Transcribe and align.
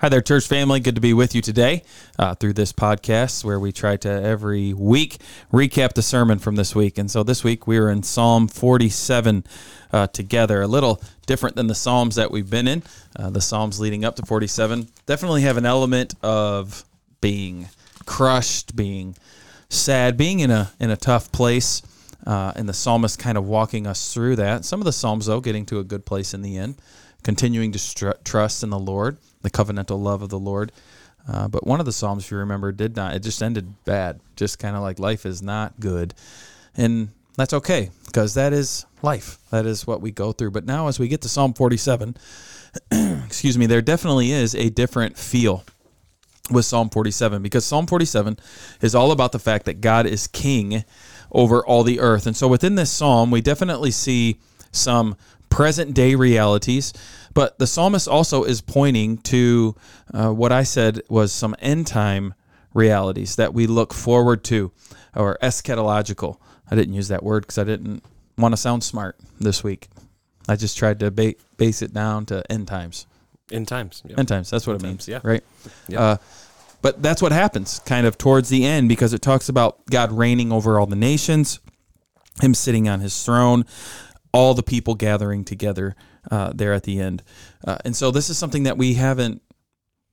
Hi 0.00 0.10
there, 0.10 0.20
church 0.20 0.46
family. 0.46 0.78
Good 0.80 0.96
to 0.96 1.00
be 1.00 1.14
with 1.14 1.34
you 1.34 1.40
today 1.40 1.82
uh, 2.18 2.34
through 2.34 2.52
this 2.52 2.70
podcast 2.70 3.42
where 3.42 3.58
we 3.58 3.72
try 3.72 3.96
to 3.96 4.10
every 4.10 4.74
week 4.74 5.16
recap 5.50 5.94
the 5.94 6.02
sermon 6.02 6.38
from 6.38 6.56
this 6.56 6.74
week. 6.74 6.98
And 6.98 7.10
so 7.10 7.22
this 7.22 7.42
week 7.42 7.66
we 7.66 7.78
are 7.78 7.88
in 7.88 8.02
Psalm 8.02 8.46
47 8.46 9.42
uh, 9.94 10.06
together, 10.08 10.60
a 10.60 10.66
little 10.66 11.00
different 11.24 11.56
than 11.56 11.68
the 11.68 11.74
Psalms 11.74 12.16
that 12.16 12.30
we've 12.30 12.50
been 12.50 12.68
in. 12.68 12.82
Uh, 13.18 13.30
the 13.30 13.40
Psalms 13.40 13.80
leading 13.80 14.04
up 14.04 14.16
to 14.16 14.26
47 14.26 14.86
definitely 15.06 15.40
have 15.42 15.56
an 15.56 15.64
element 15.64 16.14
of 16.22 16.84
being 17.22 17.70
crushed, 18.04 18.76
being 18.76 19.16
sad, 19.70 20.18
being 20.18 20.40
in 20.40 20.50
a 20.50 20.72
in 20.78 20.90
a 20.90 20.96
tough 20.98 21.32
place. 21.32 21.80
Uh, 22.26 22.52
and 22.54 22.68
the 22.68 22.74
psalmist 22.74 23.18
kind 23.18 23.38
of 23.38 23.46
walking 23.46 23.86
us 23.86 24.12
through 24.12 24.36
that. 24.36 24.66
Some 24.66 24.80
of 24.80 24.84
the 24.84 24.92
psalms, 24.92 25.24
though, 25.24 25.40
getting 25.40 25.64
to 25.66 25.78
a 25.78 25.84
good 25.84 26.04
place 26.04 26.34
in 26.34 26.42
the 26.42 26.58
end, 26.58 26.74
continuing 27.22 27.72
to 27.72 27.78
str- 27.78 28.10
trust 28.24 28.62
in 28.62 28.68
the 28.70 28.78
Lord 28.78 29.16
the 29.46 29.50
covenantal 29.50 30.02
love 30.02 30.22
of 30.22 30.28
the 30.28 30.38
Lord. 30.38 30.72
Uh, 31.28 31.48
but 31.48 31.66
one 31.66 31.80
of 31.80 31.86
the 31.86 31.92
Psalms, 31.92 32.24
if 32.24 32.30
you 32.30 32.36
remember, 32.38 32.72
did 32.72 32.96
not. 32.96 33.14
It 33.14 33.22
just 33.22 33.42
ended 33.42 33.84
bad. 33.84 34.20
Just 34.36 34.58
kind 34.58 34.76
of 34.76 34.82
like 34.82 34.98
life 34.98 35.24
is 35.24 35.42
not 35.42 35.80
good. 35.80 36.14
And 36.76 37.08
that's 37.36 37.52
okay 37.52 37.90
because 38.06 38.34
that 38.34 38.52
is 38.52 38.86
life. 39.02 39.38
That 39.50 39.66
is 39.66 39.86
what 39.86 40.00
we 40.00 40.10
go 40.10 40.32
through. 40.32 40.52
But 40.52 40.66
now, 40.66 40.88
as 40.88 40.98
we 40.98 41.08
get 41.08 41.22
to 41.22 41.28
Psalm 41.28 41.54
47, 41.54 42.16
excuse 43.24 43.58
me, 43.58 43.66
there 43.66 43.82
definitely 43.82 44.30
is 44.30 44.54
a 44.54 44.68
different 44.70 45.18
feel 45.18 45.64
with 46.50 46.64
Psalm 46.64 46.90
47 46.90 47.42
because 47.42 47.64
Psalm 47.64 47.86
47 47.86 48.38
is 48.80 48.94
all 48.94 49.10
about 49.10 49.32
the 49.32 49.38
fact 49.38 49.64
that 49.64 49.80
God 49.80 50.06
is 50.06 50.28
king 50.28 50.84
over 51.32 51.64
all 51.64 51.82
the 51.82 52.00
earth. 52.00 52.26
And 52.26 52.36
so 52.36 52.46
within 52.46 52.76
this 52.76 52.90
psalm, 52.90 53.30
we 53.30 53.40
definitely 53.40 53.90
see 53.90 54.38
some 54.70 55.16
present 55.50 55.94
day 55.94 56.14
realities 56.14 56.92
but 57.36 57.58
the 57.58 57.66
psalmist 57.66 58.08
also 58.08 58.44
is 58.44 58.62
pointing 58.62 59.18
to 59.18 59.76
uh, 60.14 60.30
what 60.30 60.52
I 60.52 60.62
said 60.62 61.02
was 61.10 61.34
some 61.34 61.54
end 61.58 61.86
time 61.86 62.32
realities 62.72 63.36
that 63.36 63.52
we 63.52 63.66
look 63.66 63.92
forward 63.92 64.42
to, 64.44 64.72
or 65.14 65.36
eschatological. 65.42 66.38
I 66.70 66.76
didn't 66.76 66.94
use 66.94 67.08
that 67.08 67.22
word 67.22 67.42
because 67.42 67.58
I 67.58 67.64
didn't 67.64 68.02
want 68.38 68.54
to 68.54 68.56
sound 68.56 68.84
smart 68.84 69.18
this 69.38 69.62
week. 69.62 69.88
I 70.48 70.56
just 70.56 70.78
tried 70.78 70.98
to 71.00 71.10
ba- 71.10 71.34
base 71.58 71.82
it 71.82 71.92
down 71.92 72.24
to 72.26 72.42
end 72.50 72.68
times. 72.68 73.06
End 73.52 73.68
times. 73.68 74.02
Yep. 74.06 74.18
End 74.18 74.28
times. 74.28 74.48
That's 74.48 74.66
what 74.66 74.76
end 74.76 74.84
it 74.84 74.86
means. 74.86 75.06
yeah. 75.06 75.20
Right. 75.22 75.44
Yeah. 75.88 76.00
Uh, 76.00 76.16
but 76.80 77.02
that's 77.02 77.20
what 77.20 77.32
happens 77.32 77.80
kind 77.80 78.06
of 78.06 78.16
towards 78.16 78.48
the 78.48 78.64
end 78.64 78.88
because 78.88 79.12
it 79.12 79.20
talks 79.20 79.50
about 79.50 79.84
God 79.90 80.10
reigning 80.10 80.52
over 80.52 80.80
all 80.80 80.86
the 80.86 80.96
nations, 80.96 81.60
Him 82.40 82.54
sitting 82.54 82.88
on 82.88 83.00
His 83.00 83.22
throne, 83.22 83.66
all 84.36 84.54
the 84.54 84.62
people 84.62 84.94
gathering 84.94 85.44
together 85.44 85.96
uh, 86.30 86.52
there 86.54 86.72
at 86.72 86.82
the 86.82 87.00
end. 87.00 87.22
Uh, 87.66 87.78
and 87.84 87.96
so 87.96 88.10
this 88.10 88.28
is 88.28 88.36
something 88.36 88.64
that 88.64 88.76
we 88.76 88.94
haven't 88.94 89.42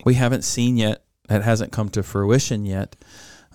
we 0.06 0.14
haven't 0.16 0.44
seen 0.44 0.78
yet. 0.78 1.04
That 1.28 1.44
hasn't 1.44 1.72
come 1.72 1.90
to 1.90 2.04
fruition 2.04 2.66
yet. 2.66 2.96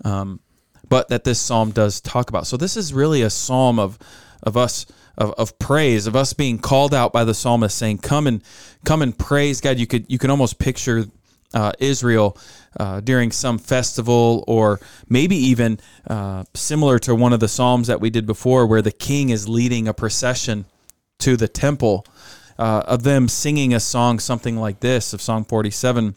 Um, 0.05 0.41
but 0.89 1.09
that 1.09 1.25
this 1.25 1.41
psalm 1.41 1.71
does 1.71 2.01
talk 2.01 2.31
about. 2.31 2.47
So 2.47 2.57
this 2.57 2.77
is 2.77 2.95
really 2.95 3.23
a 3.23 3.31
psalm 3.31 3.79
of 3.79 3.99
of 4.43 4.57
us 4.57 4.87
of, 5.17 5.33
of 5.33 5.59
praise, 5.59 6.07
of 6.07 6.15
us 6.15 6.33
being 6.33 6.59
called 6.59 6.95
out 6.95 7.13
by 7.13 7.25
the 7.25 7.35
psalmist 7.35 7.77
saying, 7.77 7.99
Come 7.99 8.27
and 8.27 8.43
come 8.85 9.03
and 9.03 9.17
praise 9.17 9.61
God. 9.61 9.79
You 9.79 9.87
could 9.87 10.07
you 10.09 10.19
can 10.19 10.31
almost 10.31 10.59
picture 10.59 11.07
uh, 11.55 11.73
Israel 11.79 12.37
uh, 12.79 13.01
during 13.01 13.33
some 13.33 13.59
festival, 13.59 14.45
or 14.47 14.81
maybe 15.09 15.37
even 15.37 15.81
uh, 16.07 16.45
similar 16.55 16.99
to 17.01 17.15
one 17.15 17.33
of 17.33 17.41
the 17.41 17.49
psalms 17.49 17.87
that 17.87 18.01
we 18.01 18.11
did 18.11 18.27
before, 18.27 18.67
where 18.67 18.83
the 18.83 18.93
king 18.93 19.31
is 19.31 19.49
leading 19.49 19.89
a 19.89 19.95
procession 19.95 20.65
to 21.19 21.37
the 21.37 21.49
temple, 21.49 22.07
uh, 22.59 22.83
of 22.87 23.03
them 23.03 23.29
singing 23.29 23.73
a 23.73 23.81
song, 23.81 24.19
something 24.19 24.57
like 24.57 24.81
this, 24.81 25.13
of 25.13 25.23
Song 25.23 25.45
47, 25.45 26.15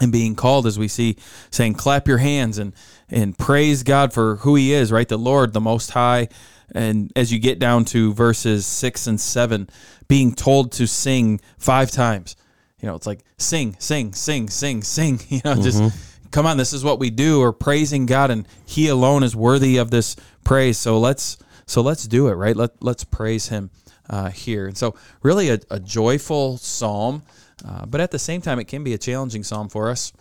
and 0.00 0.12
being 0.12 0.34
called, 0.34 0.66
as 0.66 0.78
we 0.78 0.88
see, 0.88 1.16
saying, 1.50 1.74
"Clap 1.74 2.08
your 2.08 2.18
hands 2.18 2.58
and 2.58 2.72
and 3.10 3.36
praise 3.36 3.82
God 3.82 4.12
for 4.12 4.36
who 4.36 4.54
He 4.54 4.72
is." 4.72 4.90
Right, 4.90 5.08
the 5.08 5.18
Lord, 5.18 5.52
the 5.52 5.60
Most 5.60 5.90
High. 5.90 6.28
And 6.74 7.12
as 7.14 7.30
you 7.30 7.38
get 7.38 7.58
down 7.58 7.84
to 7.86 8.14
verses 8.14 8.64
six 8.64 9.06
and 9.06 9.20
seven, 9.20 9.68
being 10.08 10.34
told 10.34 10.72
to 10.72 10.86
sing 10.86 11.40
five 11.58 11.90
times 11.90 12.34
you 12.82 12.88
know, 12.88 12.96
it's 12.96 13.06
like 13.06 13.24
sing, 13.38 13.76
sing, 13.78 14.12
sing, 14.12 14.50
sing, 14.50 14.82
sing. 14.82 15.20
You 15.28 15.40
know, 15.44 15.54
mm-hmm. 15.54 15.62
just 15.62 16.30
come 16.32 16.46
on, 16.46 16.56
this 16.56 16.72
is 16.72 16.84
what 16.84 16.98
we 16.98 17.08
do. 17.10 17.40
We're 17.40 17.52
praising 17.52 18.04
God, 18.04 18.30
and 18.30 18.46
He 18.66 18.88
alone 18.88 19.22
is 19.22 19.34
worthy 19.34 19.78
of 19.78 19.90
this 19.90 20.16
praise. 20.44 20.76
So 20.76 20.98
let's 20.98 21.38
so 21.64 21.80
let's 21.80 22.06
do 22.06 22.28
it, 22.28 22.32
right? 22.32 22.56
Let 22.56 22.82
let's 22.82 23.04
praise 23.04 23.48
Him 23.48 23.70
uh, 24.10 24.30
here. 24.30 24.66
And 24.66 24.76
so, 24.76 24.96
really, 25.22 25.48
a, 25.48 25.60
a 25.70 25.78
joyful 25.78 26.58
psalm, 26.58 27.22
uh, 27.64 27.86
but 27.86 28.00
at 28.00 28.10
the 28.10 28.18
same 28.18 28.40
time, 28.40 28.58
it 28.58 28.64
can 28.64 28.82
be 28.82 28.94
a 28.94 28.98
challenging 28.98 29.44
psalm 29.44 29.68
for 29.68 29.88
us 29.88 30.12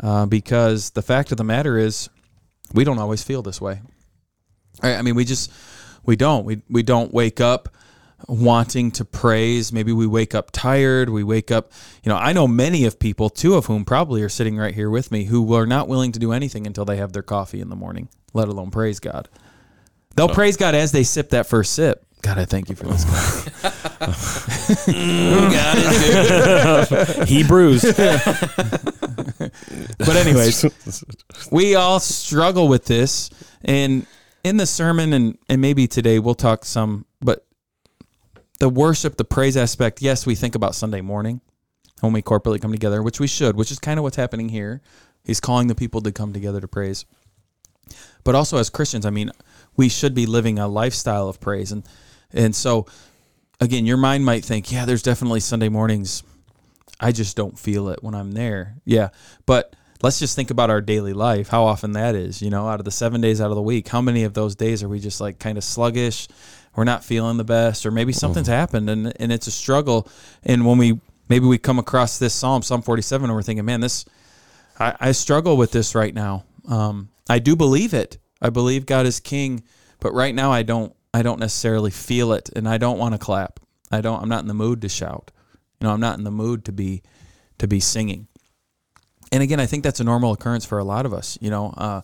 uh, 0.00 0.26
because 0.26 0.90
the 0.90 1.02
fact 1.02 1.32
of 1.32 1.38
the 1.38 1.44
matter 1.44 1.78
is, 1.78 2.10
we 2.74 2.84
don't 2.84 2.98
always 2.98 3.22
feel 3.22 3.42
this 3.42 3.60
way. 3.60 3.80
Right? 4.82 4.96
I 4.96 5.02
mean, 5.02 5.14
we 5.14 5.24
just 5.24 5.50
we 6.04 6.16
don't 6.16 6.44
we 6.44 6.62
we 6.68 6.82
don't 6.82 7.12
wake 7.12 7.40
up 7.40 7.70
wanting 8.28 8.90
to 8.92 9.04
praise. 9.04 9.72
Maybe 9.72 9.92
we 9.92 10.06
wake 10.06 10.34
up 10.34 10.50
tired. 10.50 11.10
We 11.10 11.24
wake 11.24 11.50
up, 11.50 11.72
you 12.02 12.10
know, 12.10 12.16
I 12.16 12.32
know 12.32 12.46
many 12.46 12.84
of 12.84 12.98
people, 12.98 13.30
two 13.30 13.54
of 13.54 13.66
whom 13.66 13.84
probably 13.84 14.22
are 14.22 14.28
sitting 14.28 14.56
right 14.56 14.74
here 14.74 14.90
with 14.90 15.10
me, 15.10 15.24
who 15.24 15.54
are 15.54 15.66
not 15.66 15.88
willing 15.88 16.12
to 16.12 16.18
do 16.18 16.32
anything 16.32 16.66
until 16.66 16.84
they 16.84 16.96
have 16.96 17.12
their 17.12 17.22
coffee 17.22 17.60
in 17.60 17.68
the 17.68 17.76
morning, 17.76 18.08
let 18.32 18.48
alone 18.48 18.70
praise 18.70 19.00
God. 19.00 19.28
They'll 20.16 20.28
so. 20.28 20.34
praise 20.34 20.56
God 20.56 20.74
as 20.74 20.92
they 20.92 21.02
sip 21.02 21.30
that 21.30 21.46
first 21.46 21.72
sip. 21.72 22.04
God, 22.22 22.38
I 22.38 22.44
thank 22.44 22.68
you 22.68 22.76
for 22.76 22.84
this. 22.84 23.04
mm, 24.86 25.50
Hebrews. 27.26 27.82
but 29.98 30.16
anyways, 30.16 30.66
we 31.50 31.76
all 31.76 31.98
struggle 31.98 32.68
with 32.68 32.84
this, 32.84 33.30
and 33.64 34.06
in 34.44 34.58
the 34.58 34.66
sermon, 34.66 35.14
and 35.14 35.38
and 35.48 35.62
maybe 35.62 35.86
today 35.86 36.18
we'll 36.18 36.34
talk 36.34 36.66
some, 36.66 37.06
but 37.09 37.09
the 38.60 38.68
worship, 38.68 39.16
the 39.16 39.24
praise 39.24 39.56
aspect, 39.56 40.00
yes, 40.00 40.26
we 40.26 40.34
think 40.36 40.54
about 40.54 40.74
Sunday 40.74 41.00
morning 41.00 41.40
when 42.00 42.12
we 42.12 42.22
corporately 42.22 42.60
come 42.60 42.72
together, 42.72 43.02
which 43.02 43.18
we 43.18 43.26
should, 43.26 43.56
which 43.56 43.70
is 43.70 43.78
kind 43.78 43.98
of 43.98 44.04
what's 44.04 44.16
happening 44.16 44.50
here. 44.50 44.80
He's 45.24 45.40
calling 45.40 45.66
the 45.66 45.74
people 45.74 46.00
to 46.02 46.12
come 46.12 46.32
together 46.32 46.60
to 46.60 46.68
praise. 46.68 47.06
But 48.22 48.34
also 48.34 48.58
as 48.58 48.70
Christians, 48.70 49.04
I 49.04 49.10
mean, 49.10 49.30
we 49.76 49.88
should 49.88 50.14
be 50.14 50.26
living 50.26 50.58
a 50.58 50.68
lifestyle 50.68 51.28
of 51.28 51.40
praise. 51.40 51.72
And 51.72 51.84
and 52.32 52.54
so 52.54 52.86
again, 53.60 53.86
your 53.86 53.96
mind 53.96 54.24
might 54.24 54.44
think, 54.44 54.70
yeah, 54.70 54.84
there's 54.84 55.02
definitely 55.02 55.40
Sunday 55.40 55.68
mornings. 55.68 56.22
I 57.00 57.12
just 57.12 57.36
don't 57.36 57.58
feel 57.58 57.88
it 57.88 58.02
when 58.02 58.14
I'm 58.14 58.32
there. 58.32 58.76
Yeah. 58.84 59.08
But 59.46 59.74
let's 60.02 60.18
just 60.18 60.36
think 60.36 60.50
about 60.50 60.70
our 60.70 60.80
daily 60.80 61.14
life, 61.14 61.48
how 61.48 61.64
often 61.64 61.92
that 61.92 62.14
is, 62.14 62.42
you 62.42 62.50
know, 62.50 62.68
out 62.68 62.78
of 62.78 62.84
the 62.84 62.90
seven 62.90 63.20
days 63.20 63.40
out 63.40 63.50
of 63.50 63.56
the 63.56 63.62
week, 63.62 63.88
how 63.88 64.00
many 64.00 64.24
of 64.24 64.34
those 64.34 64.54
days 64.54 64.82
are 64.82 64.88
we 64.88 65.00
just 65.00 65.20
like 65.20 65.38
kind 65.38 65.58
of 65.58 65.64
sluggish? 65.64 66.28
We're 66.76 66.84
not 66.84 67.04
feeling 67.04 67.36
the 67.36 67.44
best, 67.44 67.84
or 67.84 67.90
maybe 67.90 68.12
something's 68.12 68.48
mm. 68.48 68.52
happened 68.52 68.88
and 68.88 69.12
and 69.20 69.32
it's 69.32 69.46
a 69.46 69.50
struggle. 69.52 70.08
And 70.42 70.64
when 70.64 70.78
we 70.78 71.00
maybe 71.28 71.46
we 71.46 71.58
come 71.58 71.78
across 71.78 72.18
this 72.18 72.34
Psalm, 72.34 72.62
Psalm 72.62 72.82
47, 72.82 73.28
and 73.28 73.34
we're 73.34 73.42
thinking, 73.42 73.64
man, 73.64 73.80
this 73.80 74.04
I, 74.78 74.96
I 75.00 75.12
struggle 75.12 75.56
with 75.56 75.72
this 75.72 75.94
right 75.94 76.14
now. 76.14 76.44
Um, 76.68 77.10
I 77.28 77.38
do 77.38 77.54
believe 77.54 77.94
it. 77.94 78.18
I 78.40 78.50
believe 78.50 78.86
God 78.86 79.06
is 79.06 79.20
King, 79.20 79.62
but 80.00 80.12
right 80.14 80.34
now 80.34 80.50
I 80.50 80.62
don't. 80.62 80.94
I 81.12 81.22
don't 81.22 81.40
necessarily 81.40 81.90
feel 81.90 82.32
it, 82.32 82.50
and 82.54 82.68
I 82.68 82.78
don't 82.78 82.98
want 82.98 83.14
to 83.14 83.18
clap. 83.18 83.60
I 83.90 84.00
don't. 84.00 84.22
I'm 84.22 84.28
not 84.28 84.42
in 84.42 84.48
the 84.48 84.54
mood 84.54 84.80
to 84.82 84.88
shout. 84.88 85.32
You 85.80 85.86
know, 85.86 85.92
I'm 85.92 86.00
not 86.00 86.18
in 86.18 86.24
the 86.24 86.30
mood 86.30 86.64
to 86.66 86.72
be 86.72 87.02
to 87.58 87.68
be 87.68 87.80
singing. 87.80 88.28
And 89.32 89.42
again, 89.42 89.60
I 89.60 89.66
think 89.66 89.84
that's 89.84 90.00
a 90.00 90.04
normal 90.04 90.32
occurrence 90.32 90.64
for 90.64 90.78
a 90.78 90.84
lot 90.84 91.06
of 91.06 91.12
us. 91.12 91.38
You 91.40 91.50
know, 91.50 91.74
uh, 91.76 92.00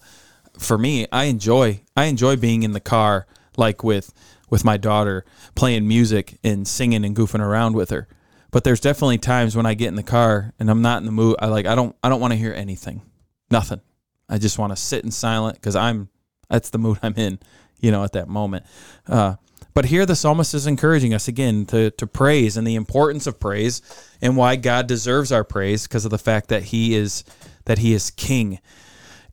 for 0.58 0.76
me, 0.76 1.06
I 1.10 1.24
enjoy 1.24 1.80
I 1.96 2.06
enjoy 2.06 2.36
being 2.36 2.62
in 2.62 2.72
the 2.72 2.80
car, 2.80 3.26
like 3.56 3.82
with 3.82 4.12
with 4.48 4.64
my 4.64 4.76
daughter 4.76 5.24
playing 5.54 5.88
music 5.88 6.38
and 6.44 6.66
singing 6.66 7.04
and 7.04 7.16
goofing 7.16 7.40
around 7.40 7.74
with 7.74 7.90
her. 7.90 8.08
But 8.50 8.64
there's 8.64 8.80
definitely 8.80 9.18
times 9.18 9.56
when 9.56 9.66
I 9.66 9.74
get 9.74 9.88
in 9.88 9.96
the 9.96 10.02
car 10.02 10.54
and 10.58 10.70
I'm 10.70 10.82
not 10.82 10.98
in 10.98 11.06
the 11.06 11.12
mood. 11.12 11.36
I 11.40 11.46
like 11.46 11.66
I 11.66 11.74
don't 11.74 11.94
I 12.02 12.08
don't 12.08 12.20
want 12.20 12.32
to 12.32 12.38
hear 12.38 12.52
anything, 12.52 13.02
nothing. 13.50 13.80
I 14.28 14.38
just 14.38 14.58
want 14.58 14.72
to 14.72 14.76
sit 14.76 15.04
in 15.04 15.10
silent 15.10 15.56
because 15.56 15.76
I'm 15.76 16.08
that's 16.48 16.70
the 16.70 16.78
mood 16.78 16.98
I'm 17.02 17.14
in, 17.16 17.38
you 17.80 17.90
know, 17.90 18.04
at 18.04 18.12
that 18.12 18.28
moment. 18.28 18.64
Uh, 19.06 19.36
but 19.74 19.84
here 19.84 20.06
the 20.06 20.16
psalmist 20.16 20.54
is 20.54 20.66
encouraging 20.66 21.12
us 21.12 21.28
again 21.28 21.66
to 21.66 21.90
to 21.92 22.06
praise 22.06 22.56
and 22.56 22.66
the 22.66 22.76
importance 22.76 23.26
of 23.26 23.38
praise 23.38 23.82
and 24.22 24.36
why 24.36 24.56
God 24.56 24.86
deserves 24.86 25.32
our 25.32 25.44
praise 25.44 25.86
because 25.86 26.04
of 26.04 26.10
the 26.10 26.18
fact 26.18 26.48
that 26.48 26.62
He 26.62 26.94
is 26.94 27.24
that 27.66 27.78
He 27.78 27.92
is 27.92 28.10
King. 28.10 28.60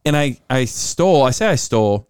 And 0.04 0.18
I 0.18 0.42
I 0.50 0.66
stole 0.66 1.24
I 1.24 1.32
say 1.32 1.48
I 1.48 1.56
stole 1.56 2.10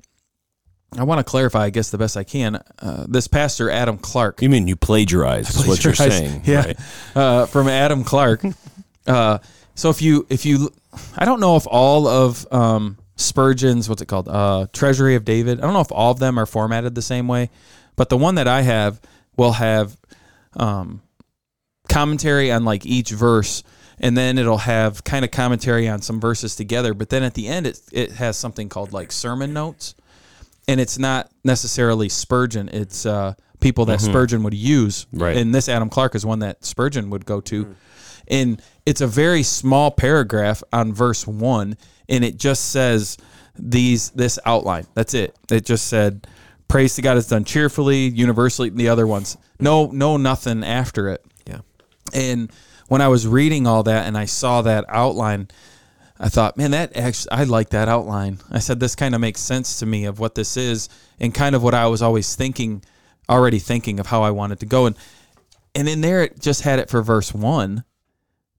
I 0.99 1.03
want 1.03 1.19
to 1.19 1.23
clarify, 1.23 1.65
I 1.65 1.69
guess, 1.69 1.89
the 1.89 1.97
best 1.97 2.17
I 2.17 2.23
can. 2.23 2.61
Uh, 2.79 3.05
this 3.07 3.27
pastor, 3.27 3.69
Adam 3.69 3.97
Clarke. 3.97 4.41
You 4.41 4.49
mean 4.49 4.67
you 4.67 4.75
plagiarized, 4.75 5.55
is 5.55 5.67
what 5.67 5.83
you're 5.83 5.93
saying? 5.93 6.41
Yeah, 6.45 6.65
right? 6.65 6.79
uh, 7.15 7.45
from 7.45 7.67
Adam 7.67 8.03
Clarke. 8.03 8.43
uh, 9.07 9.39
so 9.75 9.89
if 9.89 10.01
you 10.01 10.25
if 10.29 10.45
you, 10.45 10.71
I 11.17 11.25
don't 11.25 11.39
know 11.39 11.55
if 11.55 11.65
all 11.67 12.07
of 12.07 12.45
um, 12.51 12.97
Spurgeon's 13.15 13.89
what's 13.89 14.01
it 14.01 14.07
called, 14.07 14.27
uh, 14.27 14.67
Treasury 14.73 15.15
of 15.15 15.25
David. 15.25 15.59
I 15.59 15.63
don't 15.63 15.73
know 15.73 15.81
if 15.81 15.91
all 15.91 16.11
of 16.11 16.19
them 16.19 16.37
are 16.37 16.45
formatted 16.45 16.95
the 16.95 17.01
same 17.01 17.27
way, 17.27 17.49
but 17.95 18.09
the 18.09 18.17
one 18.17 18.35
that 18.35 18.47
I 18.47 18.61
have 18.61 19.01
will 19.35 19.53
have 19.53 19.97
um, 20.55 21.01
commentary 21.89 22.51
on 22.51 22.65
like 22.65 22.85
each 22.85 23.09
verse 23.11 23.63
and 23.99 24.17
then 24.17 24.37
it'll 24.37 24.57
have 24.57 25.03
kind 25.03 25.23
of 25.23 25.31
commentary 25.31 25.87
on 25.87 26.01
some 26.01 26.19
verses 26.19 26.55
together. 26.55 26.93
But 26.93 27.09
then 27.09 27.23
at 27.23 27.33
the 27.33 27.47
end, 27.47 27.67
it 27.67 27.79
it 27.91 28.11
has 28.13 28.37
something 28.37 28.69
called 28.69 28.93
like 28.93 29.11
sermon 29.11 29.53
notes, 29.53 29.95
and 30.67 30.79
it's 30.79 30.97
not 30.97 31.31
necessarily 31.43 32.09
Spurgeon. 32.09 32.69
It's 32.71 33.05
uh, 33.05 33.33
people 33.59 33.85
that 33.85 34.01
Spurgeon 34.01 34.43
would 34.43 34.53
use. 34.53 35.07
Right. 35.11 35.37
And 35.37 35.53
this 35.53 35.69
Adam 35.69 35.89
Clarke 35.89 36.15
is 36.15 36.25
one 36.25 36.39
that 36.39 36.63
Spurgeon 36.65 37.09
would 37.09 37.25
go 37.25 37.41
to, 37.41 37.75
and 38.27 38.61
it's 38.85 39.01
a 39.01 39.07
very 39.07 39.43
small 39.43 39.91
paragraph 39.91 40.63
on 40.71 40.93
verse 40.93 41.27
one, 41.27 41.77
and 42.07 42.23
it 42.23 42.37
just 42.37 42.71
says 42.71 43.17
these 43.57 44.09
this 44.11 44.39
outline. 44.45 44.87
That's 44.93 45.13
it. 45.13 45.37
It 45.51 45.65
just 45.65 45.87
said. 45.87 46.27
Praise 46.69 46.95
to 46.95 47.03
God 47.03 47.17
is 47.17 47.27
done 47.27 47.43
cheerfully, 47.43 48.07
universally. 48.07 48.69
The 48.69 48.89
other 48.89 49.05
ones, 49.05 49.37
no, 49.59 49.91
no, 49.91 50.17
nothing 50.17 50.63
after 50.63 51.09
it. 51.09 51.23
Yeah. 51.45 51.59
And 52.15 52.51
when 52.87 52.99
I 52.99 53.09
was 53.09 53.27
reading 53.27 53.67
all 53.67 53.83
that 53.83 54.07
and 54.07 54.17
I 54.17 54.25
saw 54.25 54.63
that 54.63 54.85
outline, 54.87 55.49
I 56.23 56.29
thought, 56.29 56.55
man, 56.55 56.71
that 56.71 56.95
actually, 56.95 57.31
I 57.31 57.43
like 57.43 57.71
that 57.71 57.89
outline. 57.89 58.39
I 58.49 58.59
said, 58.59 58.79
this 58.79 58.95
kind 58.95 59.13
of 59.13 59.19
makes 59.19 59.41
sense 59.41 59.79
to 59.79 59.85
me 59.85 60.05
of 60.05 60.19
what 60.19 60.35
this 60.35 60.55
is 60.55 60.87
and 61.19 61.33
kind 61.33 61.53
of 61.53 61.61
what 61.61 61.73
I 61.73 61.87
was 61.87 62.01
always 62.01 62.33
thinking, 62.33 62.81
already 63.27 63.59
thinking 63.59 63.99
of 63.99 64.07
how 64.07 64.23
I 64.23 64.31
wanted 64.31 64.61
to 64.61 64.65
go. 64.65 64.85
And, 64.85 64.95
and 65.75 65.89
in 65.89 65.99
there, 65.99 66.23
it 66.23 66.39
just 66.39 66.61
had 66.61 66.79
it 66.79 66.89
for 66.89 67.01
verse 67.01 67.33
one. 67.33 67.83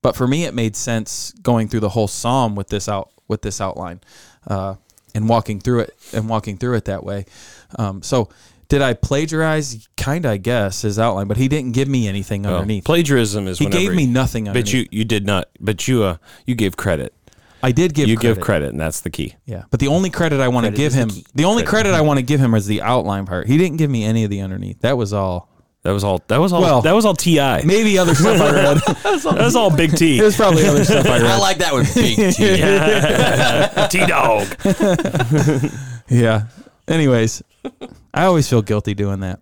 But 0.03 0.15
for 0.15 0.29
me, 0.29 0.45
it 0.45 0.53
made 0.53 0.77
sense 0.77 1.33
going 1.43 1.69
through 1.69 1.81
the 1.81 1.89
whole 1.89 2.07
psalm 2.07 2.55
with 2.55 2.69
this 2.69 2.87
out, 2.87 3.11
with 3.29 3.41
this 3.41 3.63
outline, 3.63 4.03
uh, 4.47 4.75
and 5.15 5.27
walking 5.27 5.59
through 5.59 5.81
it 5.81 5.97
and 6.13 6.29
walking 6.29 6.59
through 6.59 6.75
it 6.75 6.85
that 6.85 7.03
way. 7.03 7.25
Um, 7.79 8.03
so 8.03 8.29
did 8.69 8.83
I 8.83 8.93
plagiarize? 8.93 9.89
Kind 9.97 10.27
of, 10.27 10.33
I 10.33 10.37
guess, 10.37 10.83
his 10.83 10.99
outline, 10.99 11.29
but 11.29 11.39
he 11.39 11.49
didn't 11.49 11.73
give 11.73 11.89
me 11.89 12.07
anything 12.07 12.43
Well, 12.43 12.57
underneath. 12.57 12.85
plagiarism 12.85 13.49
is 13.49 13.59
He 13.59 13.67
gave 13.67 13.95
me 13.95 14.05
nothing 14.05 14.49
Underneath. 14.49 14.67
But 14.67 14.73
you 14.75 14.87
you 14.91 15.05
did 15.07 15.25
not. 15.25 15.49
But 15.61 15.89
you 15.89 16.03
uh 16.03 16.17
you 16.45 16.55
gave 16.55 16.77
credit. 16.77 17.15
I 17.65 17.73
did 17.73 17.95
give 17.95 18.09
you 18.09 18.17
credit. 18.17 18.35
give 18.37 18.45
credit, 18.45 18.69
and 18.71 18.81
that's 18.81 19.01
the 19.01 19.11
key. 19.11 19.35
Yeah, 19.47 19.65
but 19.71 19.81
the 19.81 19.89
only 19.89 20.11
credit 20.11 20.41
I 20.41 20.49
want 20.49 20.67
to 20.67 20.73
give 20.73 20.89
is 20.89 20.95
the 20.95 21.01
him, 21.01 21.25
the 21.35 21.45
only 21.45 21.63
credit 21.65 21.95
I 21.95 22.03
want 22.03 22.19
to 22.19 22.23
give 22.23 22.39
him 22.41 22.55
is 22.55 22.67
the 22.67 22.83
outline 22.83 23.27
part. 23.27 23.47
He 23.47 23.57
didn't 23.59 23.79
give 23.79 23.91
me 23.91 24.05
any 24.05 24.25
of 24.25 24.31
the 24.31 24.41
underneath. 24.41 24.81
That 24.81 24.97
was 24.97 25.13
all. 25.13 25.49
That 25.83 25.91
was 25.93 26.03
all. 26.05 26.23
That 26.29 26.39
was 26.39 26.53
all. 26.53 26.63
Well, 26.63 26.81
that 26.83 26.93
was 26.93 27.05
all 27.05 27.15
Ti. 27.15 27.63
Maybe 27.67 27.99
other 27.99 28.15
stuff 28.15 28.41
I 28.41 28.51
read. 28.53 28.77
that 29.03 29.45
was 29.45 29.55
all 29.57 29.75
Big 29.75 29.95
T. 29.97 30.19
it 30.21 30.23
was 30.23 30.37
probably 30.37 30.65
other 30.67 30.85
stuff 30.85 31.05
I 31.07 31.19
read. 31.21 31.27
I 31.27 31.39
like 31.39 31.59
that 31.59 31.73
one, 31.73 31.85
Big 31.95 32.17
T. 32.35 33.99
T 33.99 34.07
dog. 34.07 34.47
Yeah. 36.09 36.47
Anyways, 36.89 37.43
I 38.13 38.25
always 38.27 38.49
feel 38.49 38.63
guilty 38.63 38.95
doing 38.95 39.21
that. 39.21 39.41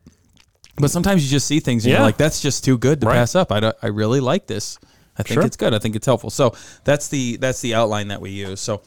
But 0.77 0.91
sometimes 0.91 1.25
you 1.25 1.31
just 1.31 1.47
see 1.47 1.61
things 1.61 1.85
and 1.85 1.93
Yeah. 1.93 1.99
you're 1.99 2.07
like, 2.07 2.17
that's 2.17 2.41
just 2.41 2.65
too 2.65 2.79
good 2.79 3.01
to 3.03 3.07
Right. 3.07 3.15
pass 3.15 3.35
up. 3.35 3.53
I, 3.53 3.61
don't, 3.61 3.77
I 3.83 3.89
really 3.89 4.21
like 4.21 4.47
this. 4.47 4.79
I 5.19 5.23
think 5.23 5.35
Sure. 5.35 5.45
it's 5.47 5.57
good. 5.57 5.75
I 5.75 5.79
think 5.79 5.95
it's 5.97 6.07
helpful. 6.07 6.31
So 6.31 6.55
that's 6.85 7.09
the 7.09 7.37
that's 7.37 7.61
the 7.61 7.75
outline 7.75 8.09
that 8.09 8.21
we 8.21 8.31
use. 8.31 8.61
So 8.61 8.83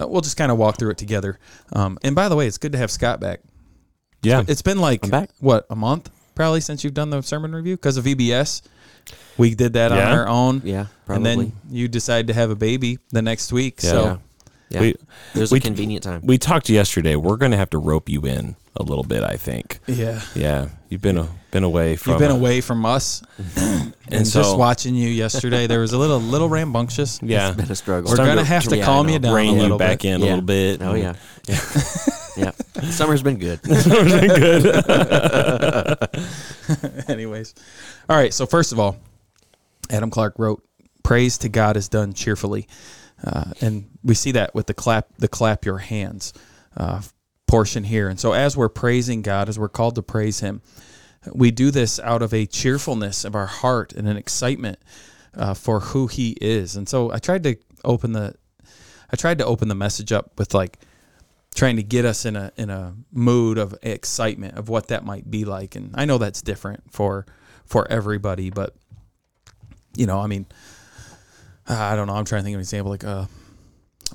uh, 0.00 0.06
we'll 0.06 0.20
just 0.20 0.36
kind 0.36 0.52
of 0.52 0.58
walk 0.58 0.78
through 0.78 0.90
it 0.90 0.98
together. 0.98 1.38
Um, 1.72 1.98
and 2.02 2.14
by 2.14 2.28
the 2.28 2.36
way, 2.36 2.46
it's 2.46 2.58
good 2.58 2.72
to 2.72 2.78
have 2.78 2.90
Scott 2.90 3.20
back. 3.20 3.40
Yeah. 4.22 4.44
It's 4.46 4.62
been 4.62 4.78
like 4.78 5.08
back. 5.10 5.30
what 5.40 5.66
a 5.70 5.76
month 5.76 6.10
probably 6.34 6.60
since 6.60 6.84
you've 6.84 6.94
done 6.94 7.10
the 7.10 7.22
sermon 7.22 7.54
review 7.54 7.76
because 7.76 7.96
of 7.96 8.04
VBS. 8.04 8.62
We 9.38 9.54
did 9.54 9.72
that 9.72 9.90
on 9.92 9.98
our 9.98 10.28
own. 10.28 10.60
Yeah, 10.64 10.86
And 11.08 11.24
then 11.24 11.52
you 11.70 11.88
decide 11.88 12.26
to 12.26 12.34
have 12.34 12.50
a 12.50 12.54
baby 12.54 12.98
the 13.10 13.22
next 13.22 13.52
week. 13.52 13.80
Yeah. 13.82 13.90
So 13.90 14.02
yeah. 14.04 14.16
Yeah. 14.68 14.80
We- 14.80 14.94
There's 15.34 15.50
we- 15.50 15.58
a 15.58 15.62
convenient 15.62 16.04
time. 16.04 16.20
we 16.24 16.36
talked 16.38 16.68
yesterday. 16.68 17.16
We're 17.16 17.36
going 17.38 17.50
to 17.52 17.56
have 17.56 17.70
to 17.70 17.78
rope 17.78 18.08
you 18.08 18.20
in 18.26 18.56
a 18.76 18.82
little 18.82 19.04
bit. 19.04 19.22
I 19.22 19.36
think. 19.36 19.80
yeah. 19.86 20.20
Yeah. 20.34 20.68
You've 20.88 21.02
been 21.02 21.18
a, 21.18 21.28
been 21.52 21.62
away 21.62 21.94
from. 21.96 22.12
You've 22.12 22.20
been 22.20 22.30
away 22.32 22.60
from 22.60 22.84
us, 22.84 23.22
and, 23.56 23.94
just 24.10 24.32
so- 24.32 24.56
watching 24.56 24.94
you 24.96 25.08
yesterday, 25.08 25.66
there 25.68 25.80
was 25.80 25.92
a 25.92 25.98
little 25.98 26.18
little 26.20 26.48
rambunctious. 26.48 27.20
Yeah. 27.22 27.52
Been 27.52 27.70
a 27.70 27.74
struggle. 27.76 28.10
We're 28.10 28.16
time 28.16 28.26
gonna 28.26 28.44
have 28.44 28.64
to 28.64 28.76
Yeah, 28.76 28.82
I 28.82 28.86
calm 28.86 29.06
know. 29.06 29.12
you 29.12 29.18
down 29.20 29.34
Rein 29.34 29.50
a 29.50 29.52
you 29.54 29.60
little 29.62 29.78
back 29.78 30.00
bit. 30.00 30.08
in 30.08 30.20
a 30.20 30.24
little 30.24 30.40
bit. 30.42 30.82
Oh 30.82 30.94
yeah. 30.94 31.14
Yeah. 31.46 31.60
yeah. 32.36 32.50
Summer's 32.90 33.22
been 33.22 33.38
good. 33.38 33.64
Summer's 33.82 34.20
been 34.20 34.28
good. 34.40 36.08
Anyways, 37.08 37.54
all 38.08 38.16
right. 38.16 38.32
So 38.34 38.46
first 38.46 38.72
of 38.72 38.78
all, 38.80 38.96
Adam 39.90 40.10
Clarke 40.10 40.38
wrote, 40.38 40.62
"Praise 41.02 41.38
to 41.38 41.48
God 41.48 41.76
is 41.76 41.88
done 41.88 42.12
cheerfully," 42.14 42.66
uh, 43.24 43.52
and 43.60 43.88
we 44.02 44.14
see 44.14 44.32
that 44.32 44.54
with 44.54 44.66
the 44.66 44.74
clap, 44.74 45.08
the 45.18 45.28
clap 45.28 45.64
your 45.64 45.78
hands 45.78 46.32
uh, 46.76 47.00
portion 47.50 47.84
here. 47.84 48.08
And 48.08 48.18
so 48.18 48.32
as 48.32 48.56
we're 48.56 48.68
praising 48.68 49.22
God, 49.22 49.48
as 49.48 49.58
we're 49.58 49.68
called 49.68 49.96
to 49.96 50.02
praise 50.02 50.40
Him, 50.40 50.62
we 51.32 51.50
do 51.50 51.70
this 51.70 51.98
out 51.98 52.22
of 52.22 52.32
a 52.32 52.46
cheerfulness 52.46 53.24
of 53.24 53.34
our 53.34 53.46
heart 53.46 53.92
and 53.92 54.08
an 54.08 54.16
excitement 54.16 54.78
uh, 55.34 55.54
for 55.54 55.80
who 55.80 56.06
He 56.06 56.36
is. 56.40 56.76
And 56.76 56.88
so 56.88 57.12
I 57.12 57.18
tried 57.18 57.42
to 57.42 57.56
open 57.84 58.12
the, 58.12 58.34
I 59.10 59.16
tried 59.16 59.38
to 59.38 59.44
open 59.44 59.68
the 59.68 59.74
message 59.74 60.12
up 60.12 60.38
with 60.38 60.54
like 60.54 60.78
trying 61.54 61.76
to 61.76 61.82
get 61.82 62.04
us 62.04 62.24
in 62.24 62.36
a 62.36 62.52
in 62.56 62.70
a 62.70 62.94
mood 63.12 63.58
of 63.58 63.74
excitement 63.82 64.56
of 64.56 64.68
what 64.68 64.88
that 64.88 65.04
might 65.04 65.28
be 65.28 65.44
like 65.44 65.74
and 65.74 65.90
I 65.94 66.04
know 66.04 66.16
that's 66.16 66.42
different 66.42 66.92
for 66.92 67.26
for 67.64 67.90
everybody 67.90 68.50
but 68.50 68.76
you 69.96 70.06
know 70.06 70.20
I 70.20 70.28
mean 70.28 70.46
I 71.66 71.96
don't 71.96 72.06
know 72.06 72.14
I'm 72.14 72.24
trying 72.24 72.42
to 72.42 72.44
think 72.44 72.54
of 72.54 72.58
an 72.58 72.62
example 72.62 72.92
like 72.92 73.04
uh 73.04 73.26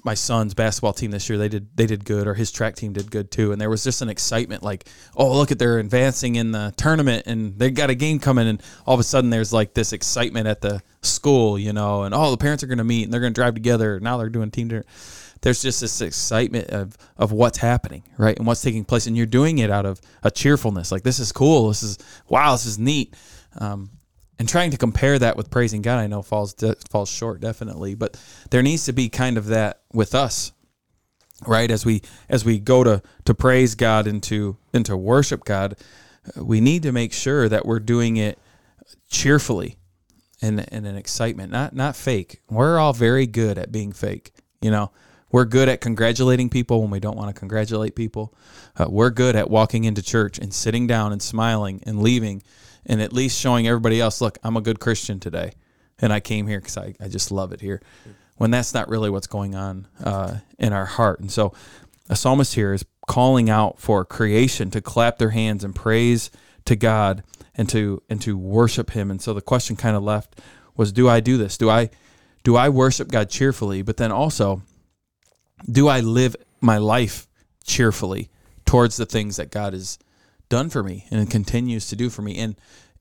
my 0.04 0.14
son's 0.14 0.54
basketball 0.54 0.94
team 0.94 1.12
this 1.12 1.30
year 1.30 1.38
they 1.38 1.50
did 1.50 1.68
they 1.76 1.86
did 1.86 2.06
good 2.06 2.28
or 2.28 2.34
his 2.34 2.52
track 2.52 2.76
team 2.76 2.94
did 2.94 3.10
good 3.10 3.32
too. 3.32 3.52
And 3.52 3.62
there 3.62 3.70
was 3.70 3.84
just 3.84 4.02
an 4.02 4.10
excitement 4.10 4.64
like 4.64 4.88
oh 5.16 5.34
look 5.34 5.52
at 5.52 5.60
they're 5.60 5.80
advancing 5.80 6.36
in 6.36 6.52
the 6.52 6.74
tournament 6.78 7.24
and 7.28 7.58
they 7.58 7.72
got 7.72 7.90
a 7.90 7.96
game 7.96 8.20
coming. 8.20 8.48
And 8.48 8.62
all 8.86 8.94
of 8.94 9.00
a 9.00 9.04
sudden 9.04 9.30
there's 9.30 9.54
like 9.54 9.74
this 9.74 9.94
excitement 9.94 10.48
at 10.48 10.62
the 10.62 10.82
school 11.02 11.58
you 11.60 11.72
know 11.72 12.04
and 12.04 12.16
oh 12.16 12.32
the 12.32 12.38
parents 12.38 12.64
are 12.64 12.68
going 12.68 12.80
to 12.80 12.84
meet 12.84 13.04
and 13.04 13.14
they're 13.14 13.22
going 13.22 13.34
to 13.34 13.40
drive 13.40 13.54
together. 13.54 14.00
Now 14.00 14.18
they're 14.18 14.30
doing 14.30 14.52
team 14.52 14.68
dinner 14.68 14.86
there's 15.42 15.62
just 15.62 15.82
this 15.82 16.02
excitement 16.02 16.70
of 16.70 16.98
of 17.18 17.32
what's 17.32 17.60
happening 17.60 18.04
right? 18.18 18.38
And 18.38 18.48
what's 18.48 18.62
taking 18.62 18.86
place. 18.86 19.08
And 19.08 19.16
you're 19.16 19.26
doing 19.26 19.60
it 19.60 19.70
out 19.70 19.86
of 19.86 20.02
a 20.24 20.32
cheerfulness. 20.32 20.92
Like 20.92 21.04
this 21.04 21.20
is 21.20 21.32
cool. 21.32 21.68
This 21.68 21.84
is 21.84 21.98
wow 22.28 22.54
this 22.54 22.66
is 22.66 22.80
neat. 22.80 23.16
Um, 23.60 23.92
and 24.38 24.50
trying 24.50 24.72
to 24.72 24.78
compare 24.78 25.18
that 25.20 25.38
with 25.38 25.50
praising 25.50 25.82
God, 25.82 26.00
I 26.00 26.08
know 26.08 26.22
falls 26.22 26.54
de- 26.54 26.76
falls 26.90 27.10
short 27.10 27.42
definitely, 27.42 27.96
but 27.96 28.20
there 28.50 28.62
needs 28.62 28.86
to 28.86 28.94
be 28.94 29.10
kind 29.10 29.38
of 29.38 29.48
that 29.48 29.82
with 29.94 30.14
us, 30.14 30.52
right? 31.46 31.70
As 31.70 31.86
we 31.86 32.02
as 32.30 32.44
we 32.44 32.60
go 32.60 32.84
to 32.84 33.02
to 33.26 33.34
praise 33.34 33.76
God 33.76 34.08
and 34.08 34.22
to 34.24 34.58
and 34.74 34.86
to 34.86 34.98
worship 34.98 35.46
God, 35.46 35.78
we 36.36 36.62
need 36.62 36.84
to 36.84 36.92
make 36.92 37.14
sure 37.14 37.48
that 37.48 37.66
we're 37.66 37.80
doing 37.80 38.18
it 38.18 38.40
cheerfully 39.10 39.78
and 40.42 40.66
and 40.74 40.86
an 40.86 40.98
excitement, 40.98 41.52
not 41.52 41.74
not 41.74 41.96
fake. 41.96 42.42
We're 42.50 42.78
all 42.78 42.94
very 42.94 43.28
good 43.28 43.58
at 43.58 43.72
being 43.72 43.92
fake, 43.92 44.34
you 44.62 44.72
know. 44.72 44.92
We're 45.32 45.46
good 45.46 45.68
at 45.68 45.82
congratulating 45.82 46.50
people 46.50 46.82
when 46.82 46.92
we 46.92 47.02
don't 47.02 47.18
want 47.18 47.34
to 47.34 47.38
congratulate 47.38 47.94
people. 47.96 48.34
Uh, 48.78 48.86
we're 48.88 49.10
good 49.10 49.36
at 49.36 49.50
walking 49.50 49.84
into 49.84 50.02
church 50.02 50.40
and 50.40 50.54
sitting 50.54 50.88
down 50.88 51.12
and 51.12 51.22
smiling 51.22 51.82
and 51.86 52.02
leaving 52.02 52.42
and 52.86 53.02
at 53.02 53.14
least 53.14 53.40
showing 53.40 53.68
everybody 53.68 54.00
else, 54.00 54.22
look, 54.22 54.38
I'm 54.44 54.58
a 54.58 54.62
good 54.62 54.80
Christian 54.80 55.20
today. 55.20 55.54
And 56.00 56.12
I 56.12 56.20
came 56.20 56.48
here 56.48 56.60
because 56.60 56.78
I, 56.78 56.96
I 57.00 57.08
just 57.08 57.32
love 57.32 57.54
it 57.54 57.62
here. 57.62 57.82
When 58.38 58.52
that's 58.52 58.74
not 58.74 58.90
really 58.90 59.10
what's 59.10 59.28
going 59.28 59.56
on 59.56 59.88
uh, 60.04 60.38
in 60.60 60.74
our 60.74 60.86
heart. 60.86 61.22
And 61.22 61.32
so 61.32 61.54
a 62.10 62.16
psalmist 62.16 62.56
here 62.56 62.74
is 62.74 62.86
calling 63.08 63.50
out 63.50 63.80
for 63.80 64.04
creation 64.04 64.72
to 64.72 64.82
clap 64.82 65.18
their 65.18 65.30
hands 65.30 65.64
and 65.64 65.74
praise 65.74 66.32
to 66.66 66.76
God 66.76 67.24
and 67.56 67.70
to 67.70 68.02
and 68.10 68.22
to 68.22 68.38
worship 68.38 68.92
him. 68.92 69.10
And 69.10 69.22
so 69.22 69.34
the 69.34 69.42
question 69.42 69.76
kind 69.76 69.96
of 69.96 70.04
left 70.04 70.42
was 70.76 70.92
do 70.92 71.08
I 71.08 71.20
do 71.20 71.38
this? 71.38 71.58
Do 71.58 71.70
I 71.70 71.90
do 72.44 72.56
I 72.56 72.70
worship 72.70 73.10
God 73.10 73.30
cheerfully? 73.30 73.82
But 73.82 73.98
then 73.98 74.12
also 74.12 74.62
do 75.70 75.88
I 75.88 76.02
live 76.02 76.36
my 76.62 76.78
life 76.78 77.28
cheerfully 77.64 78.30
towards 78.66 78.98
the 78.98 79.06
things 79.06 79.38
that 79.38 79.52
God 79.52 79.74
has 79.74 79.98
done 80.50 80.70
for 80.70 80.84
me 80.84 81.06
and 81.12 81.30
continues 81.30 81.88
to 81.90 81.96
do 81.96 82.10
for 82.10 82.22
me? 82.22 82.38
And 82.38 82.56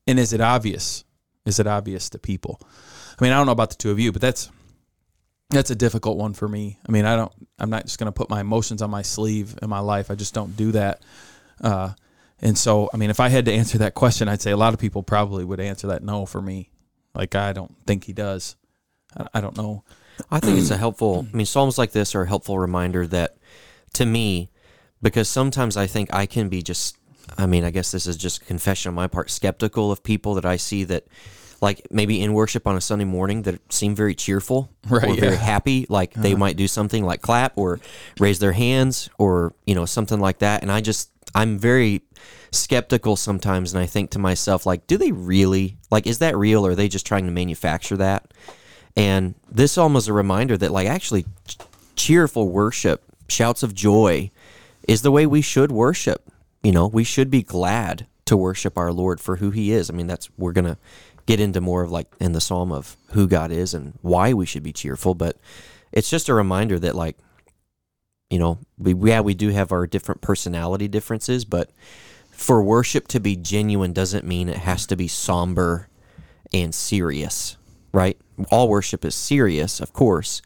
and 0.07 0.19
is 0.19 0.33
it 0.33 0.41
obvious? 0.41 1.03
Is 1.45 1.59
it 1.59 1.67
obvious 1.67 2.09
to 2.09 2.19
people? 2.19 2.59
I 3.19 3.23
mean, 3.23 3.31
I 3.31 3.37
don't 3.37 3.45
know 3.45 3.51
about 3.51 3.69
the 3.69 3.75
two 3.75 3.91
of 3.91 3.99
you, 3.99 4.11
but 4.11 4.21
that's 4.21 4.49
that's 5.49 5.69
a 5.69 5.75
difficult 5.75 6.17
one 6.17 6.33
for 6.33 6.47
me. 6.47 6.79
I 6.87 6.91
mean, 6.91 7.05
I 7.05 7.15
don't. 7.15 7.31
I'm 7.59 7.69
not 7.69 7.85
just 7.85 7.99
going 7.99 8.07
to 8.07 8.11
put 8.11 8.29
my 8.29 8.41
emotions 8.41 8.81
on 8.81 8.89
my 8.89 9.03
sleeve 9.03 9.55
in 9.61 9.69
my 9.69 9.79
life. 9.79 10.09
I 10.11 10.15
just 10.15 10.33
don't 10.33 10.57
do 10.57 10.71
that. 10.71 11.01
Uh, 11.61 11.91
and 12.41 12.57
so, 12.57 12.89
I 12.93 12.97
mean, 12.97 13.09
if 13.09 13.19
I 13.19 13.29
had 13.29 13.45
to 13.45 13.53
answer 13.53 13.77
that 13.77 13.93
question, 13.93 14.27
I'd 14.27 14.41
say 14.41 14.51
a 14.51 14.57
lot 14.57 14.73
of 14.73 14.79
people 14.79 15.03
probably 15.03 15.45
would 15.45 15.59
answer 15.59 15.87
that 15.87 16.03
no 16.03 16.25
for 16.25 16.41
me. 16.41 16.71
Like, 17.13 17.35
I 17.35 17.53
don't 17.53 17.73
think 17.87 18.03
he 18.03 18.13
does. 18.13 18.55
I, 19.15 19.27
I 19.35 19.41
don't 19.41 19.55
know. 19.55 19.83
I 20.29 20.39
think 20.39 20.57
it's 20.57 20.71
a 20.71 20.77
helpful. 20.77 21.27
I 21.31 21.35
mean, 21.35 21.45
psalms 21.45 21.77
like 21.77 21.91
this 21.91 22.15
are 22.15 22.23
a 22.23 22.27
helpful 22.27 22.59
reminder 22.59 23.07
that, 23.07 23.37
to 23.93 24.05
me, 24.05 24.49
because 25.01 25.29
sometimes 25.29 25.77
I 25.77 25.87
think 25.87 26.13
I 26.13 26.25
can 26.25 26.49
be 26.49 26.61
just. 26.61 26.97
I 27.37 27.45
mean, 27.45 27.63
I 27.63 27.71
guess 27.71 27.91
this 27.91 28.07
is 28.07 28.17
just 28.17 28.41
a 28.41 28.45
confession 28.45 28.89
on 28.89 28.95
my 28.95 29.07
part. 29.07 29.29
Skeptical 29.29 29.91
of 29.91 30.03
people 30.03 30.35
that 30.35 30.45
I 30.45 30.57
see 30.57 30.83
that, 30.85 31.05
like 31.61 31.87
maybe 31.89 32.21
in 32.21 32.33
worship 32.33 32.67
on 32.67 32.75
a 32.75 32.81
Sunday 32.81 33.05
morning, 33.05 33.43
that 33.43 33.73
seem 33.73 33.95
very 33.95 34.15
cheerful 34.15 34.69
Right, 34.89 35.09
or 35.09 35.15
very 35.15 35.37
happy. 35.37 35.85
Like 35.89 36.13
they 36.13 36.31
uh-huh. 36.31 36.39
might 36.39 36.57
do 36.57 36.67
something 36.67 37.03
like 37.05 37.21
clap 37.21 37.57
or 37.57 37.79
raise 38.19 38.39
their 38.39 38.51
hands 38.53 39.09
or 39.17 39.53
you 39.65 39.75
know 39.75 39.85
something 39.85 40.19
like 40.19 40.39
that. 40.39 40.61
And 40.61 40.71
I 40.71 40.81
just 40.81 41.09
I'm 41.33 41.59
very 41.59 42.01
skeptical 42.51 43.15
sometimes, 43.15 43.73
and 43.73 43.81
I 43.81 43.85
think 43.85 44.11
to 44.11 44.19
myself 44.19 44.65
like, 44.65 44.87
do 44.87 44.97
they 44.97 45.11
really 45.11 45.77
like? 45.91 46.07
Is 46.07 46.19
that 46.19 46.37
real? 46.37 46.65
Or 46.65 46.71
are 46.71 46.75
they 46.75 46.87
just 46.87 47.05
trying 47.05 47.25
to 47.25 47.31
manufacture 47.31 47.97
that? 47.97 48.31
And 48.95 49.35
this 49.51 49.77
is 49.77 50.07
a 50.07 50.13
reminder 50.13 50.57
that, 50.57 50.71
like, 50.71 50.87
actually, 50.87 51.25
ch- 51.47 51.57
cheerful 51.95 52.49
worship, 52.49 53.03
shouts 53.27 53.61
of 53.61 53.73
joy, 53.73 54.31
is 54.87 55.01
the 55.01 55.11
way 55.11 55.25
we 55.25 55.41
should 55.41 55.71
worship. 55.71 56.31
You 56.65 56.71
know, 56.71 56.87
we 56.87 57.03
should 57.03 57.29
be 57.29 57.43
glad 57.43 58.07
to 58.25 58.35
worship 58.35 58.75
our 58.75 58.91
Lord 58.91 59.21
for 59.21 59.35
who 59.35 59.51
He 59.51 59.71
is. 59.71 59.91
I 59.91 59.93
mean, 59.93 60.07
that's 60.07 60.31
we're 60.35 60.51
gonna 60.51 60.79
get 61.27 61.39
into 61.39 61.61
more 61.61 61.83
of 61.83 61.91
like 61.91 62.07
in 62.19 62.31
the 62.31 62.41
psalm 62.41 62.71
of 62.71 62.97
who 63.11 63.27
God 63.27 63.51
is 63.51 63.75
and 63.75 63.93
why 64.01 64.33
we 64.33 64.47
should 64.47 64.63
be 64.63 64.73
cheerful, 64.73 65.13
but 65.13 65.37
it's 65.91 66.09
just 66.09 66.27
a 66.27 66.33
reminder 66.33 66.79
that 66.79 66.95
like 66.95 67.19
you 68.31 68.39
know, 68.39 68.57
we 68.79 68.95
yeah, 69.07 69.21
we 69.21 69.35
do 69.35 69.49
have 69.49 69.71
our 69.71 69.85
different 69.85 70.21
personality 70.21 70.87
differences, 70.87 71.45
but 71.45 71.69
for 72.31 72.63
worship 72.63 73.07
to 73.09 73.19
be 73.19 73.35
genuine 73.35 73.93
doesn't 73.93 74.25
mean 74.25 74.49
it 74.49 74.57
has 74.57 74.87
to 74.87 74.95
be 74.95 75.07
somber 75.07 75.87
and 76.51 76.73
serious, 76.73 77.57
right? 77.93 78.17
All 78.49 78.69
worship 78.69 79.05
is 79.05 79.13
serious, 79.13 79.79
of 79.79 79.93
course, 79.93 80.41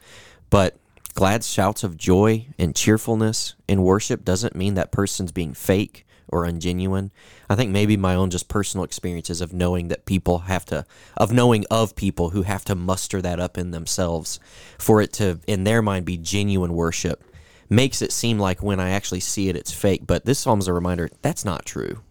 but 0.50 0.78
glad 1.14 1.46
shouts 1.46 1.86
of 1.86 1.96
joy 1.96 2.48
and 2.58 2.76
cheerfulness 2.76 3.56
in 3.70 3.84
worship 3.84 4.26
doesn't 4.26 4.54
mean 4.54 4.74
that 4.74 4.92
person's 4.92 5.32
being 5.32 5.54
fake 5.54 6.06
or 6.32 6.46
ungenuine. 6.46 7.12
I 7.50 7.56
think 7.56 7.72
maybe 7.72 7.98
my 7.98 8.16
own 8.16 8.30
just 8.30 8.48
personal 8.48 8.84
experiences 8.84 9.42
of 9.42 9.54
knowing 9.54 9.88
that 9.90 10.06
people 10.06 10.40
have 10.40 10.66
to, 10.68 10.86
of 11.18 11.32
knowing 11.32 11.66
of 11.70 11.96
people 11.96 12.30
who 12.32 12.44
have 12.44 12.64
to 12.66 12.76
muster 12.76 13.22
that 13.22 13.40
up 13.40 13.58
in 13.58 13.72
themselves 13.72 14.40
for 14.78 15.02
it 15.02 15.14
to, 15.14 15.40
in 15.48 15.64
their 15.64 15.82
mind, 15.82 16.06
be 16.06 16.18
genuine 16.18 16.74
worship 16.74 17.24
makes 17.70 18.02
it 18.02 18.12
seem 18.12 18.40
like 18.40 18.64
when 18.64 18.80
I 18.80 18.90
actually 18.92 19.20
see 19.20 19.48
it, 19.50 19.56
it's 19.56 19.72
fake. 19.72 20.02
But 20.08 20.26
this 20.26 20.40
psalm 20.40 20.60
is 20.60 20.68
a 20.68 20.74
reminder 20.74 21.10
that's 21.22 21.46
not 21.46 21.66
true. 21.66 22.02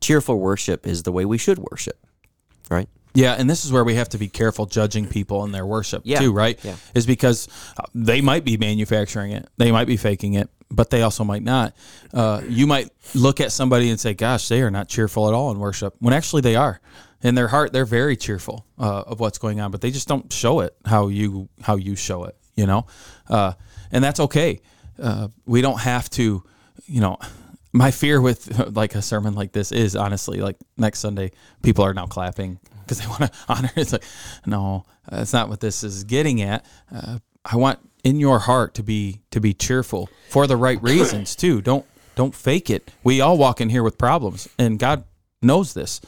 Cheerful 0.00 0.38
worship 0.38 0.86
is 0.86 1.02
the 1.02 1.12
way 1.12 1.24
we 1.24 1.38
should 1.38 1.58
worship, 1.58 1.98
right? 2.70 2.88
Yeah, 3.14 3.34
and 3.34 3.48
this 3.48 3.64
is 3.64 3.72
where 3.72 3.84
we 3.84 3.94
have 3.96 4.08
to 4.10 4.18
be 4.18 4.28
careful 4.28 4.64
judging 4.66 5.06
people 5.06 5.44
and 5.44 5.54
their 5.54 5.66
worship 5.66 6.02
Yeah, 6.04 6.20
too, 6.20 6.32
right? 6.32 6.58
yeah. 6.64 6.76
Is 6.94 7.06
because 7.06 7.46
uh, 7.76 7.82
they 7.94 8.20
might 8.20 8.44
be 8.44 8.56
manufacturing 8.56 9.32
it, 9.32 9.48
they 9.58 9.70
might 9.70 9.86
be 9.86 9.96
faking 9.96 10.34
it, 10.34 10.48
but 10.72 10.90
they 10.90 11.02
also 11.02 11.22
might 11.24 11.42
not. 11.42 11.74
Uh, 12.12 12.42
you 12.48 12.66
might 12.66 12.90
look 13.14 13.40
at 13.40 13.52
somebody 13.52 13.90
and 13.90 14.00
say, 14.00 14.14
"Gosh, 14.14 14.48
they 14.48 14.62
are 14.62 14.70
not 14.70 14.88
cheerful 14.88 15.28
at 15.28 15.34
all 15.34 15.50
in 15.50 15.58
worship," 15.58 15.94
when 16.00 16.14
actually 16.14 16.42
they 16.42 16.56
are. 16.56 16.80
In 17.22 17.36
their 17.36 17.48
heart, 17.48 17.72
they're 17.72 17.84
very 17.84 18.16
cheerful 18.16 18.66
uh, 18.78 19.02
of 19.06 19.20
what's 19.20 19.38
going 19.38 19.60
on, 19.60 19.70
but 19.70 19.80
they 19.80 19.92
just 19.92 20.08
don't 20.08 20.32
show 20.32 20.60
it 20.60 20.74
how 20.84 21.08
you 21.08 21.48
how 21.60 21.76
you 21.76 21.94
show 21.94 22.24
it, 22.24 22.36
you 22.56 22.66
know, 22.66 22.86
uh, 23.28 23.52
and 23.92 24.02
that's 24.02 24.18
okay. 24.20 24.60
Uh, 25.00 25.28
we 25.46 25.60
don't 25.60 25.80
have 25.80 26.08
to, 26.10 26.42
you 26.86 27.00
know. 27.00 27.18
My 27.74 27.90
fear 27.90 28.20
with 28.20 28.68
like 28.76 28.94
a 28.94 29.00
sermon 29.00 29.34
like 29.34 29.52
this 29.52 29.72
is 29.72 29.96
honestly 29.96 30.42
like 30.42 30.56
next 30.76 30.98
Sunday, 30.98 31.30
people 31.62 31.86
are 31.86 31.94
now 31.94 32.06
clapping 32.06 32.58
because 32.82 33.00
they 33.00 33.06
want 33.06 33.20
to 33.20 33.30
honor. 33.48 33.70
It's 33.76 33.92
like, 33.92 34.04
no, 34.44 34.84
that's 35.08 35.32
not 35.32 35.48
what 35.48 35.60
this 35.60 35.82
is 35.82 36.04
getting 36.04 36.42
at. 36.42 36.66
I 37.44 37.56
want 37.56 37.78
in 38.04 38.18
your 38.18 38.40
heart 38.40 38.74
to 38.74 38.82
be 38.82 39.20
to 39.30 39.40
be 39.40 39.54
cheerful 39.54 40.08
for 40.28 40.46
the 40.46 40.56
right 40.56 40.82
reasons 40.82 41.36
too. 41.36 41.60
Don't 41.60 41.86
don't 42.14 42.34
fake 42.34 42.68
it. 42.68 42.90
We 43.02 43.20
all 43.20 43.38
walk 43.38 43.60
in 43.60 43.70
here 43.70 43.82
with 43.82 43.98
problems, 43.98 44.48
and 44.58 44.78
God 44.78 45.04
knows 45.40 45.74
this, 45.74 46.00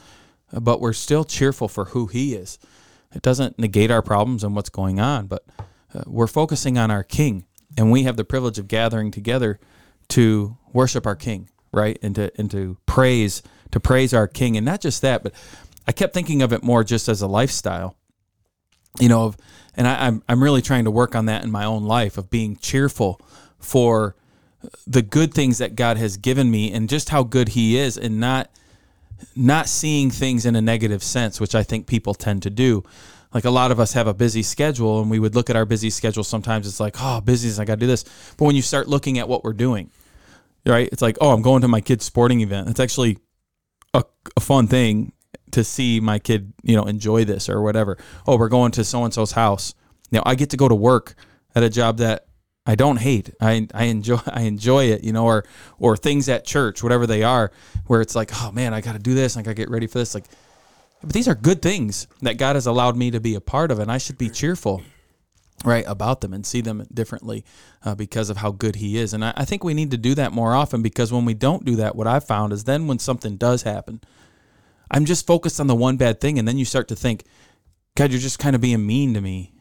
but 0.51 0.79
we're 0.79 0.93
still 0.93 1.23
cheerful 1.23 1.67
for 1.67 1.85
who 1.85 2.07
He 2.07 2.35
is. 2.35 2.59
It 3.13 3.21
doesn't 3.21 3.57
negate 3.57 3.91
our 3.91 4.01
problems 4.01 4.43
and 4.43 4.55
what's 4.55 4.69
going 4.69 4.99
on, 4.99 5.27
but 5.27 5.45
uh, 5.93 6.03
we're 6.05 6.27
focusing 6.27 6.77
on 6.77 6.91
our 6.91 7.03
King, 7.03 7.45
and 7.77 7.91
we 7.91 8.03
have 8.03 8.17
the 8.17 8.25
privilege 8.25 8.59
of 8.59 8.67
gathering 8.67 9.09
together 9.09 9.59
to 10.09 10.57
worship 10.73 11.07
our 11.07 11.15
King, 11.15 11.49
right, 11.71 11.97
and 12.01 12.13
to 12.15 12.31
and 12.37 12.51
to 12.51 12.77
praise 12.85 13.41
to 13.71 13.79
praise 13.79 14.13
our 14.13 14.27
King, 14.27 14.57
and 14.57 14.65
not 14.65 14.81
just 14.81 15.01
that, 15.01 15.23
but 15.23 15.33
I 15.87 15.91
kept 15.91 16.13
thinking 16.13 16.41
of 16.41 16.53
it 16.53 16.63
more 16.63 16.83
just 16.83 17.07
as 17.07 17.21
a 17.21 17.27
lifestyle, 17.27 17.95
you 18.99 19.09
know, 19.09 19.25
of, 19.25 19.37
and 19.75 19.87
I, 19.87 20.07
I'm 20.07 20.23
I'm 20.27 20.43
really 20.43 20.61
trying 20.61 20.85
to 20.85 20.91
work 20.91 21.15
on 21.15 21.25
that 21.27 21.43
in 21.43 21.51
my 21.51 21.65
own 21.65 21.83
life 21.83 22.17
of 22.17 22.29
being 22.29 22.57
cheerful 22.57 23.21
for 23.59 24.15
the 24.87 25.01
good 25.01 25.33
things 25.33 25.57
that 25.59 25.75
God 25.75 25.97
has 25.97 26.17
given 26.17 26.49
me 26.49 26.71
and 26.71 26.89
just 26.89 27.09
how 27.09 27.23
good 27.23 27.49
He 27.49 27.77
is, 27.77 27.97
and 27.97 28.19
not 28.19 28.49
not 29.35 29.67
seeing 29.67 30.09
things 30.09 30.45
in 30.45 30.55
a 30.55 30.61
negative 30.61 31.03
sense, 31.03 31.39
which 31.39 31.55
I 31.55 31.63
think 31.63 31.87
people 31.87 32.13
tend 32.13 32.43
to 32.43 32.49
do. 32.49 32.83
Like 33.33 33.45
a 33.45 33.49
lot 33.49 33.71
of 33.71 33.79
us 33.79 33.93
have 33.93 34.07
a 34.07 34.13
busy 34.13 34.43
schedule, 34.43 35.01
and 35.01 35.11
we 35.11 35.19
would 35.19 35.35
look 35.35 35.49
at 35.49 35.55
our 35.55 35.65
busy 35.65 35.89
schedule. 35.89 36.23
Sometimes 36.23 36.67
it's 36.67 36.79
like, 36.79 36.95
oh, 36.99 37.19
busy, 37.21 37.61
I 37.61 37.65
got 37.65 37.75
to 37.75 37.81
do 37.81 37.87
this. 37.87 38.03
But 38.37 38.45
when 38.45 38.55
you 38.55 38.61
start 38.61 38.87
looking 38.87 39.19
at 39.19 39.27
what 39.27 39.43
we're 39.43 39.53
doing, 39.53 39.91
right? 40.65 40.87
It's 40.91 41.01
like, 41.01 41.17
oh, 41.19 41.31
I'm 41.31 41.41
going 41.41 41.61
to 41.61 41.67
my 41.67 41.81
kid's 41.81 42.05
sporting 42.05 42.41
event. 42.41 42.69
It's 42.69 42.79
actually 42.79 43.17
a, 43.93 44.03
a 44.37 44.39
fun 44.39 44.67
thing 44.67 45.11
to 45.55 45.63
see 45.63 45.99
my 45.99 46.19
kid, 46.19 46.53
you 46.63 46.75
know, 46.75 46.83
enjoy 46.83 47.25
this 47.25 47.49
or 47.49 47.61
whatever. 47.61 47.97
Oh, 48.27 48.37
we're 48.37 48.49
going 48.49 48.71
to 48.73 48.83
so 48.83 49.03
and 49.03 49.13
so's 49.13 49.31
house. 49.31 49.73
Know, 50.11 50.21
I 50.25 50.35
get 50.35 50.51
to 50.51 50.57
go 50.57 50.69
to 50.69 50.75
work 50.75 51.15
at 51.55 51.63
a 51.63 51.69
job 51.69 51.97
that 51.97 52.27
I 52.65 52.75
don't 52.75 52.97
hate. 52.97 53.31
I 53.41 53.67
I 53.73 53.85
enjoy 53.85 54.19
I 54.27 54.41
enjoy 54.41 54.85
it, 54.85 55.03
you 55.03 55.13
know, 55.13 55.25
or 55.25 55.45
or 55.79 55.97
things 55.97 56.29
at 56.29 56.45
church, 56.45 56.83
whatever 56.83 57.07
they 57.07 57.23
are, 57.23 57.51
where 57.87 58.01
it's 58.01 58.15
like, 58.15 58.31
oh 58.41 58.51
man, 58.51 58.73
I 58.73 58.81
got 58.81 58.93
to 58.93 58.99
do 58.99 59.13
this, 59.13 59.37
I 59.37 59.41
got 59.41 59.51
to 59.51 59.55
get 59.55 59.69
ready 59.69 59.87
for 59.87 59.99
this. 59.99 60.13
Like, 60.13 60.25
but 61.01 61.13
these 61.13 61.27
are 61.27 61.35
good 61.35 61.61
things 61.61 62.07
that 62.21 62.37
God 62.37 62.55
has 62.55 62.65
allowed 62.65 62.95
me 62.95 63.11
to 63.11 63.19
be 63.19 63.35
a 63.35 63.41
part 63.41 63.71
of, 63.71 63.79
and 63.79 63.91
I 63.91 63.97
should 63.97 64.17
be 64.17 64.29
cheerful 64.29 64.81
right 65.63 65.85
about 65.87 66.21
them 66.21 66.33
and 66.33 66.45
see 66.45 66.61
them 66.61 66.85
differently 66.93 67.45
uh, 67.83 67.95
because 67.95 68.29
of 68.29 68.37
how 68.37 68.51
good 68.51 68.75
he 68.75 68.97
is 68.97 69.13
and 69.13 69.23
I, 69.23 69.33
I 69.37 69.45
think 69.45 69.63
we 69.63 69.73
need 69.73 69.91
to 69.91 69.97
do 69.97 70.13
that 70.15 70.33
more 70.33 70.53
often 70.53 70.81
because 70.81 71.13
when 71.13 71.23
we 71.23 71.33
don't 71.33 71.63
do 71.63 71.77
that 71.77 71.95
what 71.95 72.07
i've 72.07 72.25
found 72.25 72.51
is 72.51 72.65
then 72.65 72.87
when 72.87 72.99
something 72.99 73.37
does 73.37 73.63
happen 73.63 74.01
i'm 74.91 75.05
just 75.05 75.27
focused 75.27 75.59
on 75.59 75.67
the 75.67 75.75
one 75.75 75.97
bad 75.97 76.19
thing 76.19 76.39
and 76.39 76.47
then 76.47 76.57
you 76.57 76.65
start 76.65 76.87
to 76.87 76.95
think 76.95 77.23
god 77.95 78.11
you're 78.11 78.19
just 78.19 78.39
kind 78.39 78.55
of 78.55 78.61
being 78.61 78.85
mean 78.85 79.13
to 79.13 79.21
me 79.21 79.53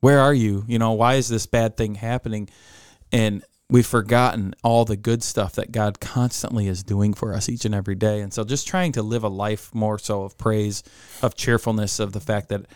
where 0.00 0.20
are 0.20 0.34
you 0.34 0.64
you 0.66 0.78
know 0.78 0.92
why 0.92 1.14
is 1.14 1.28
this 1.28 1.46
bad 1.46 1.76
thing 1.76 1.94
happening 1.96 2.48
and 3.12 3.44
we've 3.70 3.86
forgotten 3.86 4.54
all 4.62 4.84
the 4.84 4.96
good 4.96 5.22
stuff 5.22 5.54
that 5.54 5.72
god 5.72 6.00
constantly 6.00 6.68
is 6.68 6.82
doing 6.82 7.14
for 7.14 7.34
us 7.34 7.48
each 7.48 7.64
and 7.64 7.74
every 7.74 7.94
day 7.94 8.20
and 8.20 8.32
so 8.32 8.44
just 8.44 8.66
trying 8.66 8.92
to 8.92 9.02
live 9.02 9.24
a 9.24 9.28
life 9.28 9.74
more 9.74 9.98
so 9.98 10.22
of 10.22 10.36
praise 10.38 10.82
of 11.22 11.34
cheerfulness 11.34 11.98
of 11.98 12.12
the 12.12 12.20
fact 12.20 12.48
that 12.48 12.66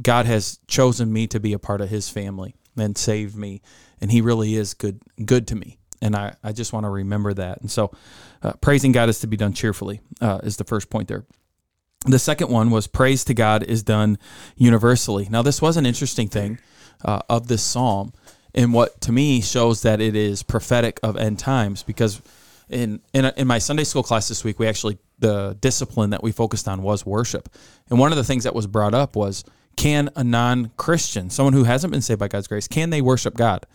God 0.00 0.26
has 0.26 0.58
chosen 0.66 1.12
me 1.12 1.26
to 1.28 1.40
be 1.40 1.52
a 1.52 1.58
part 1.58 1.80
of 1.80 1.88
his 1.88 2.08
family 2.08 2.54
and 2.76 2.96
saved 2.96 3.36
me. 3.36 3.62
And 4.00 4.10
he 4.10 4.20
really 4.20 4.54
is 4.54 4.74
good, 4.74 5.00
good 5.24 5.46
to 5.48 5.56
me. 5.56 5.78
And 6.02 6.16
I, 6.16 6.34
I 6.42 6.52
just 6.52 6.72
want 6.72 6.84
to 6.84 6.90
remember 6.90 7.34
that. 7.34 7.60
And 7.60 7.70
so 7.70 7.90
uh, 8.42 8.52
praising 8.60 8.92
God 8.92 9.08
is 9.08 9.20
to 9.20 9.26
be 9.26 9.36
done 9.36 9.52
cheerfully, 9.52 10.00
uh, 10.20 10.40
is 10.42 10.56
the 10.56 10.64
first 10.64 10.90
point 10.90 11.08
there. 11.08 11.24
The 12.06 12.18
second 12.18 12.48
one 12.48 12.70
was 12.70 12.86
praise 12.86 13.24
to 13.24 13.34
God 13.34 13.62
is 13.62 13.82
done 13.82 14.18
universally. 14.56 15.28
Now, 15.30 15.42
this 15.42 15.60
was 15.60 15.76
an 15.76 15.84
interesting 15.84 16.28
thing 16.28 16.58
uh, 17.04 17.20
of 17.28 17.48
this 17.48 17.62
psalm, 17.62 18.14
and 18.54 18.72
what 18.72 19.00
to 19.02 19.12
me 19.12 19.42
shows 19.42 19.82
that 19.82 20.00
it 20.00 20.16
is 20.16 20.42
prophetic 20.42 20.98
of 21.02 21.16
end 21.16 21.38
times 21.38 21.82
because 21.82 22.22
in 22.70 23.00
in, 23.12 23.26
in 23.36 23.46
my 23.46 23.58
Sunday 23.58 23.84
school 23.84 24.02
class 24.02 24.28
this 24.28 24.44
week, 24.44 24.58
we 24.58 24.66
actually 24.66 24.98
the 25.18 25.58
discipline 25.60 26.10
that 26.10 26.22
we 26.22 26.32
focused 26.32 26.66
on 26.66 26.82
was 26.82 27.04
worship, 27.04 27.50
and 27.90 27.98
one 27.98 28.12
of 28.12 28.16
the 28.16 28.24
things 28.24 28.44
that 28.44 28.54
was 28.54 28.66
brought 28.66 28.94
up 28.94 29.14
was 29.14 29.44
can 29.76 30.08
a 30.16 30.24
non-Christian, 30.24 31.30
someone 31.30 31.52
who 31.52 31.64
hasn't 31.64 31.92
been 31.92 32.02
saved 32.02 32.20
by 32.20 32.28
God's 32.28 32.48
grace, 32.48 32.66
can 32.66 32.90
they 32.90 33.02
worship 33.02 33.34
God? 33.34 33.66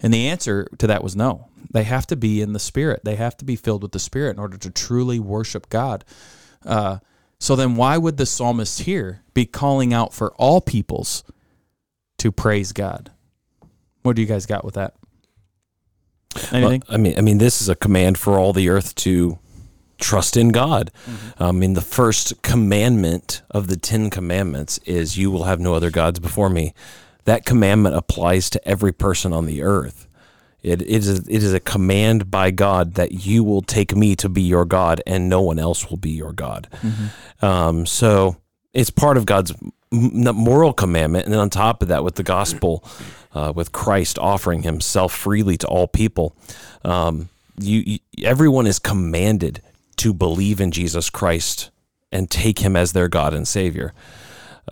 And 0.00 0.12
the 0.12 0.28
answer 0.28 0.66
to 0.78 0.86
that 0.86 1.02
was 1.02 1.16
no. 1.16 1.48
They 1.70 1.84
have 1.84 2.06
to 2.08 2.16
be 2.16 2.40
in 2.40 2.52
the 2.52 2.58
Spirit. 2.58 3.00
They 3.04 3.16
have 3.16 3.36
to 3.38 3.44
be 3.44 3.56
filled 3.56 3.82
with 3.82 3.92
the 3.92 3.98
Spirit 3.98 4.30
in 4.30 4.38
order 4.38 4.56
to 4.58 4.70
truly 4.70 5.18
worship 5.18 5.68
God. 5.68 6.04
Uh, 6.64 6.98
so 7.38 7.56
then, 7.56 7.76
why 7.76 7.98
would 7.98 8.16
the 8.16 8.26
psalmist 8.26 8.82
here 8.82 9.22
be 9.34 9.44
calling 9.44 9.92
out 9.92 10.14
for 10.14 10.32
all 10.34 10.60
peoples 10.60 11.24
to 12.18 12.30
praise 12.30 12.72
God? 12.72 13.10
What 14.02 14.16
do 14.16 14.22
you 14.22 14.28
guys 14.28 14.46
got 14.46 14.64
with 14.64 14.74
that? 14.74 14.94
Anything? 16.52 16.82
Well, 16.88 16.94
I 16.94 16.96
mean, 16.96 17.18
I 17.18 17.20
mean, 17.20 17.38
this 17.38 17.60
is 17.60 17.68
a 17.68 17.74
command 17.74 18.18
for 18.18 18.38
all 18.38 18.52
the 18.52 18.68
earth 18.68 18.94
to 18.96 19.38
trust 19.98 20.36
in 20.36 20.50
God. 20.50 20.90
Mm-hmm. 21.06 21.42
I 21.42 21.52
mean, 21.52 21.74
the 21.74 21.80
first 21.80 22.42
commandment 22.42 23.42
of 23.50 23.68
the 23.68 23.76
Ten 23.76 24.10
Commandments 24.10 24.78
is, 24.84 25.18
"You 25.18 25.30
will 25.30 25.44
have 25.44 25.60
no 25.60 25.74
other 25.74 25.90
gods 25.90 26.20
before 26.20 26.50
me." 26.50 26.74
That 27.24 27.44
commandment 27.44 27.96
applies 27.96 28.50
to 28.50 28.68
every 28.68 28.92
person 28.92 29.32
on 29.32 29.46
the 29.46 29.62
earth. 29.62 30.06
It, 30.62 30.80
it 30.80 30.88
is 30.88 31.28
it 31.28 31.42
is 31.42 31.52
a 31.52 31.60
command 31.60 32.30
by 32.30 32.50
God 32.50 32.94
that 32.94 33.12
you 33.12 33.44
will 33.44 33.60
take 33.60 33.94
me 33.94 34.16
to 34.16 34.30
be 34.30 34.40
your 34.40 34.64
God, 34.64 35.02
and 35.06 35.28
no 35.28 35.42
one 35.42 35.58
else 35.58 35.90
will 35.90 35.98
be 35.98 36.10
your 36.10 36.32
God. 36.32 36.68
Mm-hmm. 36.80 37.44
Um, 37.44 37.86
so 37.86 38.36
it's 38.72 38.88
part 38.88 39.18
of 39.18 39.26
God's 39.26 39.52
moral 39.92 40.72
commandment, 40.72 41.26
and 41.26 41.34
then 41.34 41.40
on 41.40 41.50
top 41.50 41.82
of 41.82 41.88
that, 41.88 42.02
with 42.02 42.14
the 42.14 42.22
gospel, 42.22 42.82
uh, 43.34 43.52
with 43.54 43.72
Christ 43.72 44.18
offering 44.18 44.62
Himself 44.62 45.14
freely 45.14 45.58
to 45.58 45.66
all 45.66 45.86
people, 45.86 46.34
um, 46.82 47.28
you, 47.58 47.82
you 47.86 47.98
everyone 48.22 48.66
is 48.66 48.78
commanded 48.78 49.60
to 49.96 50.14
believe 50.14 50.60
in 50.60 50.70
Jesus 50.70 51.10
Christ 51.10 51.70
and 52.10 52.30
take 52.30 52.60
Him 52.60 52.74
as 52.74 52.92
their 52.92 53.08
God 53.08 53.34
and 53.34 53.46
Savior. 53.46 53.92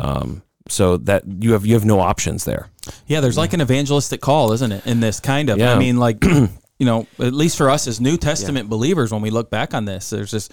Um, 0.00 0.42
so 0.68 0.96
that 0.98 1.24
you 1.26 1.52
have 1.52 1.66
you 1.66 1.74
have 1.74 1.84
no 1.84 2.00
options 2.00 2.44
there. 2.44 2.68
Yeah, 3.06 3.20
there's 3.20 3.38
like 3.38 3.52
an 3.52 3.60
evangelistic 3.60 4.20
call, 4.20 4.52
isn't 4.52 4.72
it? 4.72 4.86
In 4.86 5.00
this 5.00 5.20
kind 5.20 5.50
of, 5.50 5.58
Yeah. 5.58 5.74
I 5.74 5.78
mean, 5.78 5.98
like, 5.98 6.24
you 6.24 6.50
know, 6.86 7.06
at 7.18 7.32
least 7.32 7.56
for 7.56 7.70
us 7.70 7.86
as 7.86 8.00
New 8.00 8.16
Testament 8.16 8.68
believers, 8.68 9.12
when 9.12 9.22
we 9.22 9.30
look 9.30 9.50
back 9.50 9.74
on 9.74 9.84
this, 9.84 10.10
there's 10.10 10.32
this, 10.32 10.48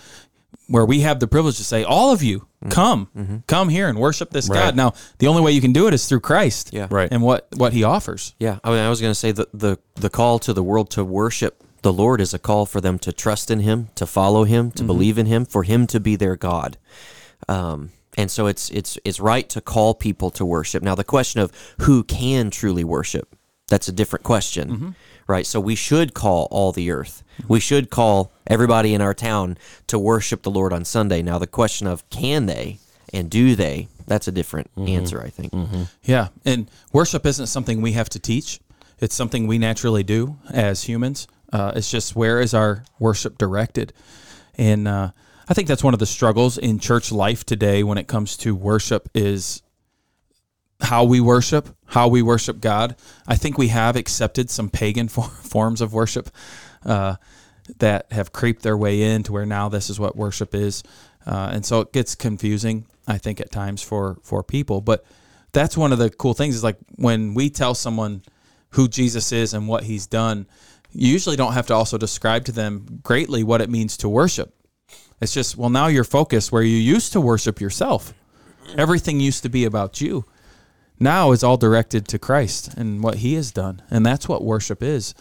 where 0.68 0.86
we 0.86 1.02
have 1.02 1.20
the 1.20 1.28
privilege 1.28 1.58
to 1.58 1.64
say, 1.64 1.84
all 1.84 2.12
of 2.12 2.22
you, 2.22 2.40
mm-hmm. 2.40 2.70
come, 2.70 3.10
mm-hmm. 3.18 3.38
come 3.48 3.70
here 3.70 3.88
and 3.88 3.98
worship 3.98 4.30
this 4.30 4.48
God. 4.48 4.76
Now, 4.76 4.94
the 5.18 5.28
only 5.28 5.42
way 5.42 5.52
you 5.52 5.62
can 5.62 5.74
do 5.74 5.88
it 5.88 5.94
is 5.94 6.08
through 6.08 6.20
Christ, 6.20 6.72
Yeah. 6.72 6.88
Right. 6.92 7.10
and 7.12 7.24
what 7.24 7.48
what 7.56 7.74
He 7.74 7.84
offers. 7.84 8.36
Yeah, 8.40 8.60
I, 8.64 8.70
mean, 8.70 8.80
I 8.80 8.90
was 8.90 9.02
going 9.02 9.12
to 9.12 9.20
say 9.20 9.32
that 9.32 9.48
the 9.54 9.80
the 9.96 10.10
call 10.10 10.38
to 10.40 10.54
the 10.54 10.64
world 10.64 10.92
to 10.92 11.04
worship 11.04 11.64
the 11.82 11.94
Lord 11.94 12.22
is 12.22 12.34
a 12.34 12.40
call 12.40 12.66
for 12.66 12.82
them 12.82 13.00
to 13.00 13.12
trust 13.12 13.50
in 13.50 13.62
Him, 13.62 13.90
to 13.96 14.06
follow 14.06 14.44
Him, 14.44 14.72
to 14.72 14.80
mm-hmm. 14.80 14.88
believe 14.88 15.18
in 15.18 15.26
Him, 15.26 15.46
for 15.46 15.64
Him 15.64 15.88
to 15.88 16.00
be 16.00 16.16
their 16.16 16.36
God. 16.36 16.78
Um, 17.48 17.92
and 18.20 18.30
so 18.30 18.48
it's 18.48 18.70
it's 18.70 18.98
it's 19.04 19.20
right 19.20 19.48
to 19.50 19.62
call 19.62 19.94
people 19.94 20.30
to 20.32 20.46
worship. 20.46 20.84
Now, 20.84 20.96
the 20.96 21.04
question 21.04 21.40
of 21.42 21.52
who 21.80 22.04
can 22.04 22.50
truly 22.50 22.84
worship 22.84 23.36
that's 23.70 23.88
a 23.88 23.92
different 23.92 24.24
question, 24.24 24.96
right? 25.28 25.46
So 25.46 25.60
we 25.60 25.76
should 25.76 26.14
call 26.14 26.48
all 26.52 26.72
the 26.72 26.90
earth. 26.92 27.24
We 27.48 27.60
should 27.60 27.90
call 27.90 28.32
everybody 28.48 28.94
in 28.96 29.02
our 29.02 29.14
town 29.14 29.58
to 29.88 29.98
worship 30.00 30.42
the 30.42 30.52
Lord 30.52 30.74
on 30.74 30.84
Sunday. 30.86 31.22
Now, 31.22 31.38
the 31.40 31.48
question 31.48 31.88
of 31.88 31.98
can 32.10 32.48
they 32.48 32.80
and 33.14 33.30
do 33.30 33.56
they? 33.56 33.88
That's 34.08 34.28
a 34.28 34.32
different 34.32 34.72
answer, 34.76 35.22
I 35.22 35.30
think. 35.30 35.54
Yeah, 36.04 36.30
and 36.46 36.70
worship 36.92 37.26
isn't 37.26 37.48
something 37.48 37.80
we 37.82 37.94
have 37.94 38.10
to 38.10 38.20
teach. 38.20 38.60
It's 39.00 39.16
something 39.16 39.48
we 39.48 39.60
naturally 39.60 40.04
do 40.04 40.38
as 40.52 40.84
humans. 40.84 41.28
Uh, 41.54 41.72
it's 41.76 41.92
just 41.92 42.16
where 42.16 42.42
is 42.42 42.54
our 42.54 42.84
worship 43.00 43.38
directed, 43.38 43.94
and 44.58 44.88
uh, 44.88 45.12
I 45.50 45.56
think 45.56 45.68
that's 45.68 45.84
one 45.84 45.96
of 45.96 46.00
the 46.00 46.06
struggles 46.06 46.60
in 46.60 46.78
church 46.78 47.12
life 47.12 47.44
today 47.44 47.82
when 47.82 47.98
it 47.98 48.08
comes 48.08 48.38
to 48.38 48.56
worship 48.56 49.10
is 49.16 49.64
how 50.80 51.04
we 51.06 51.20
worship, 51.20 51.76
how 51.88 52.08
we 52.08 52.22
worship 52.22 52.62
God. 52.62 52.96
I 53.28 53.36
think 53.36 53.58
we 53.58 53.70
have 53.70 53.96
accepted 53.96 54.52
some 54.52 54.70
pagan 54.70 55.08
for, 55.10 55.24
forms 55.24 55.82
of 55.82 55.92
worship 55.92 56.30
uh, 56.86 57.16
that 57.80 58.12
have 58.12 58.32
creeped 58.32 58.62
their 58.62 58.78
way 58.78 59.02
in 59.02 59.24
to 59.24 59.32
where 59.32 59.46
now 59.48 59.70
this 59.70 59.90
is 59.90 60.00
what 60.00 60.16
worship 60.16 60.54
is, 60.54 60.84
uh, 61.26 61.50
and 61.52 61.66
so 61.66 61.82
it 61.82 61.94
gets 61.94 62.14
confusing. 62.14 62.86
I 63.08 63.18
think 63.18 63.42
at 63.42 63.52
times 63.52 63.82
for 63.82 64.20
for 64.22 64.44
people, 64.44 64.82
but 64.82 65.04
that's 65.52 65.76
one 65.76 65.92
of 65.92 65.98
the 65.98 66.12
cool 66.12 66.36
things 66.36 66.56
is 66.56 66.64
like 66.64 66.78
when 66.96 67.34
we 67.34 67.50
tell 67.50 67.74
someone 67.74 68.22
who 68.72 68.88
Jesus 68.88 69.32
is 69.32 69.56
and 69.56 69.68
what 69.68 69.84
He's 69.84 70.06
done. 70.06 70.46
You 70.92 71.12
usually 71.12 71.36
don't 71.36 71.54
have 71.54 71.68
to 71.68 71.76
also 71.76 72.00
describe 72.00 72.46
to 72.46 72.52
them 72.52 73.00
greatly 73.04 73.44
what 73.44 73.62
it 73.62 73.70
means 73.70 73.98
to 73.98 74.10
worship. 74.10 74.56
It's 75.22 75.34
just, 75.34 75.58
well, 75.58 75.70
now 75.70 75.88
you're 75.88 76.04
focused 76.04 76.52
where 76.52 76.64
you 76.64 76.78
used 76.78 77.14
to 77.14 77.22
worship 77.22 77.60
yourself. 77.60 78.14
Everything 78.78 79.20
used 79.20 79.44
to 79.44 79.50
be 79.50 79.66
about 79.66 80.00
you 80.00 80.26
now 81.00 81.32
it's 81.32 81.44
all 81.44 81.58
directed 81.58 82.08
to 82.10 82.20
Christ 82.20 82.74
and 82.76 83.02
what 83.02 83.16
he 83.16 83.36
has 83.36 83.52
done. 83.52 83.82
And 83.90 84.06
that's 84.06 84.28
what 84.28 84.44
worship 84.44 84.84
is, 84.84 85.16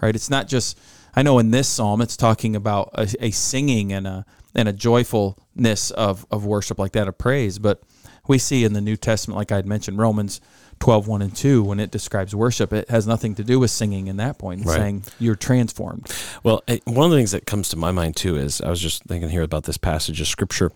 right? 0.00 0.14
It's 0.14 0.30
not 0.30 0.46
just, 0.46 0.78
I 1.14 1.22
know 1.22 1.38
in 1.38 1.50
this 1.50 1.68
psalm, 1.68 2.00
it's 2.00 2.16
talking 2.16 2.54
about 2.54 2.90
a, 2.94 3.08
a 3.20 3.30
singing 3.30 3.92
and 3.92 4.06
a, 4.06 4.26
and 4.54 4.68
a 4.68 4.72
joyfulness 4.72 5.90
of, 5.92 6.26
of 6.30 6.44
worship 6.44 6.78
like 6.78 6.92
that, 6.92 7.08
of 7.08 7.16
praise. 7.16 7.58
But 7.58 7.82
we 8.28 8.38
see 8.38 8.64
in 8.64 8.74
the 8.74 8.80
New 8.80 8.96
Testament, 8.96 9.38
like 9.38 9.50
I 9.50 9.56
had 9.56 9.66
mentioned, 9.66 9.98
Romans 9.98 10.40
12, 10.82 11.06
1 11.06 11.22
and 11.22 11.36
2, 11.36 11.62
when 11.62 11.78
it 11.78 11.92
describes 11.92 12.34
worship, 12.34 12.72
it 12.72 12.90
has 12.90 13.06
nothing 13.06 13.36
to 13.36 13.44
do 13.44 13.60
with 13.60 13.70
singing 13.70 14.08
in 14.08 14.16
that 14.16 14.36
point. 14.36 14.62
It's 14.62 14.68
Right. 14.68 14.78
saying 14.78 15.04
you're 15.20 15.36
transformed. 15.36 16.12
Well, 16.42 16.64
one 16.86 17.04
of 17.04 17.12
the 17.12 17.16
things 17.16 17.30
that 17.30 17.46
comes 17.46 17.68
to 17.68 17.76
my 17.76 17.92
mind 17.92 18.16
too 18.16 18.34
is 18.34 18.60
I 18.60 18.68
was 18.68 18.80
just 18.80 19.04
thinking 19.04 19.30
here 19.30 19.42
about 19.42 19.62
this 19.62 19.76
passage 19.76 20.20
of 20.20 20.26
scripture, 20.26 20.72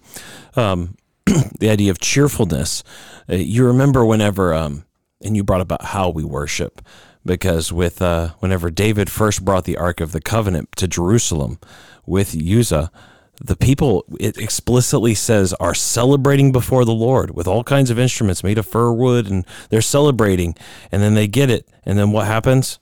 um, 0.54 0.94
the 1.58 1.68
idea 1.68 1.90
of 1.90 1.98
cheerfulness. 1.98 2.84
Uh, 3.28 3.34
you 3.34 3.66
remember 3.66 4.04
whenever, 4.04 4.54
um, 4.54 4.84
and 5.24 5.34
you 5.36 5.42
brought 5.42 5.60
about 5.60 5.86
how 5.86 6.08
we 6.08 6.22
worship, 6.22 6.80
because 7.24 7.72
with 7.72 8.00
uh, 8.00 8.28
whenever 8.38 8.70
David 8.70 9.10
first 9.10 9.44
brought 9.44 9.64
the 9.64 9.76
Ark 9.76 10.00
of 10.00 10.12
the 10.12 10.20
Covenant 10.20 10.68
to 10.76 10.86
Jerusalem 10.86 11.58
with 12.06 12.32
Uzzah, 12.36 12.92
the 13.40 13.56
people 13.56 14.04
it 14.18 14.38
explicitly 14.38 15.14
says 15.14 15.52
are 15.54 15.74
celebrating 15.74 16.52
before 16.52 16.84
the 16.84 16.94
Lord 16.94 17.34
with 17.34 17.46
all 17.46 17.64
kinds 17.64 17.90
of 17.90 17.98
instruments 17.98 18.42
made 18.42 18.58
of 18.58 18.66
fir 18.66 18.92
wood, 18.92 19.30
and 19.30 19.44
they're 19.68 19.82
celebrating, 19.82 20.54
and 20.90 21.02
then 21.02 21.14
they 21.14 21.26
get 21.26 21.50
it, 21.50 21.68
and 21.84 21.98
then 21.98 22.12
what 22.12 22.26
happens? 22.26 22.78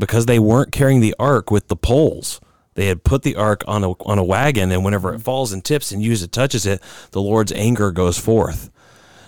because 0.00 0.26
they 0.26 0.38
weren't 0.40 0.72
carrying 0.72 1.00
the 1.00 1.14
ark 1.18 1.50
with 1.50 1.68
the 1.68 1.76
poles. 1.76 2.40
They 2.74 2.86
had 2.86 3.04
put 3.04 3.22
the 3.22 3.36
ark 3.36 3.62
on 3.68 3.84
a 3.84 3.90
on 3.90 4.18
a 4.18 4.24
wagon, 4.24 4.72
and 4.72 4.84
whenever 4.84 5.14
it 5.14 5.20
falls 5.20 5.52
and 5.52 5.64
tips 5.64 5.92
and 5.92 6.02
Uzzah 6.02 6.28
touches 6.28 6.66
it, 6.66 6.82
the 7.12 7.20
Lord's 7.20 7.52
anger 7.52 7.92
goes 7.92 8.18
forth. 8.18 8.70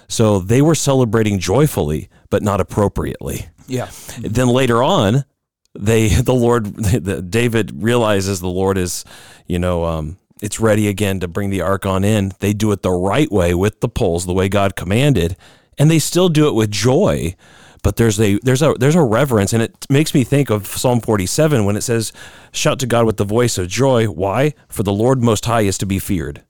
So 0.09 0.41
they 0.41 0.63
were 0.63 0.75
celebrating 0.75 1.39
joyfully, 1.39 2.09
but 2.31 2.43
not 2.43 2.61
appropriately. 2.61 3.47
Yeah. 3.67 3.91
Then 4.21 4.49
later 4.49 4.83
on, 4.83 5.25
they 5.75 6.09
the 6.23 6.35
Lord 6.35 6.67
the, 6.77 7.23
David 7.23 7.83
realizes 7.83 8.41
the 8.41 8.49
Lord 8.49 8.79
is, 8.79 9.05
you 9.47 9.59
know, 9.59 9.85
um, 9.85 10.17
it's 10.43 10.61
ready 10.61 10.89
again 10.89 11.21
to 11.21 11.29
bring 11.29 11.51
the 11.51 11.63
ark 11.63 11.87
on 11.87 12.05
in. 12.05 12.33
They 12.41 12.53
do 12.53 12.73
it 12.73 12.83
the 12.83 12.91
right 12.91 13.31
way 13.31 13.55
with 13.55 13.81
the 13.81 13.89
poles, 13.89 14.27
the 14.27 14.33
way 14.33 14.49
God 14.49 14.77
commanded, 14.77 15.37
and 15.79 15.91
they 15.91 15.99
still 15.99 16.29
do 16.29 16.49
it 16.49 16.55
with 16.55 16.71
joy. 16.71 17.35
But 17.83 17.97
there's 17.97 18.21
a 18.21 18.39
there's 18.43 18.63
a 18.63 18.75
there's 18.79 18.95
a 18.95 19.03
reverence, 19.03 19.53
and 19.53 19.63
it 19.63 19.87
makes 19.91 20.15
me 20.15 20.23
think 20.25 20.51
of 20.51 20.67
Psalm 20.67 21.01
47 21.01 21.65
when 21.65 21.77
it 21.77 21.83
says, 21.83 22.13
"Shout 22.53 22.79
to 22.81 22.87
God 22.87 23.07
with 23.07 23.17
the 23.17 23.25
voice 23.25 23.59
of 23.59 23.69
joy." 23.69 24.07
Why? 24.07 24.55
For 24.69 24.83
the 24.83 24.93
Lord 24.93 25.23
Most 25.23 25.47
High 25.47 25.63
is 25.63 25.79
to 25.79 25.87
be 25.87 25.99
feared. 25.99 26.43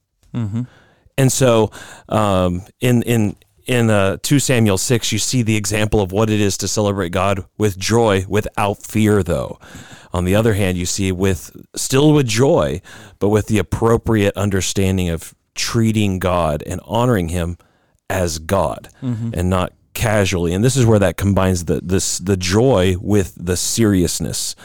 And 1.17 1.31
so, 1.31 1.71
um, 2.09 2.63
in 2.79 3.01
in 3.03 3.35
in 3.65 3.89
uh, 3.89 4.17
two 4.21 4.39
Samuel 4.39 4.77
six, 4.77 5.11
you 5.11 5.19
see 5.19 5.41
the 5.41 5.55
example 5.55 6.01
of 6.01 6.11
what 6.11 6.29
it 6.29 6.39
is 6.39 6.57
to 6.57 6.67
celebrate 6.67 7.11
God 7.11 7.45
with 7.57 7.77
joy, 7.77 8.25
without 8.27 8.83
fear. 8.83 9.23
Though, 9.23 9.59
on 10.13 10.25
the 10.25 10.35
other 10.35 10.53
hand, 10.53 10.77
you 10.77 10.85
see 10.85 11.11
with 11.11 11.55
still 11.75 12.13
with 12.13 12.27
joy, 12.27 12.81
but 13.19 13.29
with 13.29 13.47
the 13.47 13.57
appropriate 13.57 14.35
understanding 14.37 15.09
of 15.09 15.33
treating 15.55 16.19
God 16.19 16.63
and 16.65 16.79
honoring 16.85 17.29
Him 17.29 17.57
as 18.09 18.39
God, 18.39 18.89
and 19.01 19.49
not 19.49 19.73
casually. 19.93 20.53
And 20.53 20.63
this 20.63 20.75
is 20.75 20.85
where 20.85 20.99
that 20.99 21.17
combines 21.17 21.65
the 21.65 21.81
this 21.81 22.19
the 22.19 22.37
joy 22.37 22.95
with 23.01 23.33
the 23.35 23.57
seriousness 23.57 24.55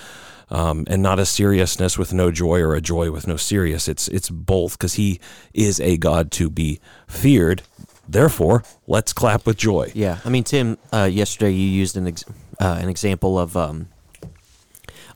um, 0.50 0.84
and 0.88 1.02
not 1.02 1.18
a 1.18 1.26
seriousness 1.26 1.98
with 1.98 2.12
no 2.12 2.30
joy 2.30 2.61
or 2.61 2.74
a 2.74 2.80
joy 2.80 3.11
with 3.11 3.26
no 3.26 3.37
serious. 3.37 3.88
It's 3.88 4.08
it's 4.08 4.30
both 4.30 4.78
because 4.78 4.94
he 4.94 5.20
is 5.54 5.80
a 5.80 5.96
God 5.96 6.30
to 6.32 6.50
be 6.50 6.80
feared. 7.06 7.62
Therefore, 8.08 8.62
let's 8.87 9.12
clap 9.12 9.44
with 9.46 9.58
joy. 9.58 9.92
Yeah, 9.94 10.18
I 10.24 10.30
mean, 10.30 10.44
Tim, 10.44 10.78
uh, 10.92 11.08
yesterday 11.11 11.52
you 11.52 11.68
used 11.68 11.96
an 11.96 12.06
ex- 12.06 12.24
uh, 12.58 12.78
an 12.80 12.88
example 12.88 13.38
of 13.38 13.56
um, 13.56 13.88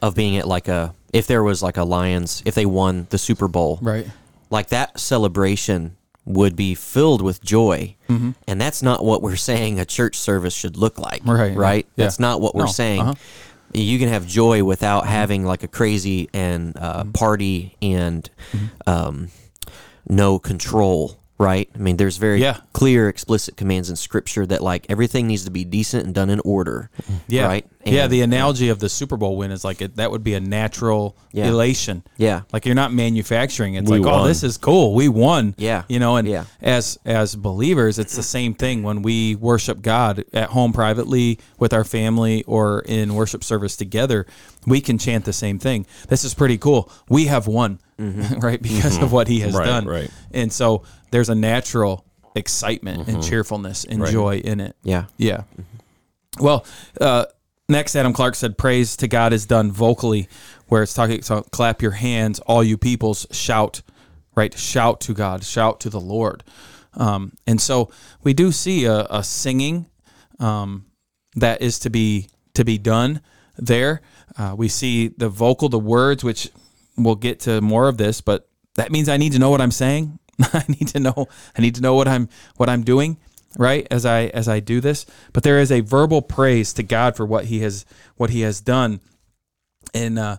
of 0.02 0.14
being 0.14 0.36
at 0.36 0.46
like 0.46 0.68
a 0.68 0.94
if 1.12 1.26
there 1.26 1.42
was 1.42 1.62
like 1.62 1.76
a 1.78 1.84
Lions 1.84 2.42
if 2.44 2.54
they 2.54 2.66
won 2.66 3.06
the 3.10 3.18
Super 3.18 3.48
Bowl, 3.48 3.78
Right. 3.80 4.06
like 4.50 4.68
that 4.68 4.98
celebration 5.00 5.96
would 6.24 6.54
be 6.54 6.74
filled 6.74 7.20
with 7.22 7.42
joy, 7.42 7.96
and 8.08 8.60
that's 8.60 8.82
not 8.82 9.04
what 9.04 9.22
we're 9.22 9.34
saying 9.36 9.80
a 9.80 9.84
church 9.86 10.16
service 10.18 10.54
should 10.54 10.76
look 10.76 10.98
like, 10.98 11.22
Right, 11.24 11.56
Right? 11.56 11.86
yeah. 11.96 12.04
That's 12.04 12.20
not 12.20 12.40
what 12.40 12.54
we're 12.54 12.66
No, 12.66 12.70
saying. 12.70 13.00
uh-huh. 13.00 13.14
You 13.74 13.98
can 13.98 14.08
have 14.10 14.26
joy 14.26 14.62
without 14.64 15.06
having 15.06 15.46
like 15.46 15.62
a 15.62 15.68
crazy 15.68 16.28
and 16.34 16.76
uh, 16.76 17.04
party 17.14 17.74
and 17.80 18.28
um, 18.86 19.28
no 20.08 20.38
control. 20.38 21.16
Right? 21.42 21.68
I 21.74 21.78
mean, 21.78 21.96
there's 21.96 22.16
very 22.18 22.40
Yeah. 22.40 22.58
clear, 22.72 23.08
explicit 23.08 23.56
commands 23.56 23.90
in 23.90 23.96
Scripture 23.96 24.46
that 24.46 24.62
like 24.62 24.86
everything 24.88 25.26
needs 25.26 25.44
to 25.44 25.50
be 25.50 25.64
decent 25.64 26.04
and 26.06 26.14
done 26.14 26.30
in 26.30 26.40
order. 26.44 26.88
Yeah. 27.26 27.46
Right? 27.46 27.66
yeah. 27.84 28.06
The 28.06 28.20
analogy 28.20 28.68
of 28.68 28.78
the 28.78 28.88
Super 28.88 29.16
Bowl 29.16 29.36
win 29.36 29.50
is 29.50 29.64
like 29.64 29.82
it, 29.82 29.96
that 29.96 30.12
would 30.12 30.22
be 30.22 30.34
a 30.34 30.40
natural 30.40 31.16
Yeah. 31.32 31.48
elation. 31.48 32.04
Yeah. 32.16 32.42
Like 32.52 32.64
you're 32.64 32.76
not 32.76 32.92
manufacturing. 32.92 33.74
It's 33.74 33.90
We 33.90 33.98
like, 33.98 34.12
oh, 34.14 34.24
this 34.26 34.44
is 34.44 34.56
cool. 34.56 34.94
We 34.94 35.08
won. 35.08 35.54
Yeah. 35.58 35.82
You 35.88 35.98
know, 35.98 36.16
and 36.16 36.28
Yeah. 36.28 36.44
as 36.62 36.96
as 37.04 37.34
believers, 37.34 37.98
it's 37.98 38.14
the 38.14 38.22
same 38.22 38.54
thing 38.54 38.82
when 38.84 39.02
we 39.02 39.34
worship 39.34 39.82
God 39.82 40.24
at 40.32 40.50
home 40.50 40.72
privately 40.72 41.38
with 41.58 41.72
our 41.72 41.84
family 41.84 42.44
or 42.46 42.80
in 42.86 43.14
worship 43.14 43.42
service 43.42 43.76
together. 43.76 44.26
We 44.66 44.80
can 44.80 44.98
chant 44.98 45.24
the 45.24 45.32
same 45.32 45.58
thing. 45.58 45.86
This 46.08 46.24
is 46.24 46.34
pretty 46.34 46.58
cool. 46.58 46.90
We 47.08 47.26
have 47.26 47.46
won, 47.46 47.80
right? 47.98 48.60
Because 48.62 48.98
of 48.98 49.12
what 49.12 49.28
He 49.28 49.40
has 49.40 49.54
Right, 49.54 49.66
done. 49.66 49.86
right. 49.86 50.10
And 50.32 50.52
so 50.52 50.84
there's 51.10 51.28
a 51.28 51.34
natural 51.34 52.04
excitement 52.34 53.08
and 53.08 53.22
cheerfulness 53.22 53.84
and 53.84 54.06
joy 54.06 54.38
in 54.38 54.60
it. 54.60 54.76
Yeah. 54.82 55.04
Yeah. 55.16 55.42
Well, 56.40 56.64
uh, 57.00 57.26
next, 57.68 57.94
Adam 57.96 58.12
Clarke 58.12 58.34
said, 58.36 58.56
"Praise 58.56 58.96
to 58.96 59.08
God 59.08 59.32
is 59.32 59.46
done 59.46 59.70
vocally," 59.70 60.28
where 60.68 60.82
it's 60.82 60.94
talking. 60.94 61.22
So, 61.22 61.42
clap 61.42 61.82
your 61.82 61.90
hands, 61.92 62.38
all 62.40 62.64
you 62.64 62.78
peoples, 62.78 63.26
shout, 63.30 63.82
right? 64.34 64.56
Shout 64.56 65.00
to 65.02 65.12
God, 65.14 65.44
shout 65.44 65.80
to 65.80 65.90
the 65.90 66.00
Lord. 66.00 66.42
Um, 66.94 67.32
and 67.46 67.60
so 67.60 67.90
we 68.22 68.32
do 68.34 68.52
see 68.52 68.84
a, 68.84 69.06
a 69.10 69.22
singing 69.24 69.86
um, 70.38 70.86
that 71.36 71.60
is 71.62 71.78
to 71.80 71.90
be 71.90 72.28
to 72.54 72.64
be 72.64 72.78
done 72.78 73.20
there. 73.58 74.00
Uh, 74.36 74.54
we 74.56 74.68
see 74.68 75.08
the 75.08 75.28
vocal, 75.28 75.68
the 75.68 75.78
words, 75.78 76.24
which 76.24 76.50
we'll 76.96 77.14
get 77.14 77.40
to 77.40 77.60
more 77.60 77.88
of 77.88 77.96
this, 77.96 78.20
but 78.20 78.48
that 78.76 78.90
means 78.90 79.08
I 79.08 79.16
need 79.16 79.32
to 79.32 79.38
know 79.38 79.50
what 79.50 79.60
I'm 79.60 79.70
saying. 79.70 80.18
I 80.52 80.64
need 80.68 80.88
to 80.88 81.00
know. 81.00 81.28
I 81.56 81.60
need 81.60 81.74
to 81.76 81.82
know 81.82 81.94
what 81.94 82.08
I'm 82.08 82.28
what 82.56 82.68
I'm 82.68 82.82
doing 82.82 83.18
right 83.58 83.86
as 83.90 84.06
I 84.06 84.26
as 84.26 84.48
I 84.48 84.60
do 84.60 84.80
this. 84.80 85.06
But 85.32 85.42
there 85.42 85.58
is 85.58 85.70
a 85.70 85.80
verbal 85.80 86.22
praise 86.22 86.72
to 86.74 86.82
God 86.82 87.16
for 87.16 87.26
what 87.26 87.46
He 87.46 87.60
has 87.60 87.84
what 88.16 88.30
He 88.30 88.40
has 88.42 88.60
done. 88.60 89.00
And 89.94 90.18
uh, 90.18 90.38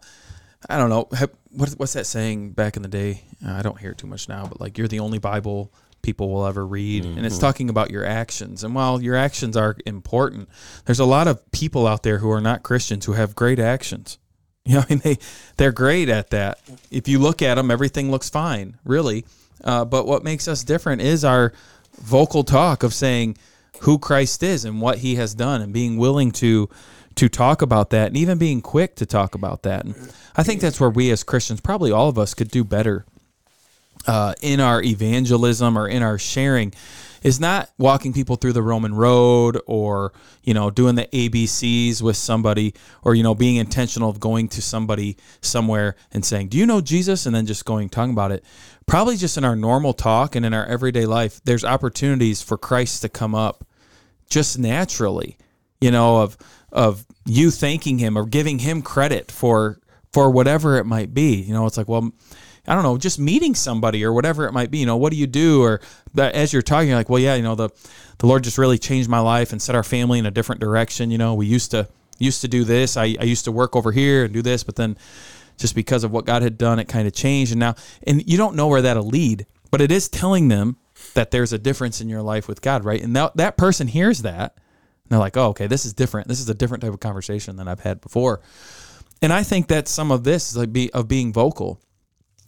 I 0.69 0.77
don't 0.77 0.89
know. 0.89 1.07
ha- 1.13 1.27
what, 1.51 1.69
what's 1.71 1.93
that 1.93 2.07
saying 2.07 2.51
back 2.51 2.75
in 2.75 2.81
the 2.81 2.87
day? 2.87 3.21
Uh, 3.45 3.51
I 3.51 3.61
don't 3.61 3.79
hear 3.79 3.91
it 3.91 3.97
too 3.97 4.07
much 4.07 4.27
now, 4.27 4.47
but 4.47 4.59
like 4.59 4.77
you're 4.77 4.87
the 4.87 4.99
only 5.01 5.19
Bible 5.19 5.71
people 6.03 6.29
will 6.29 6.45
ever 6.45 6.65
read, 6.67 7.03
and 7.05 7.25
it's 7.25 7.39
talking 7.39 7.69
about 7.69 7.89
your 7.89 8.05
actions. 8.05 8.63
And 8.63 8.75
while 8.75 9.01
your 9.01 9.15
actions 9.15 9.57
are 9.57 9.75
important, 9.87 10.49
there's 10.85 10.99
a 10.99 11.05
lot 11.05 11.27
of 11.27 11.51
people 11.51 11.87
out 11.87 12.03
there 12.03 12.19
who 12.19 12.29
are 12.29 12.41
not 12.41 12.61
Christians 12.61 13.05
who 13.05 13.13
have 13.13 13.33
great 13.35 13.57
actions. 13.59 14.19
You 14.65 14.75
know, 14.75 14.83
I 14.87 14.93
mean, 14.93 14.99
they 15.03 15.17
they're 15.57 15.73
great 15.73 16.07
at 16.07 16.29
that. 16.29 16.57
If 16.89 17.09
you 17.09 17.19
look 17.19 17.41
at 17.41 17.55
them, 17.55 17.69
everything 17.69 18.09
looks 18.09 18.29
fine, 18.29 18.77
really. 18.85 19.25
Uh, 19.61 19.83
but 19.83 20.07
what 20.07 20.23
makes 20.23 20.47
us 20.47 20.63
different 20.63 21.01
is 21.01 21.25
our 21.25 21.51
vocal 22.01 22.45
talk 22.45 22.81
of 22.81 22.93
saying 22.93 23.37
who 23.81 23.99
Christ 23.99 24.41
is 24.41 24.63
and 24.63 24.79
what 24.79 24.99
He 24.99 25.15
has 25.15 25.35
done, 25.35 25.61
and 25.61 25.73
being 25.73 25.97
willing 25.97 26.31
to 26.33 26.69
to 27.15 27.27
talk 27.27 27.61
about 27.61 27.89
that, 27.89 28.07
and 28.07 28.15
even 28.15 28.37
being 28.37 28.61
quick 28.61 28.95
to 28.95 29.05
talk 29.05 29.35
about 29.35 29.63
that. 29.63 29.83
And 29.83 29.95
I 30.37 30.43
think 30.43 30.61
that's 30.61 30.79
where 30.79 30.89
we 30.89 31.11
as 31.11 31.23
Christians, 31.23 31.59
probably 31.59 31.91
all 31.91 32.07
of 32.07 32.17
us, 32.17 32.33
could 32.33 32.49
do 32.49 32.63
better 32.63 33.05
uh, 34.07 34.33
in 34.41 34.59
our 34.59 34.81
evangelism 34.81 35.77
or 35.77 35.87
in 35.87 36.03
our 36.03 36.17
sharing 36.17 36.73
is 37.23 37.39
not 37.39 37.69
walking 37.77 38.11
people 38.11 38.35
through 38.35 38.51
the 38.53 38.61
Roman 38.61 38.93
road 38.93 39.59
or 39.65 40.13
you 40.43 40.53
know 40.53 40.69
doing 40.69 40.95
the 40.95 41.07
ABCs 41.07 42.01
with 42.01 42.17
somebody 42.17 42.73
or 43.03 43.15
you 43.15 43.23
know 43.23 43.33
being 43.33 43.55
intentional 43.55 44.09
of 44.09 44.19
going 44.19 44.49
to 44.49 44.61
somebody 44.61 45.17
somewhere 45.41 45.95
and 46.11 46.23
saying, 46.23 46.49
"Do 46.49 46.57
you 46.57 46.65
know 46.65 46.81
Jesus?" 46.81 47.25
and 47.25 47.33
then 47.33 47.45
just 47.45 47.65
going 47.65 47.89
talking 47.89 48.11
about 48.11 48.31
it. 48.31 48.43
Probably 48.85 49.15
just 49.15 49.37
in 49.37 49.45
our 49.45 49.55
normal 49.55 49.93
talk 49.93 50.35
and 50.35 50.45
in 50.45 50.53
our 50.53 50.65
everyday 50.65 51.05
life, 51.05 51.39
there's 51.45 51.63
opportunities 51.63 52.41
for 52.41 52.57
Christ 52.57 53.01
to 53.01 53.09
come 53.09 53.33
up 53.33 53.65
just 54.29 54.59
naturally, 54.59 55.37
you 55.79 55.91
know, 55.91 56.21
of 56.21 56.37
of 56.71 57.05
you 57.25 57.51
thanking 57.51 57.99
him 57.99 58.17
or 58.17 58.25
giving 58.25 58.59
him 58.59 58.81
credit 58.81 59.31
for 59.31 59.79
for 60.11 60.29
whatever 60.29 60.77
it 60.77 60.85
might 60.85 61.13
be. 61.13 61.35
You 61.35 61.53
know, 61.53 61.65
it's 61.65 61.77
like, 61.77 61.87
well, 61.87 62.11
I 62.65 62.75
don't 62.75 62.83
know, 62.83 62.97
just 62.97 63.19
meeting 63.19 63.55
somebody 63.55 64.05
or 64.05 64.13
whatever 64.13 64.47
it 64.47 64.53
might 64.53 64.71
be. 64.71 64.77
You 64.77 64.85
know, 64.85 64.95
what 64.95 65.11
do 65.11 65.17
you 65.17 65.27
do? 65.27 65.61
Or 65.61 65.81
but 66.13 66.33
as 66.33 66.53
you're 66.53 66.61
talking, 66.61 66.87
you're 66.89 66.97
like, 66.97 67.09
well, 67.09 67.19
yeah, 67.19 67.35
you 67.35 67.43
know, 67.43 67.55
the 67.55 67.69
the 68.19 68.27
Lord 68.27 68.43
just 68.43 68.57
really 68.57 68.77
changed 68.77 69.09
my 69.09 69.19
life 69.19 69.51
and 69.51 69.61
set 69.61 69.75
our 69.75 69.83
family 69.83 70.19
in 70.19 70.25
a 70.25 70.31
different 70.31 70.61
direction. 70.61 71.11
You 71.11 71.17
know, 71.17 71.33
we 71.33 71.45
used 71.45 71.71
to 71.71 71.87
used 72.19 72.41
to 72.41 72.47
do 72.47 72.63
this. 72.63 72.95
I, 72.95 73.15
I 73.19 73.23
used 73.23 73.45
to 73.45 73.51
work 73.51 73.75
over 73.75 73.91
here 73.91 74.23
and 74.23 74.33
do 74.33 74.41
this, 74.41 74.63
but 74.63 74.75
then 74.75 74.97
just 75.57 75.75
because 75.75 76.03
of 76.03 76.11
what 76.11 76.25
God 76.25 76.41
had 76.41 76.57
done, 76.57 76.79
it 76.79 76.87
kind 76.87 77.07
of 77.07 77.13
changed. 77.13 77.51
And 77.51 77.59
now, 77.59 77.75
and 78.07 78.25
you 78.27 78.37
don't 78.37 78.55
know 78.55 78.67
where 78.67 78.81
that'll 78.81 79.07
lead, 79.07 79.45
but 79.69 79.81
it 79.81 79.91
is 79.91 80.07
telling 80.07 80.47
them 80.47 80.77
that 81.15 81.31
there's 81.31 81.53
a 81.53 81.59
difference 81.59 81.99
in 81.99 82.09
your 82.09 82.21
life 82.21 82.47
with 82.47 82.61
God, 82.61 82.85
right? 82.85 83.01
And 83.01 83.15
that 83.15 83.35
that 83.35 83.57
person 83.57 83.87
hears 83.87 84.21
that. 84.21 84.55
And 85.03 85.11
they're 85.11 85.19
like, 85.19 85.35
oh, 85.35 85.47
okay, 85.47 85.67
this 85.67 85.85
is 85.85 85.93
different. 85.93 86.29
This 86.29 86.39
is 86.39 86.47
a 86.47 86.53
different 86.53 86.81
type 86.81 86.93
of 86.93 87.01
conversation 87.01 87.57
than 87.57 87.67
I've 87.67 87.81
had 87.81 87.99
before. 87.99 88.39
And 89.21 89.33
I 89.33 89.43
think 89.43 89.67
that 89.67 89.89
some 89.89 90.11
of 90.11 90.23
this 90.23 90.51
is 90.51 90.57
like 90.57 90.71
be, 90.71 90.91
of 90.93 91.09
being 91.09 91.33
vocal 91.33 91.81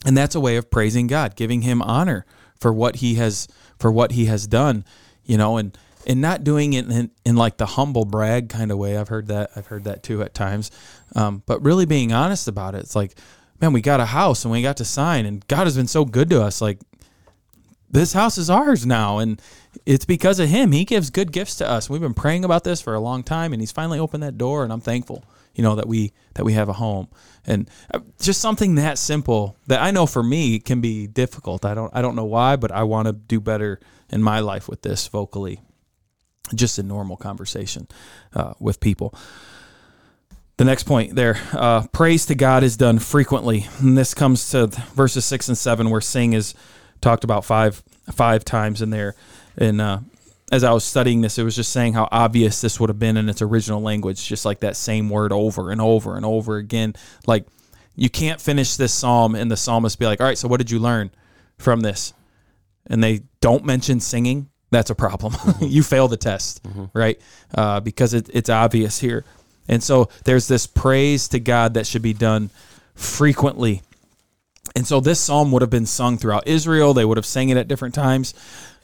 and 0.05 0.15
that's 0.15 0.35
a 0.35 0.39
way 0.39 0.55
of 0.55 0.69
praising 0.69 1.07
God, 1.07 1.35
giving 1.35 1.63
him 1.63 1.81
honor 1.81 2.25
for 2.59 2.71
what 2.71 2.97
he 2.97 3.15
has 3.15 3.47
for 3.77 3.91
what 3.91 4.13
he 4.13 4.25
has 4.25 4.47
done, 4.47 4.85
you 5.25 5.37
know, 5.37 5.57
and 5.57 5.77
and 6.07 6.21
not 6.21 6.43
doing 6.43 6.73
it 6.73 6.89
in, 6.89 7.09
in 7.25 7.35
like 7.35 7.57
the 7.57 7.65
humble 7.65 8.05
brag 8.05 8.47
kind 8.47 8.71
of 8.71 8.77
way. 8.77 8.95
I've 8.95 9.07
heard 9.09 9.27
that 9.27 9.51
I've 9.55 9.67
heard 9.67 9.83
that 9.85 10.03
too 10.03 10.21
at 10.21 10.33
times, 10.33 10.71
um, 11.15 11.41
but 11.45 11.63
really 11.63 11.85
being 11.85 12.13
honest 12.13 12.47
about 12.47 12.75
it. 12.75 12.79
It's 12.79 12.95
like, 12.95 13.17
man, 13.59 13.73
we 13.73 13.81
got 13.81 13.99
a 13.99 14.05
house 14.05 14.45
and 14.45 14.51
we 14.51 14.61
got 14.61 14.77
to 14.77 14.85
sign, 14.85 15.25
and 15.25 15.45
God 15.47 15.65
has 15.65 15.75
been 15.75 15.87
so 15.87 16.05
good 16.05 16.29
to 16.29 16.41
us. 16.41 16.61
Like 16.61 16.79
this 17.89 18.13
house 18.13 18.37
is 18.37 18.49
ours 18.49 18.85
now, 18.85 19.17
and 19.17 19.41
it's 19.85 20.05
because 20.05 20.39
of 20.39 20.49
Him. 20.49 20.71
He 20.71 20.85
gives 20.85 21.09
good 21.09 21.31
gifts 21.31 21.55
to 21.55 21.69
us. 21.69 21.89
We've 21.89 22.01
been 22.01 22.13
praying 22.13 22.45
about 22.45 22.63
this 22.63 22.79
for 22.79 22.93
a 22.93 22.99
long 22.99 23.23
time, 23.23 23.53
and 23.53 23.61
He's 23.61 23.71
finally 23.71 23.99
opened 23.99 24.21
that 24.21 24.37
door, 24.37 24.63
and 24.63 24.71
I'm 24.71 24.81
thankful 24.81 25.23
you 25.55 25.63
know 25.63 25.75
that 25.75 25.87
we 25.87 26.13
that 26.35 26.45
we 26.45 26.53
have 26.53 26.69
a 26.69 26.73
home 26.73 27.07
and 27.47 27.69
uh, 27.93 27.99
just 28.19 28.41
something 28.41 28.75
that 28.75 28.97
simple 28.97 29.57
that 29.67 29.81
I 29.81 29.91
know 29.91 30.05
for 30.05 30.23
me 30.23 30.59
can 30.59 30.81
be 30.81 31.07
difficult. 31.07 31.65
I 31.65 31.73
don't 31.73 31.91
I 31.95 32.01
don't 32.01 32.15
know 32.15 32.25
why, 32.25 32.55
but 32.55 32.71
I 32.71 32.83
want 32.83 33.07
to 33.07 33.13
do 33.13 33.39
better 33.39 33.79
in 34.09 34.21
my 34.21 34.39
life 34.39 34.67
with 34.67 34.81
this 34.81 35.07
vocally, 35.07 35.61
just 36.53 36.77
a 36.77 36.83
normal 36.83 37.17
conversation 37.17 37.87
uh, 38.33 38.53
with 38.59 38.79
people. 38.79 39.13
The 40.57 40.65
next 40.65 40.83
point 40.83 41.15
there, 41.15 41.37
uh, 41.51 41.85
praise 41.87 42.25
to 42.27 42.35
God 42.35 42.63
is 42.63 42.77
done 42.77 42.99
frequently, 42.99 43.67
and 43.79 43.97
this 43.97 44.13
comes 44.13 44.49
to 44.51 44.67
verses 44.67 45.25
six 45.25 45.47
and 45.49 45.57
seven, 45.57 45.89
where 45.89 46.01
sing 46.01 46.33
is 46.33 46.55
talked 47.01 47.23
about 47.23 47.45
five 47.45 47.83
five 48.11 48.45
times 48.45 48.81
in 48.81 48.89
there, 48.89 49.15
and 49.57 49.81
uh, 49.81 49.99
as 50.51 50.63
I 50.63 50.71
was 50.71 50.83
studying 50.83 51.21
this, 51.21 51.37
it 51.37 51.43
was 51.43 51.55
just 51.55 51.71
saying 51.71 51.93
how 51.93 52.07
obvious 52.11 52.61
this 52.61 52.79
would 52.79 52.89
have 52.89 52.99
been 52.99 53.17
in 53.17 53.29
its 53.29 53.41
original 53.41 53.81
language, 53.81 54.25
just 54.25 54.45
like 54.45 54.59
that 54.59 54.75
same 54.75 55.09
word 55.09 55.31
over 55.31 55.71
and 55.71 55.81
over 55.81 56.15
and 56.15 56.25
over 56.25 56.57
again. 56.57 56.93
Like 57.25 57.47
you 57.95 58.09
can't 58.09 58.39
finish 58.39 58.75
this 58.75 58.93
psalm 58.93 59.35
and 59.35 59.49
the 59.49 59.57
psalmist 59.57 59.97
be 59.97 60.05
like, 60.05 60.21
"All 60.21 60.27
right, 60.27 60.37
so 60.37 60.47
what 60.47 60.57
did 60.57 60.69
you 60.69 60.79
learn 60.79 61.11
from 61.57 61.79
this?" 61.79 62.13
And 62.87 63.03
they 63.03 63.21
don't 63.41 63.65
mention 63.65 63.99
singing. 63.99 64.49
That's 64.71 64.89
a 64.89 64.95
problem. 64.95 65.33
Mm-hmm. 65.45 65.65
you 65.65 65.83
fail 65.83 66.07
the 66.07 66.17
test, 66.17 66.63
mm-hmm. 66.63 66.85
right? 66.93 67.19
Uh, 67.53 67.79
because 67.79 68.13
it, 68.13 68.29
it's 68.33 68.49
obvious 68.49 68.99
here. 68.99 69.23
And 69.67 69.81
so 69.81 70.09
there's 70.25 70.47
this 70.47 70.67
praise 70.67 71.27
to 71.29 71.39
God 71.39 71.73
that 71.73 71.87
should 71.87 72.01
be 72.01 72.13
done 72.13 72.49
frequently. 72.93 73.81
And 74.75 74.85
so 74.85 74.99
this 74.99 75.19
psalm 75.19 75.51
would 75.51 75.61
have 75.61 75.69
been 75.69 75.85
sung 75.85 76.17
throughout 76.17 76.47
Israel. 76.47 76.93
They 76.93 77.05
would 77.05 77.17
have 77.17 77.25
sang 77.25 77.49
it 77.49 77.57
at 77.57 77.67
different 77.67 77.95
times. 77.95 78.33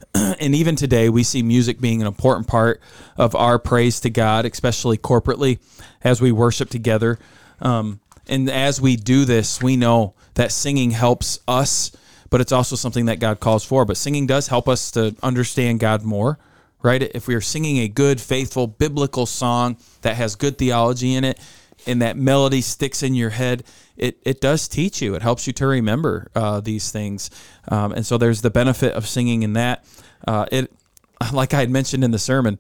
and 0.14 0.56
even 0.56 0.76
today, 0.76 1.10
we 1.10 1.24
see 1.24 1.44
music 1.44 1.80
being 1.80 2.02
an 2.02 2.08
important 2.08 2.48
part 2.48 2.82
of 3.18 3.36
our 3.36 3.60
praise 3.60 4.00
to 4.02 4.10
God, 4.10 4.46
especially 4.46 4.98
corporately 4.98 5.60
as 6.04 6.22
we 6.22 6.32
worship 6.32 6.70
together. 6.70 7.20
Um, 7.60 8.00
and 8.28 8.50
as 8.50 8.80
we 8.80 8.96
do 8.96 9.26
this, 9.26 9.62
we 9.62 9.76
know 9.76 10.14
that 10.36 10.52
singing 10.52 10.92
helps 10.92 11.40
us, 11.48 11.92
but 12.30 12.42
it's 12.42 12.52
also 12.52 12.76
something 12.76 13.06
that 13.06 13.20
God 13.20 13.40
calls 13.40 13.64
for. 13.64 13.86
But 13.86 13.98
singing 13.98 14.28
does 14.28 14.48
help 14.48 14.70
us 14.70 14.92
to 14.92 15.16
understand 15.22 15.80
God 15.80 16.04
more, 16.04 16.40
right? 16.82 17.02
If 17.02 17.28
we 17.28 17.36
are 17.36 17.42
singing 17.42 17.80
a 17.80 17.88
good, 17.88 18.22
faithful, 18.22 18.68
biblical 18.68 19.26
song 19.26 19.78
that 20.02 20.16
has 20.16 20.36
good 20.36 20.58
theology 20.58 21.14
in 21.14 21.24
it, 21.24 21.40
and 21.88 22.02
that 22.02 22.16
melody 22.16 22.62
sticks 22.62 23.04
in 23.04 23.16
your 23.16 23.32
head, 23.32 23.64
it, 24.02 24.18
it 24.24 24.42
does 24.42 24.68
teach 24.68 25.02
you. 25.02 25.16
It 25.16 25.22
helps 25.22 25.48
you 25.48 25.54
to 25.54 25.68
remember 25.68 26.30
uh, 26.36 26.60
these 26.60 26.92
things. 26.92 27.30
Um, 27.68 27.92
and 27.92 28.06
so 28.06 28.18
there's 28.18 28.42
the 28.42 28.50
benefit 28.50 28.94
of 28.94 29.08
singing 29.08 29.44
in 29.44 29.54
that. 29.54 29.86
Uh, 30.28 30.46
it, 30.52 30.72
like 31.34 31.54
I 31.54 31.60
had 31.60 31.70
mentioned 31.70 32.04
in 32.04 32.12
the 32.12 32.20
sermon, 32.20 32.60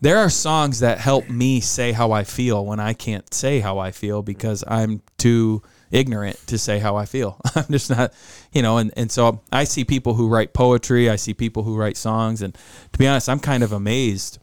there 0.00 0.18
are 0.18 0.30
songs 0.30 0.80
that 0.80 0.98
help 0.98 1.28
me 1.28 1.60
say 1.60 1.92
how 1.92 2.12
I 2.12 2.24
feel 2.24 2.64
when 2.64 2.80
I 2.80 2.92
can't 2.92 3.32
say 3.32 3.60
how 3.60 3.78
I 3.78 3.90
feel 3.90 4.22
because 4.22 4.62
I'm 4.68 5.02
too 5.16 5.62
ignorant 5.90 6.36
to 6.48 6.58
say 6.58 6.78
how 6.78 6.96
I 6.96 7.06
feel. 7.06 7.40
I'm 7.54 7.66
just 7.70 7.90
not, 7.90 8.12
you 8.52 8.62
know, 8.62 8.78
and, 8.78 8.92
and 8.96 9.10
so 9.10 9.40
I 9.50 9.64
see 9.64 9.84
people 9.84 10.14
who 10.14 10.28
write 10.28 10.52
poetry, 10.52 11.08
I 11.08 11.16
see 11.16 11.34
people 11.34 11.62
who 11.62 11.76
write 11.76 11.96
songs, 11.96 12.42
and 12.42 12.54
to 12.92 12.98
be 12.98 13.06
honest, 13.06 13.28
I'm 13.28 13.40
kind 13.40 13.62
of 13.62 13.72
amazed 13.72 14.38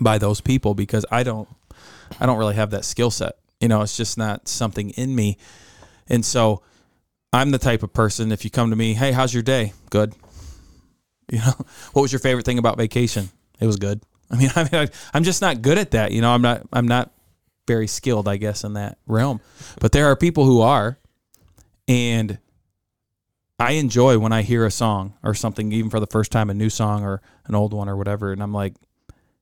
by 0.00 0.18
those 0.18 0.40
people 0.40 0.74
because 0.74 1.06
I 1.10 1.22
don't 1.22 1.48
I 2.20 2.26
don't 2.26 2.38
really 2.38 2.56
have 2.56 2.70
that 2.70 2.84
skill 2.84 3.10
set. 3.10 3.36
You 3.60 3.68
know, 3.68 3.82
it's 3.82 3.96
just 3.96 4.18
not 4.18 4.48
something 4.48 4.90
in 4.90 5.14
me. 5.14 5.38
And 6.08 6.24
so 6.24 6.62
I'm 7.32 7.50
the 7.50 7.58
type 7.58 7.82
of 7.82 7.92
person 7.92 8.30
if 8.32 8.44
you 8.44 8.50
come 8.50 8.70
to 8.70 8.76
me, 8.76 8.94
"Hey, 8.94 9.12
how's 9.12 9.32
your 9.32 9.42
day?" 9.42 9.72
"Good." 9.90 10.14
You 11.32 11.38
know, 11.38 11.54
what 11.94 12.02
was 12.02 12.12
your 12.12 12.18
favorite 12.18 12.44
thing 12.44 12.58
about 12.58 12.76
vacation? 12.76 13.30
It 13.58 13.66
was 13.66 13.76
good. 13.76 14.02
I 14.30 14.36
mean, 14.36 14.50
I 14.54 14.68
mean, 14.70 14.88
I'm 15.14 15.24
just 15.24 15.40
not 15.40 15.62
good 15.62 15.78
at 15.78 15.92
that. 15.92 16.12
You 16.12 16.20
know, 16.20 16.30
I'm 16.30 16.42
not, 16.42 16.66
I'm 16.70 16.86
not 16.86 17.12
very 17.66 17.86
skilled, 17.86 18.28
I 18.28 18.36
guess, 18.36 18.62
in 18.62 18.74
that 18.74 18.98
realm. 19.06 19.40
But 19.80 19.92
there 19.92 20.06
are 20.06 20.16
people 20.16 20.44
who 20.44 20.60
are, 20.60 20.98
and 21.88 22.38
I 23.58 23.72
enjoy 23.72 24.18
when 24.18 24.32
I 24.32 24.42
hear 24.42 24.66
a 24.66 24.70
song 24.70 25.14
or 25.22 25.34
something, 25.34 25.72
even 25.72 25.90
for 25.90 26.00
the 26.00 26.06
first 26.06 26.32
time, 26.32 26.50
a 26.50 26.54
new 26.54 26.70
song 26.70 27.04
or 27.04 27.22
an 27.46 27.54
old 27.54 27.72
one 27.72 27.88
or 27.88 27.96
whatever, 27.96 28.32
and 28.32 28.42
I'm 28.42 28.52
like, 28.52 28.74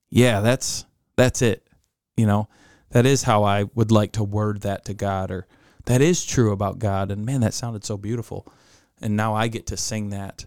yeah, 0.09 0.41
that's 0.41 0.85
that's 1.15 1.41
it. 1.41 1.67
You 2.15 2.27
know, 2.27 2.47
that 2.93 3.05
is 3.05 3.23
how 3.23 3.43
I 3.43 3.65
would 3.75 3.91
like 3.91 4.11
to 4.13 4.23
word 4.23 4.61
that 4.61 4.85
to 4.85 4.93
God, 4.93 5.31
or 5.31 5.47
that 5.85 5.99
is 5.99 6.23
true 6.23 6.51
about 6.51 6.79
God. 6.79 7.11
And 7.11 7.25
man, 7.25 7.41
that 7.41 7.53
sounded 7.53 7.83
so 7.83 7.97
beautiful. 7.97 8.47
And 9.01 9.17
now 9.17 9.33
I 9.33 9.47
get 9.47 9.67
to 9.67 9.77
sing 9.77 10.09
that 10.11 10.45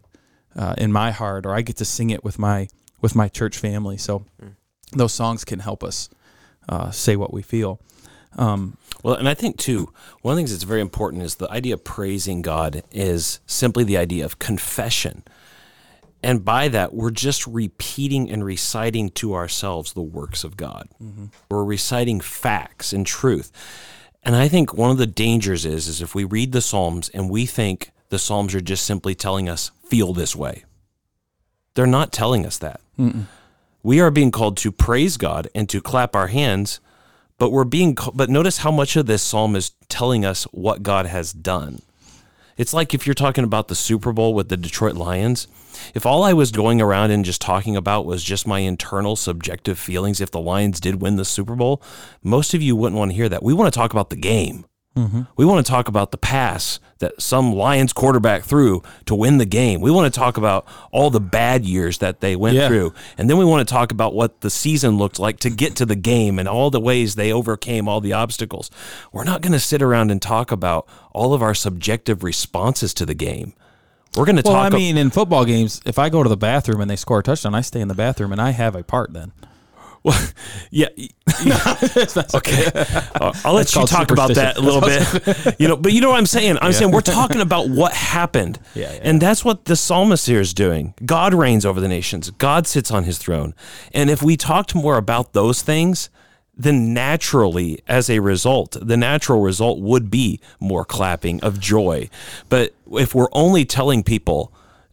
uh, 0.55 0.75
in 0.79 0.93
my 0.93 1.11
heart, 1.11 1.45
or 1.45 1.55
I 1.55 1.63
get 1.63 1.77
to 1.77 1.85
sing 1.85 2.11
it 2.11 2.25
with 2.25 2.39
my 2.39 2.69
with 3.03 3.15
my 3.15 3.29
church 3.29 3.59
family. 3.59 3.97
So 3.99 4.25
mm. 4.43 4.55
those 4.93 5.13
songs 5.13 5.45
can 5.45 5.59
help 5.59 5.85
us 5.85 6.09
uh, 6.69 6.91
say 6.91 7.17
what 7.17 7.33
we 7.33 7.43
feel. 7.43 7.81
Um, 8.39 8.77
well, 9.03 9.15
and 9.15 9.29
I 9.29 9.35
think 9.35 9.57
too, 9.57 9.93
one 10.23 10.33
of 10.33 10.37
the 10.37 10.41
things 10.41 10.53
that's 10.53 10.63
very 10.63 10.81
important 10.81 11.23
is 11.23 11.37
the 11.37 11.51
idea 11.51 11.75
of 11.75 11.85
praising 11.85 12.43
God 12.43 12.83
is 12.93 13.41
simply 13.47 13.85
the 13.85 13.97
idea 13.97 14.25
of 14.25 14.39
confession. 14.39 15.25
And 16.27 16.45
by 16.45 16.67
that, 16.67 16.93
we're 16.93 17.13
just 17.13 17.47
repeating 17.47 18.29
and 18.33 18.45
reciting 18.45 19.11
to 19.11 19.35
ourselves 19.35 19.93
the 19.93 20.03
works 20.03 20.43
of 20.43 20.57
God. 20.57 20.89
Mm-hmm. 21.01 21.27
We're 21.49 21.63
reciting 21.63 22.21
facts 22.21 22.93
and 22.93 23.07
truth. 23.07 23.53
And 24.25 24.35
I 24.35 24.49
think 24.49 24.75
one 24.75 24.91
of 24.91 24.99
the 24.99 25.07
dangers 25.07 25.65
is 25.65 25.87
is 25.87 26.03
if 26.03 26.17
we 26.17 26.25
read 26.25 26.51
the 26.51 26.61
Psalms 26.61 27.09
and 27.11 27.31
we 27.31 27.47
think 27.47 27.93
the 28.09 28.19
Psalms 28.19 28.57
are 28.57 28.61
just 28.61 28.85
simply 28.85 29.15
telling 29.15 29.49
us, 29.49 29.71
feel 29.85 30.13
this 30.13 30.35
way. 30.35 30.65
They're 31.75 31.87
not 31.87 32.11
telling 32.11 32.45
us 32.45 32.59
that. 32.59 32.81
Mm-mm. 32.99 33.27
We 33.85 34.01
are 34.01 34.11
being 34.11 34.33
called 34.33 34.57
to 34.57 34.73
praise 34.73 35.17
God 35.17 35.47
and 35.55 35.69
to 35.69 35.81
clap 35.81 36.17
our 36.17 36.27
hands, 36.27 36.81
but 37.39 37.53
we're 37.53 37.63
being 37.63 37.97
but 38.13 38.29
notice 38.29 38.59
how 38.59 38.73
much 38.73 38.97
of 38.97 39.07
this 39.07 39.23
psalm 39.23 39.55
is 39.55 39.71
telling 39.89 40.25
us 40.25 40.43
what 40.51 40.83
God 40.83 41.07
has 41.07 41.33
done. 41.33 41.83
It's 42.57 42.73
like 42.73 42.95
if 42.95 43.07
you're 43.07 43.15
talking 43.15 43.45
about 43.45 43.69
the 43.69 43.75
Super 43.75 44.13
Bowl 44.13 44.33
with 44.33 44.49
the 44.49 44.57
Detroit 44.57 44.95
Lions. 44.95 45.47
If 45.95 46.07
all 46.07 46.25
I 46.25 46.33
was 46.33 46.51
going 46.51 46.81
around 46.81 47.11
and 47.11 47.25
just 47.25 47.43
talking 47.43 47.77
about 47.77 48.07
was 48.07 48.25
just 48.25 48.47
my 48.47 48.61
internal 48.61 49.15
subjective 49.15 49.79
feelings 49.79 50.23
if 50.23 50.31
the 50.31 50.41
Lions 50.41 50.81
did 50.81 51.03
win 51.03 51.17
the 51.17 51.25
Super 51.27 51.55
Bowl, 51.55 51.83
most 52.23 52.55
of 52.55 52.63
you 52.63 52.75
wouldn't 52.75 52.99
want 52.99 53.11
to 53.11 53.15
hear 53.17 53.29
that. 53.29 53.43
We 53.43 53.53
want 53.53 53.73
to 53.73 53.79
talk 53.79 53.93
about 53.93 54.09
the 54.09 54.17
game. 54.17 54.65
Mm-hmm. 54.97 55.23
We 55.37 55.45
want 55.45 55.65
to 55.65 55.71
talk 55.71 55.89
about 55.89 56.11
the 56.11 56.17
pass 56.17 56.81
that 57.01 57.21
some 57.21 57.53
Lions 57.55 57.93
quarterback 57.93 58.45
threw 58.45 58.83
to 59.05 59.15
win 59.15 59.37
the 59.37 59.45
game. 59.45 59.83
We 59.83 59.91
want 59.91 60.13
to 60.13 60.19
talk 60.19 60.39
about 60.39 60.67
all 60.91 61.11
the 61.11 61.21
bad 61.21 61.67
years 61.67 61.99
that 61.99 62.21
they 62.21 62.35
went 62.35 62.57
Yeah. 62.57 62.69
through. 62.69 62.95
And 63.19 63.29
then 63.29 63.37
we 63.37 63.45
want 63.45 63.67
to 63.69 63.71
talk 63.71 63.93
about 63.93 64.15
what 64.15 64.41
the 64.41 64.49
season 64.49 64.97
looked 64.97 65.19
like 65.19 65.39
to 65.41 65.51
get 65.51 65.77
to 65.77 65.85
the 65.85 65.97
game 65.97 66.39
and 66.39 66.49
all 66.49 66.71
the 66.71 66.81
ways 66.81 67.15
they 67.15 67.31
overcame 67.31 67.87
all 67.89 68.01
the 68.01 68.15
obstacles. 68.15 68.71
We're 69.13 69.25
not 69.25 69.43
going 69.43 69.53
to 69.53 69.61
sit 69.61 69.83
around 69.83 70.11
and 70.11 70.23
talk 70.23 70.51
about 70.51 70.89
all 71.13 71.35
of 71.35 71.43
our 71.43 71.55
subjective 71.55 72.25
responses 72.25 72.95
to 72.95 73.05
the 73.05 73.15
game. 73.15 73.53
We're 74.17 74.25
going 74.25 74.37
to 74.37 74.43
Well, 74.47 74.55
talk 74.55 74.73
I 74.73 74.77
mean, 74.77 74.97
in 74.97 75.11
football 75.11 75.45
games, 75.45 75.83
if 75.85 75.99
I 75.99 76.09
go 76.09 76.23
to 76.23 76.29
the 76.31 76.39
bathroom 76.39 76.81
and 76.81 76.91
they 76.91 76.97
score 76.97 77.19
a 77.19 77.23
touchdown, 77.23 77.55
I 77.55 77.61
stay 77.61 77.81
in 77.83 77.89
the 77.89 77.95
bathroom 77.95 78.33
and 78.33 78.41
I 78.41 78.51
have 78.53 78.75
a 78.75 78.83
part 78.83 79.13
then. 79.13 79.33
yeah. 80.71 80.89
okay. 82.35 82.67
Uh, 83.15 83.33
I'll 83.45 83.55
let 83.55 83.75
you 83.75 83.87
talk 83.87 84.11
about 84.11 84.35
that 84.35 84.57
a 84.57 84.61
little 84.61 84.81
bit. 84.81 85.57
you 85.61 85.69
know, 85.69 85.77
but 85.77 85.93
you 85.93 86.01
know 86.01 86.11
what 86.11 86.19
I'm 86.19 86.27
saying? 86.27 86.59
I'm 86.61 86.73
saying 86.73 86.93
we're 86.93 87.01
talking 87.01 87.41
about 87.41 87.69
what 87.69 87.93
happened. 87.93 88.61
Yeah, 88.75 88.93
yeah. 88.93 89.01
And 89.03 89.21
that's 89.21 89.45
what 89.45 89.65
the 89.65 89.77
psalmist 89.77 90.27
here 90.27 90.41
is 90.41 90.55
doing. 90.55 90.95
God 91.05 91.35
reigns 91.35 91.67
over 91.67 91.81
the 91.81 91.89
nations. 91.89 92.31
God 92.31 92.67
sits 92.67 92.91
on 92.91 93.05
his 93.05 93.19
throne. 93.19 93.55
And 93.93 94.09
if 94.11 94.23
we 94.23 94.37
talked 94.37 94.75
more 94.75 94.97
about 94.97 95.33
those 95.33 95.63
things, 95.63 96.11
then 96.57 96.95
naturally, 96.95 97.81
as 97.87 98.09
a 98.09 98.21
result, 98.21 98.77
the 98.81 98.97
natural 98.97 99.43
result 99.43 99.81
would 99.81 100.11
be 100.11 100.41
more 100.59 100.85
clapping 100.85 101.43
of 101.43 101.61
joy. 101.61 102.09
But 102.49 102.75
if 102.93 103.15
we're 103.15 103.29
only 103.33 103.65
telling 103.65 104.03
people 104.03 104.53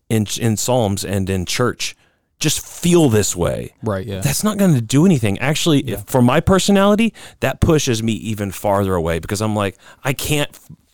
in 0.09 0.25
in 0.39 0.57
Psalms 0.57 1.05
and 1.05 1.29
in 1.29 1.45
church, 1.45 1.95
just 2.43 2.59
feel 2.65 3.09
this 3.09 3.35
way, 3.35 3.73
Right, 3.81 4.05
yeah. 4.05 4.19
that's 4.19 4.43
not 4.43 4.57
going 4.57 4.73
to 4.75 4.81
do 4.81 5.05
anything. 5.05 5.39
Actually, 5.39 5.79
if, 5.89 6.03
for 6.05 6.21
my 6.21 6.39
personality, 6.41 7.13
that 7.39 7.59
pushes 7.61 8.03
me 8.03 8.11
even 8.13 8.51
farther 8.51 8.93
away 8.95 9.19
because 9.19 9.41
I'm 9.41 9.55
like, 9.55 9.77
I 10.03 10.13
can't 10.13 10.49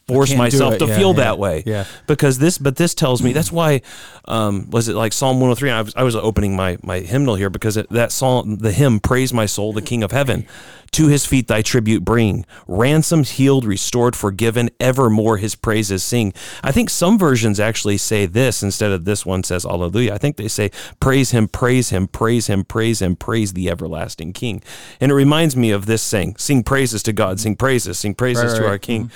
force 0.08 0.30
can't 0.30 0.40
myself 0.40 0.78
to 0.80 0.86
Yeah, 0.88 0.98
feel 0.98 1.10
yeah, 1.10 1.24
that 1.24 1.38
way. 1.40 1.64
yeah. 1.66 1.86
Because 2.08 2.40
this, 2.40 2.58
but 2.58 2.76
this 2.78 2.94
tells 2.96 3.22
me 3.22 3.34
that's 3.34 3.52
why. 3.52 3.82
Um, 4.26 4.70
was 4.70 4.88
it 4.88 4.94
like 4.96 5.12
Psalm 5.14 5.38
103? 5.40 5.72
I 5.72 5.82
was, 5.82 5.96
I 5.96 6.04
was 6.04 6.16
opening 6.16 6.56
my 6.56 6.78
my 6.84 7.00
hymnal 7.00 7.34
here 7.36 7.50
because 7.50 7.78
it, 7.78 7.90
that 7.90 8.12
song, 8.12 8.58
the 8.58 8.72
hymn, 8.72 9.00
"Praise 9.00 9.34
my 9.34 9.48
soul, 9.48 9.74
the 9.74 9.82
King 9.82 10.04
of 10.04 10.12
Heaven." 10.12 10.46
To 10.92 11.08
his 11.08 11.26
feet 11.26 11.48
thy 11.48 11.62
tribute 11.62 12.04
bring, 12.04 12.46
ransomed, 12.68 13.28
healed, 13.30 13.66
restored, 13.66 14.16
forgiven, 14.16 14.70
evermore 14.80 15.38
his 15.38 15.56
praises 15.56 16.04
sing. 16.04 16.34
I 16.64 16.72
think 16.72 16.90
some 16.90 17.18
versions 17.18 17.60
actually 17.60 17.98
say 17.98 18.26
this 18.26 18.64
instead 18.64 18.92
of 18.92 19.06
this 19.06 19.26
one 19.26 19.44
says 19.44 19.66
Alleluia. 19.66 20.14
I 20.14 20.18
think 20.18 20.38
they 20.38 20.48
say 20.48 20.72
praise 21.00 21.32
him, 21.32 21.48
praise 21.48 21.90
him, 21.90 22.08
praise 22.08 22.48
him, 22.48 22.64
praise 22.66 23.02
him, 23.02 23.16
praise 23.16 23.54
the 23.54 23.70
everlasting 23.70 24.34
King. 24.34 24.62
And 25.00 25.12
it 25.12 25.16
reminds 25.16 25.56
me 25.56 25.72
of 25.72 25.86
this 25.86 26.02
saying, 26.02 26.36
sing 26.38 26.64
praises 26.64 27.04
to 27.04 27.14
God, 27.14 27.40
sing 27.40 27.56
praises, 27.56 28.00
sing 28.00 28.14
praises 28.16 28.52
Right, 28.52 28.58
to 28.58 28.64
right. 28.64 28.70
our 28.70 28.78
King. 28.78 29.12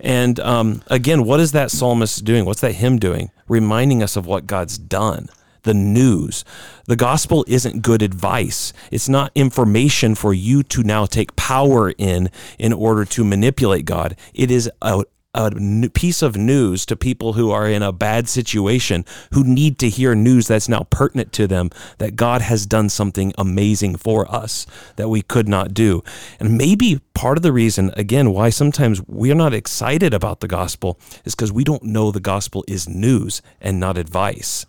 And 0.00 0.38
um, 0.40 0.82
again, 0.88 1.24
what 1.24 1.40
is 1.40 1.52
that 1.52 1.70
psalmist 1.70 2.24
doing? 2.24 2.44
What's 2.44 2.60
that 2.60 2.72
hymn 2.72 2.98
doing? 2.98 3.30
Reminding 3.48 4.02
us 4.02 4.16
of 4.16 4.26
what 4.26 4.46
God's 4.46 4.76
done. 4.78 5.28
The 5.66 5.74
news. 5.74 6.44
The 6.84 6.94
gospel 6.94 7.44
isn't 7.48 7.82
good 7.82 8.00
advice. 8.00 8.72
It's 8.92 9.08
not 9.08 9.32
information 9.34 10.14
for 10.14 10.32
you 10.32 10.62
to 10.62 10.84
now 10.84 11.06
take 11.06 11.34
power 11.34 11.90
in 11.98 12.30
in 12.56 12.72
order 12.72 13.04
to 13.04 13.24
manipulate 13.24 13.84
God. 13.84 14.14
It 14.32 14.52
is 14.52 14.70
a, 14.80 15.02
a 15.34 15.50
piece 15.90 16.22
of 16.22 16.36
news 16.36 16.86
to 16.86 16.94
people 16.94 17.32
who 17.32 17.50
are 17.50 17.68
in 17.68 17.82
a 17.82 17.90
bad 17.90 18.28
situation 18.28 19.04
who 19.32 19.42
need 19.42 19.80
to 19.80 19.88
hear 19.88 20.14
news 20.14 20.46
that's 20.46 20.68
now 20.68 20.86
pertinent 20.88 21.32
to 21.32 21.48
them 21.48 21.70
that 21.98 22.14
God 22.14 22.42
has 22.42 22.64
done 22.64 22.88
something 22.88 23.32
amazing 23.36 23.96
for 23.96 24.30
us 24.32 24.68
that 24.94 25.08
we 25.08 25.20
could 25.20 25.48
not 25.48 25.74
do. 25.74 26.04
And 26.38 26.56
maybe 26.56 27.00
part 27.12 27.38
of 27.38 27.42
the 27.42 27.52
reason, 27.52 27.90
again, 27.96 28.30
why 28.30 28.50
sometimes 28.50 29.02
we're 29.08 29.34
not 29.34 29.52
excited 29.52 30.14
about 30.14 30.38
the 30.38 30.46
gospel 30.46 30.96
is 31.24 31.34
because 31.34 31.50
we 31.50 31.64
don't 31.64 31.82
know 31.82 32.12
the 32.12 32.20
gospel 32.20 32.64
is 32.68 32.88
news 32.88 33.42
and 33.60 33.80
not 33.80 33.98
advice. 33.98 34.64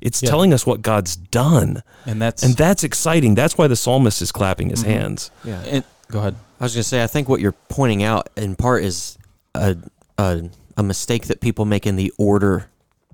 It's 0.00 0.20
telling 0.20 0.52
us 0.52 0.66
what 0.66 0.82
God's 0.82 1.16
done. 1.16 1.82
And 2.04 2.20
that's 2.20 2.42
And 2.42 2.54
that's 2.54 2.84
exciting. 2.84 3.34
That's 3.34 3.56
why 3.58 3.66
the 3.66 3.76
psalmist 3.76 4.22
is 4.22 4.32
clapping 4.32 4.70
his 4.70 4.82
mm-hmm. 4.82 4.90
hands. 4.92 5.30
Yeah. 5.44 5.60
and, 5.62 5.84
go 6.10 6.18
ahead. 6.20 6.36
I 6.60 6.64
was 6.64 6.74
going 6.74 6.82
to 6.82 6.88
say, 6.88 7.02
I 7.02 7.06
think 7.06 7.28
what 7.28 7.40
you're 7.40 7.54
pointing 7.68 8.02
out 8.02 8.28
in 8.36 8.54
part 8.56 8.84
is 8.84 9.18
a, 9.54 9.76
a, 10.18 10.48
a 10.76 10.82
mistake 10.82 11.26
that 11.26 11.40
people 11.40 11.64
make 11.64 11.86
in 11.86 11.96
the 11.96 12.12
order 12.18 12.68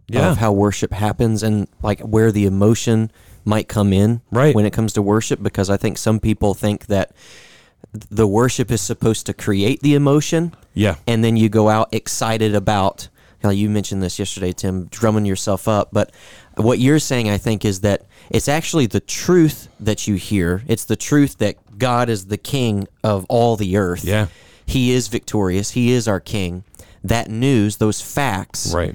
Yeah. 0.08 0.30
of 0.30 0.38
how 0.38 0.52
worship 0.52 0.92
happens 0.92 1.42
and 1.42 1.66
like 1.82 2.00
where 2.00 2.30
the 2.32 2.44
emotion 2.46 3.10
might 3.44 3.66
come 3.68 3.92
in 3.92 4.20
Right. 4.30 4.54
when 4.54 4.64
it 4.66 4.72
comes 4.72 4.92
to 4.94 5.02
worship. 5.02 5.42
Because 5.42 5.70
I 5.70 5.76
think 5.76 5.98
some 5.98 6.20
people 6.20 6.54
think 6.54 6.86
that 6.86 7.12
the 8.10 8.26
worship 8.26 8.70
is 8.70 8.80
supposed 8.80 9.26
to 9.26 9.32
create 9.34 9.80
the 9.80 9.94
emotion 9.94 10.54
Yeah. 10.74 10.96
and 11.06 11.24
then 11.24 11.36
you 11.36 11.48
go 11.48 11.68
out 11.68 11.88
excited 11.92 12.54
about 12.54 13.08
now 13.44 13.50
you 13.50 13.68
mentioned 13.70 14.02
this 14.02 14.18
yesterday 14.18 14.52
tim 14.52 14.86
drumming 14.86 15.24
yourself 15.26 15.66
up 15.68 15.88
but 15.92 16.12
what 16.56 16.78
you're 16.78 16.98
saying 16.98 17.28
i 17.30 17.38
think 17.38 17.64
is 17.64 17.80
that 17.80 18.02
it's 18.30 18.48
actually 18.48 18.86
the 18.86 19.00
truth 19.00 19.68
that 19.78 20.06
you 20.08 20.14
hear. 20.14 20.62
It's 20.66 20.84
the 20.86 20.96
truth 20.96 21.36
that 21.38 21.56
god 21.78 22.08
is 22.08 22.26
the 22.26 22.38
king 22.38 22.86
of 23.04 23.26
all 23.28 23.56
the 23.56 23.76
earth. 23.76 24.04
Yeah. 24.04 24.28
he 24.64 24.92
is 24.92 25.08
victorious. 25.08 25.72
He 25.72 25.92
is 25.92 26.06
our 26.08 26.20
king. 26.20 26.64
That 27.04 27.28
news 27.28 27.76
those 27.76 28.00
facts 28.00 28.72
Right. 28.72 28.94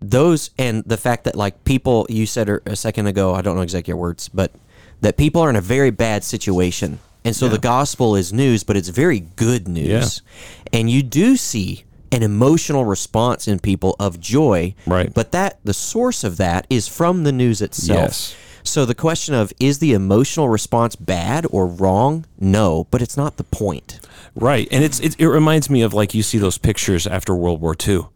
those 0.00 0.50
and 0.58 0.82
the 0.84 0.96
fact 0.96 1.24
that 1.24 1.36
like 1.36 1.64
people 1.64 2.06
you 2.10 2.26
said 2.26 2.48
a 2.48 2.60
a 2.66 2.76
second 2.76 3.06
ago 3.06 3.32
i 3.34 3.40
don't 3.40 3.54
know 3.56 3.62
exactly 3.62 3.92
your 3.92 3.96
words 3.96 4.28
but 4.28 4.52
that 5.00 5.16
people 5.16 5.40
are 5.40 5.50
in 5.50 5.56
a 5.56 5.60
very 5.60 5.90
bad 5.90 6.22
situation. 6.24 6.98
And 7.24 7.34
so 7.36 7.48
the 7.48 7.58
gospel 7.58 8.16
is 8.16 8.32
news 8.32 8.64
but 8.64 8.76
it's 8.76 8.88
very 8.88 9.20
good 9.20 9.68
news. 9.68 10.20
Yeah. 10.20 10.78
and 10.80 10.90
you 10.90 11.02
do 11.04 11.36
see 11.36 11.84
an 12.12 12.22
emotional 12.22 12.84
response 12.84 13.48
in 13.48 13.58
people 13.58 13.96
of 13.98 14.20
joy 14.20 14.74
Right. 14.86 15.12
but 15.14 15.32
that 15.32 15.58
the 15.64 15.74
source 15.74 16.22
of 16.24 16.36
that 16.36 16.66
is 16.70 16.86
from 16.88 17.24
the 17.24 17.32
news 17.32 17.60
itself 17.62 17.98
Yes. 18.00 18.36
so 18.62 18.84
the 18.84 18.94
question 18.94 19.34
of 19.34 19.52
is 19.58 19.78
the 19.80 19.92
emotional 19.94 20.48
response 20.48 20.94
bad 20.94 21.46
or 21.50 21.66
wrong 21.66 22.26
no 22.38 22.86
but 22.90 23.00
it's 23.02 23.16
not 23.16 23.36
the 23.38 23.44
point 23.44 23.98
Right, 24.34 24.66
and 24.70 24.82
it's 24.82 24.98
it, 25.00 25.16
it 25.20 25.28
reminds 25.28 25.68
me 25.68 25.82
of 25.82 25.92
like 25.92 26.14
you 26.14 26.22
see 26.22 26.38
those 26.38 26.56
pictures 26.56 27.06
after 27.06 27.34
World 27.34 27.60
War 27.60 27.76
II, 27.86 28.06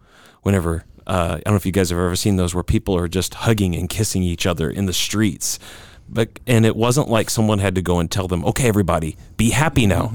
whenever 0.42 0.84
uh, 1.06 1.34
I 1.36 1.40
don't 1.40 1.52
know 1.52 1.56
if 1.56 1.66
you 1.66 1.72
guys 1.72 1.90
have 1.90 1.98
ever 1.98 2.16
seen 2.16 2.36
those 2.36 2.54
where 2.54 2.64
people 2.64 2.96
are 2.96 3.06
just 3.06 3.34
hugging 3.34 3.76
and 3.76 3.86
kissing 3.86 4.22
each 4.22 4.46
other 4.46 4.70
in 4.70 4.86
the 4.86 4.94
streets, 4.94 5.58
but 6.08 6.40
and 6.46 6.64
it 6.64 6.74
wasn't 6.74 7.10
like 7.10 7.28
someone 7.28 7.58
had 7.58 7.74
to 7.74 7.82
go 7.82 7.98
and 7.98 8.10
tell 8.10 8.28
them, 8.28 8.46
okay, 8.46 8.66
everybody, 8.66 9.18
be 9.36 9.50
happy 9.50 9.86
now. 9.86 10.10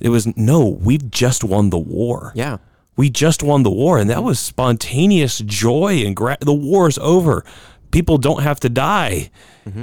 It 0.00 0.08
was 0.08 0.26
no, 0.38 0.66
we've 0.68 1.10
just 1.10 1.44
won 1.44 1.68
the 1.68 1.78
war. 1.78 2.32
yeah 2.34 2.56
We 2.96 3.10
just 3.10 3.42
won 3.42 3.62
the 3.62 3.70
war, 3.70 3.98
and 3.98 4.08
that 4.10 4.24
was 4.24 4.38
spontaneous 4.40 5.38
joy 5.38 6.02
and 6.04 6.16
gra- 6.16 6.38
the 6.40 6.54
war's 6.54 6.96
over. 6.98 7.44
People 7.90 8.18
don't 8.18 8.42
have 8.42 8.58
to 8.60 8.68
die. 8.68 9.30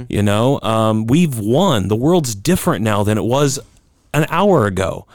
You 0.08 0.22
know, 0.22 0.60
um, 0.62 1.06
we've 1.06 1.38
won. 1.38 1.88
The 1.88 1.96
world's 1.96 2.34
different 2.34 2.82
now 2.82 3.02
than 3.04 3.18
it 3.18 3.24
was 3.24 3.58
an 4.14 4.24
hour 4.30 4.64
ago, 4.66 5.06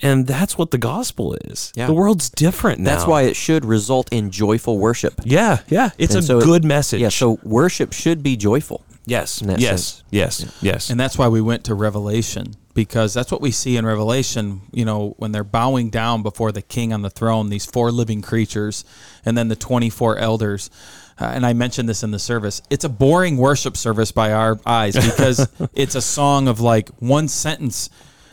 and 0.00 0.24
that's 0.26 0.56
what 0.56 0.70
the 0.70 0.78
gospel 0.78 1.34
is. 1.46 1.72
Yeah. 1.74 1.86
The 1.88 1.94
world's 1.94 2.30
different 2.30 2.78
now. 2.80 2.90
that's 2.94 3.06
why 3.08 3.22
it 3.22 3.34
should 3.34 3.64
result 3.64 4.08
in 4.12 4.30
joyful 4.30 4.78
worship 4.78 5.14
Yeah, 5.24 5.58
yeah, 5.68 5.90
it's 5.98 6.14
And 6.14 6.22
a 6.22 6.26
so 6.26 6.38
it- 6.38 6.44
good 6.44 6.64
message. 6.64 7.00
yeah 7.00 7.08
so 7.08 7.40
worship 7.42 7.92
should 7.92 8.22
be 8.22 8.36
joyful 8.36 8.84
yes, 9.04 9.42
yes, 9.44 9.58
sense. 9.60 10.04
yes, 10.10 10.46
yes, 10.62 10.90
And 10.90 11.00
that's 11.00 11.18
why 11.18 11.26
we 11.28 11.40
went 11.40 11.64
to 11.64 11.74
Revelation 11.74 12.54
because 12.74 13.14
that's 13.14 13.30
what 13.30 13.40
we 13.40 13.52
see 13.52 13.76
in 13.76 13.86
Revelation, 13.86 14.62
you 14.72 14.84
know, 14.84 15.14
when 15.18 15.32
they're 15.32 15.44
bowing 15.44 15.90
down 15.90 16.22
before 16.22 16.52
the 16.52 16.62
king 16.62 16.92
on 16.92 17.02
the 17.02 17.10
throne, 17.10 17.48
these 17.48 17.64
four 17.64 17.92
living 17.92 18.20
creatures, 18.20 18.84
and 19.24 19.38
then 19.38 19.48
the 19.48 19.56
24 19.56 20.18
elders. 20.18 20.70
Uh, 21.18 21.26
and 21.26 21.46
I 21.46 21.52
mentioned 21.52 21.88
this 21.88 22.02
in 22.02 22.10
the 22.10 22.18
service. 22.18 22.60
It's 22.70 22.84
a 22.84 22.88
boring 22.88 23.36
worship 23.36 23.76
service 23.76 24.10
by 24.10 24.32
our 24.32 24.58
eyes 24.66 24.94
because 24.94 25.48
it's 25.74 25.94
a 25.94 26.02
song 26.02 26.48
of 26.48 26.60
like 26.60 26.88
one 26.98 27.28
sentence 27.28 27.88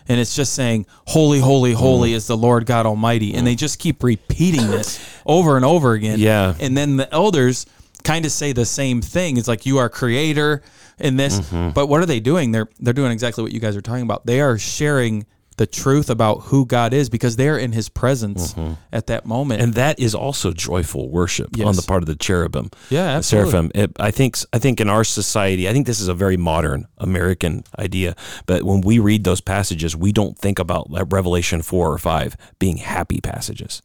and 0.07 0.19
it's 0.19 0.35
just 0.35 0.53
saying, 0.53 0.87
Holy, 1.07 1.39
holy, 1.39 1.73
holy 1.73 2.13
is 2.13 2.25
the 2.25 2.35
Lord 2.35 2.65
God 2.65 2.85
Almighty. 2.85 3.35
And 3.35 3.45
they 3.45 3.55
just 3.55 3.79
keep 3.79 4.03
repeating 4.03 4.67
this 4.67 4.99
over 5.25 5.55
and 5.55 5.63
over 5.63 5.93
again. 5.93 6.19
Yeah. 6.19 6.55
And 6.59 6.75
then 6.75 6.97
the 6.97 7.13
elders 7.13 7.67
kind 8.03 8.25
of 8.25 8.31
say 8.31 8.51
the 8.51 8.65
same 8.65 9.01
thing. 9.01 9.37
It's 9.37 9.47
like 9.47 9.65
you 9.65 9.77
are 9.77 9.89
creator 9.89 10.63
in 11.01 11.17
this. 11.17 11.39
Mm-hmm. 11.39 11.71
But 11.71 11.87
what 11.87 12.01
are 12.01 12.05
they 12.05 12.19
doing? 12.19 12.51
They're 12.51 12.69
they're 12.79 12.93
doing 12.93 13.11
exactly 13.11 13.43
what 13.43 13.51
you 13.51 13.59
guys 13.59 13.75
are 13.75 13.81
talking 13.81 14.03
about. 14.03 14.25
They 14.25 14.41
are 14.41 14.57
sharing 14.57 15.25
the 15.57 15.67
truth 15.67 16.09
about 16.09 16.39
who 16.45 16.65
God 16.65 16.91
is 16.93 17.09
because 17.09 17.35
they're 17.35 17.57
in 17.57 17.71
his 17.71 17.87
presence 17.89 18.55
at 18.91 19.07
that 19.07 19.25
moment. 19.25 19.59
Mm-hmm. 19.59 19.65
and 19.65 19.73
that 19.75 19.99
is 19.99 20.15
also 20.15 20.53
joyful 20.53 21.09
worship 21.09 21.49
on 21.63 21.75
the 21.75 21.83
part 21.83 22.01
of 22.01 22.07
the 22.07 22.15
cherubim. 22.15 22.71
yeah, 22.89 23.03
the 23.03 23.09
absolutely. 23.17 23.51
seraphim. 23.51 23.71
It, 23.75 23.91
I 23.99 24.09
think 24.09 24.37
I 24.53 24.59
think 24.59 24.79
in 24.79 24.89
our 24.89 25.03
society, 25.03 25.69
I 25.69 25.73
think 25.73 25.85
this 25.85 25.99
is 25.99 26.07
a 26.07 26.15
very 26.15 26.37
modern 26.37 26.87
American 26.97 27.63
idea. 27.77 28.15
But 28.47 28.63
when 28.63 28.81
we 28.81 28.97
read 28.97 29.23
those 29.23 29.41
passages, 29.41 29.95
we 29.95 30.11
don't 30.11 30.35
think 30.37 30.57
about 30.57 30.87
Revelation 31.11 31.61
four 31.61 31.91
or 31.91 31.97
five 31.97 32.35
being 32.57 32.77
happy 32.77 33.21
passages. 33.21 33.81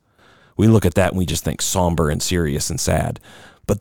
We 0.57 0.68
look 0.68 0.87
at 0.87 0.94
that 0.94 1.11
and 1.11 1.18
we 1.18 1.26
just 1.26 1.44
think 1.44 1.61
somber 1.61 2.09
and 2.09 2.22
serious 2.22 2.70
and 2.70 2.81
sad. 2.81 3.20
But 3.66 3.81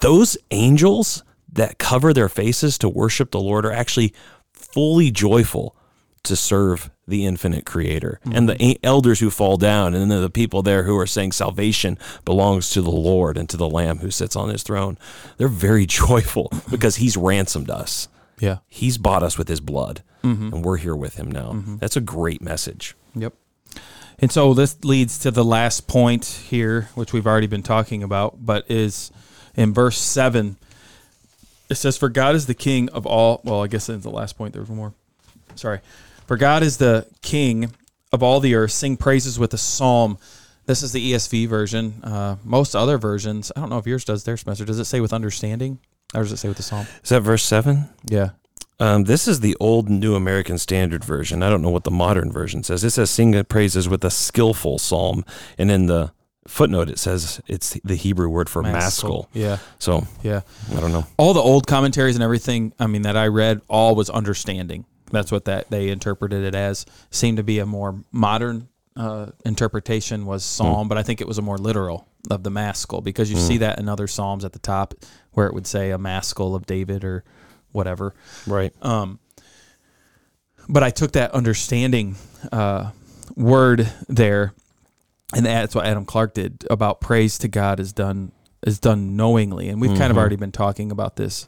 those 0.00 0.36
angels 0.52 1.24
that 1.52 1.78
cover 1.78 2.12
their 2.12 2.28
faces 2.28 2.78
to 2.78 2.88
worship 2.88 3.30
the 3.30 3.40
Lord 3.40 3.64
are 3.66 3.72
actually 3.72 4.14
fully 4.52 5.10
joyful 5.10 5.76
to 6.24 6.36
serve 6.36 6.90
the 7.08 7.26
infinite 7.26 7.66
creator 7.66 8.20
and 8.30 8.48
the 8.48 8.54
mm-hmm. 8.54 8.78
elders 8.84 9.18
who 9.18 9.28
fall 9.28 9.56
down 9.56 9.92
and 9.92 10.08
then 10.08 10.22
the 10.22 10.30
people 10.30 10.62
there 10.62 10.84
who 10.84 10.96
are 10.96 11.06
saying 11.06 11.32
salvation 11.32 11.98
belongs 12.24 12.70
to 12.70 12.80
the 12.80 12.92
lord 12.92 13.36
and 13.36 13.48
to 13.48 13.56
the 13.56 13.68
lamb 13.68 13.98
who 13.98 14.08
sits 14.08 14.36
on 14.36 14.48
his 14.48 14.62
throne 14.62 14.96
they're 15.36 15.48
very 15.48 15.84
joyful 16.00 16.48
because 16.70 16.96
he's 16.96 17.16
ransomed 17.16 17.68
us 17.68 18.06
Yeah. 18.38 18.58
he's 18.68 18.98
bought 18.98 19.24
us 19.24 19.36
with 19.36 19.48
his 19.48 19.60
blood 19.60 20.04
mm-hmm. 20.22 20.54
and 20.54 20.64
we're 20.64 20.76
here 20.76 20.94
with 20.94 21.16
him 21.16 21.28
now 21.28 21.54
mm-hmm. 21.54 21.78
that's 21.78 21.96
a 21.96 22.00
great 22.00 22.40
message 22.40 22.94
Yep. 23.14 23.34
And 24.18 24.30
so 24.30 24.54
this 24.54 24.82
leads 24.84 25.18
to 25.20 25.30
the 25.30 25.44
last 25.44 25.86
point 25.86 26.24
here, 26.24 26.88
which 26.94 27.12
we've 27.12 27.26
already 27.26 27.46
been 27.46 27.62
talking 27.62 28.02
about, 28.02 28.44
but 28.44 28.70
is 28.70 29.10
in 29.54 29.74
verse 29.74 29.98
7. 29.98 30.56
It 31.72 31.76
says, 31.76 31.96
For 31.98 32.08
God 32.08 32.34
is 32.34 32.46
the 32.46 32.54
king 32.54 32.88
of 32.90 33.06
all. 33.06 33.40
Well, 33.44 33.62
I 33.62 33.66
guess 33.66 33.88
it's 33.88 34.02
the 34.04 34.10
last 34.10 34.36
point. 34.38 34.52
There 34.52 34.62
was 34.62 34.68
one 34.68 34.78
more. 34.78 34.94
Sorry. 35.56 35.80
For 36.26 36.36
God 36.36 36.62
is 36.62 36.76
the 36.78 37.06
king 37.22 37.72
of 38.12 38.22
all 38.22 38.40
the 38.40 38.54
earth. 38.54 38.70
Sing 38.70 38.96
praises 38.96 39.38
with 39.38 39.52
a 39.54 39.58
psalm. 39.58 40.18
This 40.66 40.82
is 40.82 40.92
the 40.92 41.12
ESV 41.12 41.48
version. 41.48 41.94
Uh, 42.04 42.36
most 42.44 42.76
other 42.76 42.96
versions, 42.98 43.50
I 43.56 43.60
don't 43.60 43.70
know 43.70 43.78
if 43.78 43.86
yours 43.86 44.04
does 44.04 44.24
their 44.24 44.36
semester. 44.36 44.64
Does 44.64 44.78
it 44.78 44.84
say 44.84 45.00
with 45.00 45.12
understanding? 45.12 45.78
Or 46.14 46.22
does 46.22 46.30
it 46.32 46.36
say 46.36 46.48
with 46.48 46.58
the 46.58 46.62
psalm? 46.62 46.86
is 47.02 47.08
that 47.08 47.22
verse 47.22 47.42
7 47.42 47.88
Yeah. 48.04 48.30
um, 48.78 49.04
this 49.04 49.26
is 49.26 49.40
the 49.40 49.56
old 49.58 49.88
new 49.88 50.14
american 50.14 50.58
standard 50.58 51.02
version 51.02 51.42
i 51.42 51.48
don't 51.48 51.62
know 51.62 51.70
what 51.70 51.84
the 51.84 51.90
modern 51.90 52.30
version 52.30 52.62
says 52.62 52.84
it 52.84 52.90
says 52.90 53.10
sing 53.10 53.42
praises 53.44 53.88
with 53.88 54.04
a 54.04 54.10
skillful 54.10 54.78
psalm 54.78 55.24
and 55.56 55.70
in 55.70 55.86
the 55.86 56.12
footnote 56.48 56.88
it 56.90 56.98
says 56.98 57.40
it's 57.46 57.78
the 57.84 57.94
hebrew 57.94 58.28
word 58.28 58.48
for 58.50 58.62
maskil 58.62 59.28
Yeah. 59.32 59.58
so 59.78 60.06
Yeah. 60.22 60.40
i 60.74 60.80
don't 60.80 60.90
know. 60.92 61.06
All 61.16 61.34
the 61.34 61.40
old 61.40 61.66
commentaries 61.66 62.16
and 62.16 62.22
everything 62.24 62.72
i 62.80 62.86
mean 62.86 63.02
that 63.02 63.16
i 63.16 63.26
read 63.28 63.60
all 63.68 63.94
was 63.94 64.10
understanding. 64.10 64.84
That's 65.12 65.30
what 65.30 65.44
that 65.44 65.70
they 65.70 65.88
interpreted 65.90 66.42
it 66.42 66.54
as. 66.54 66.86
Seemed 67.10 67.36
to 67.36 67.42
be 67.42 67.58
a 67.58 67.66
more 67.66 68.02
modern 68.12 68.68
uh, 68.96 69.26
interpretation 69.44 70.26
was 70.26 70.44
psalm 70.44 70.88
but 70.88 70.98
i 70.98 71.02
think 71.02 71.20
it 71.20 71.26
was 71.28 71.38
a 71.38 71.42
more 71.42 71.58
literal 71.58 72.06
of 72.30 72.42
the 72.42 72.50
maskil 72.50 73.00
because 73.00 73.30
you 73.30 73.36
see 73.38 73.58
that 73.58 73.78
in 73.78 73.88
other 73.88 74.06
psalms 74.06 74.44
at 74.44 74.52
the 74.52 74.58
top 74.58 74.94
where 75.32 75.46
it 75.46 75.54
would 75.54 75.66
say 75.66 75.90
a 75.90 75.98
maskil 75.98 76.54
of 76.54 76.66
david 76.66 77.02
or 77.04 77.24
whatever. 77.72 78.14
Right. 78.46 78.72
Um, 78.82 79.18
but 80.68 80.82
I 80.82 80.90
took 80.90 81.12
that 81.12 81.32
understanding 81.32 82.16
uh, 82.52 82.90
word 83.34 83.90
there, 84.08 84.52
and 85.34 85.46
that's 85.46 85.74
what 85.74 85.86
Adam 85.86 86.04
Clarke 86.04 86.34
did 86.34 86.64
about 86.70 87.00
praise 87.00 87.38
to 87.38 87.48
God 87.48 87.80
is 87.80 87.92
done 87.92 88.32
is 88.64 88.78
done 88.78 89.16
knowingly, 89.16 89.68
and 89.68 89.80
we've 89.80 89.90
kind 89.90 90.04
of 90.04 90.10
mm-hmm. 90.10 90.18
already 90.18 90.36
been 90.36 90.52
talking 90.52 90.92
about 90.92 91.16
this, 91.16 91.46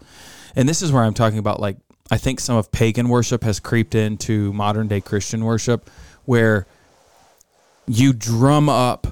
and 0.56 0.68
this 0.68 0.82
is 0.82 0.90
where 0.92 1.02
I'm 1.02 1.14
talking 1.14 1.38
about 1.38 1.60
like 1.60 1.76
I 2.10 2.18
think 2.18 2.40
some 2.40 2.56
of 2.56 2.70
pagan 2.72 3.08
worship 3.08 3.44
has 3.44 3.60
creeped 3.60 3.94
into 3.94 4.52
modern 4.52 4.88
day 4.88 5.00
Christian 5.00 5.44
worship, 5.44 5.88
where 6.24 6.66
you 7.86 8.12
drum 8.12 8.68
up 8.68 9.06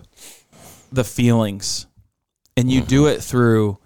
the 0.90 1.04
feelings, 1.04 1.86
and 2.56 2.70
you 2.70 2.80
do 2.80 3.04
mm-hmm. 3.04 3.16
it 3.16 3.22
through 3.22 3.78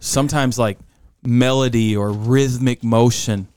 sometimes 0.00 0.58
like 0.58 0.78
melody 1.22 1.96
or 1.96 2.10
rhythmic 2.10 2.82
motion 2.82 3.48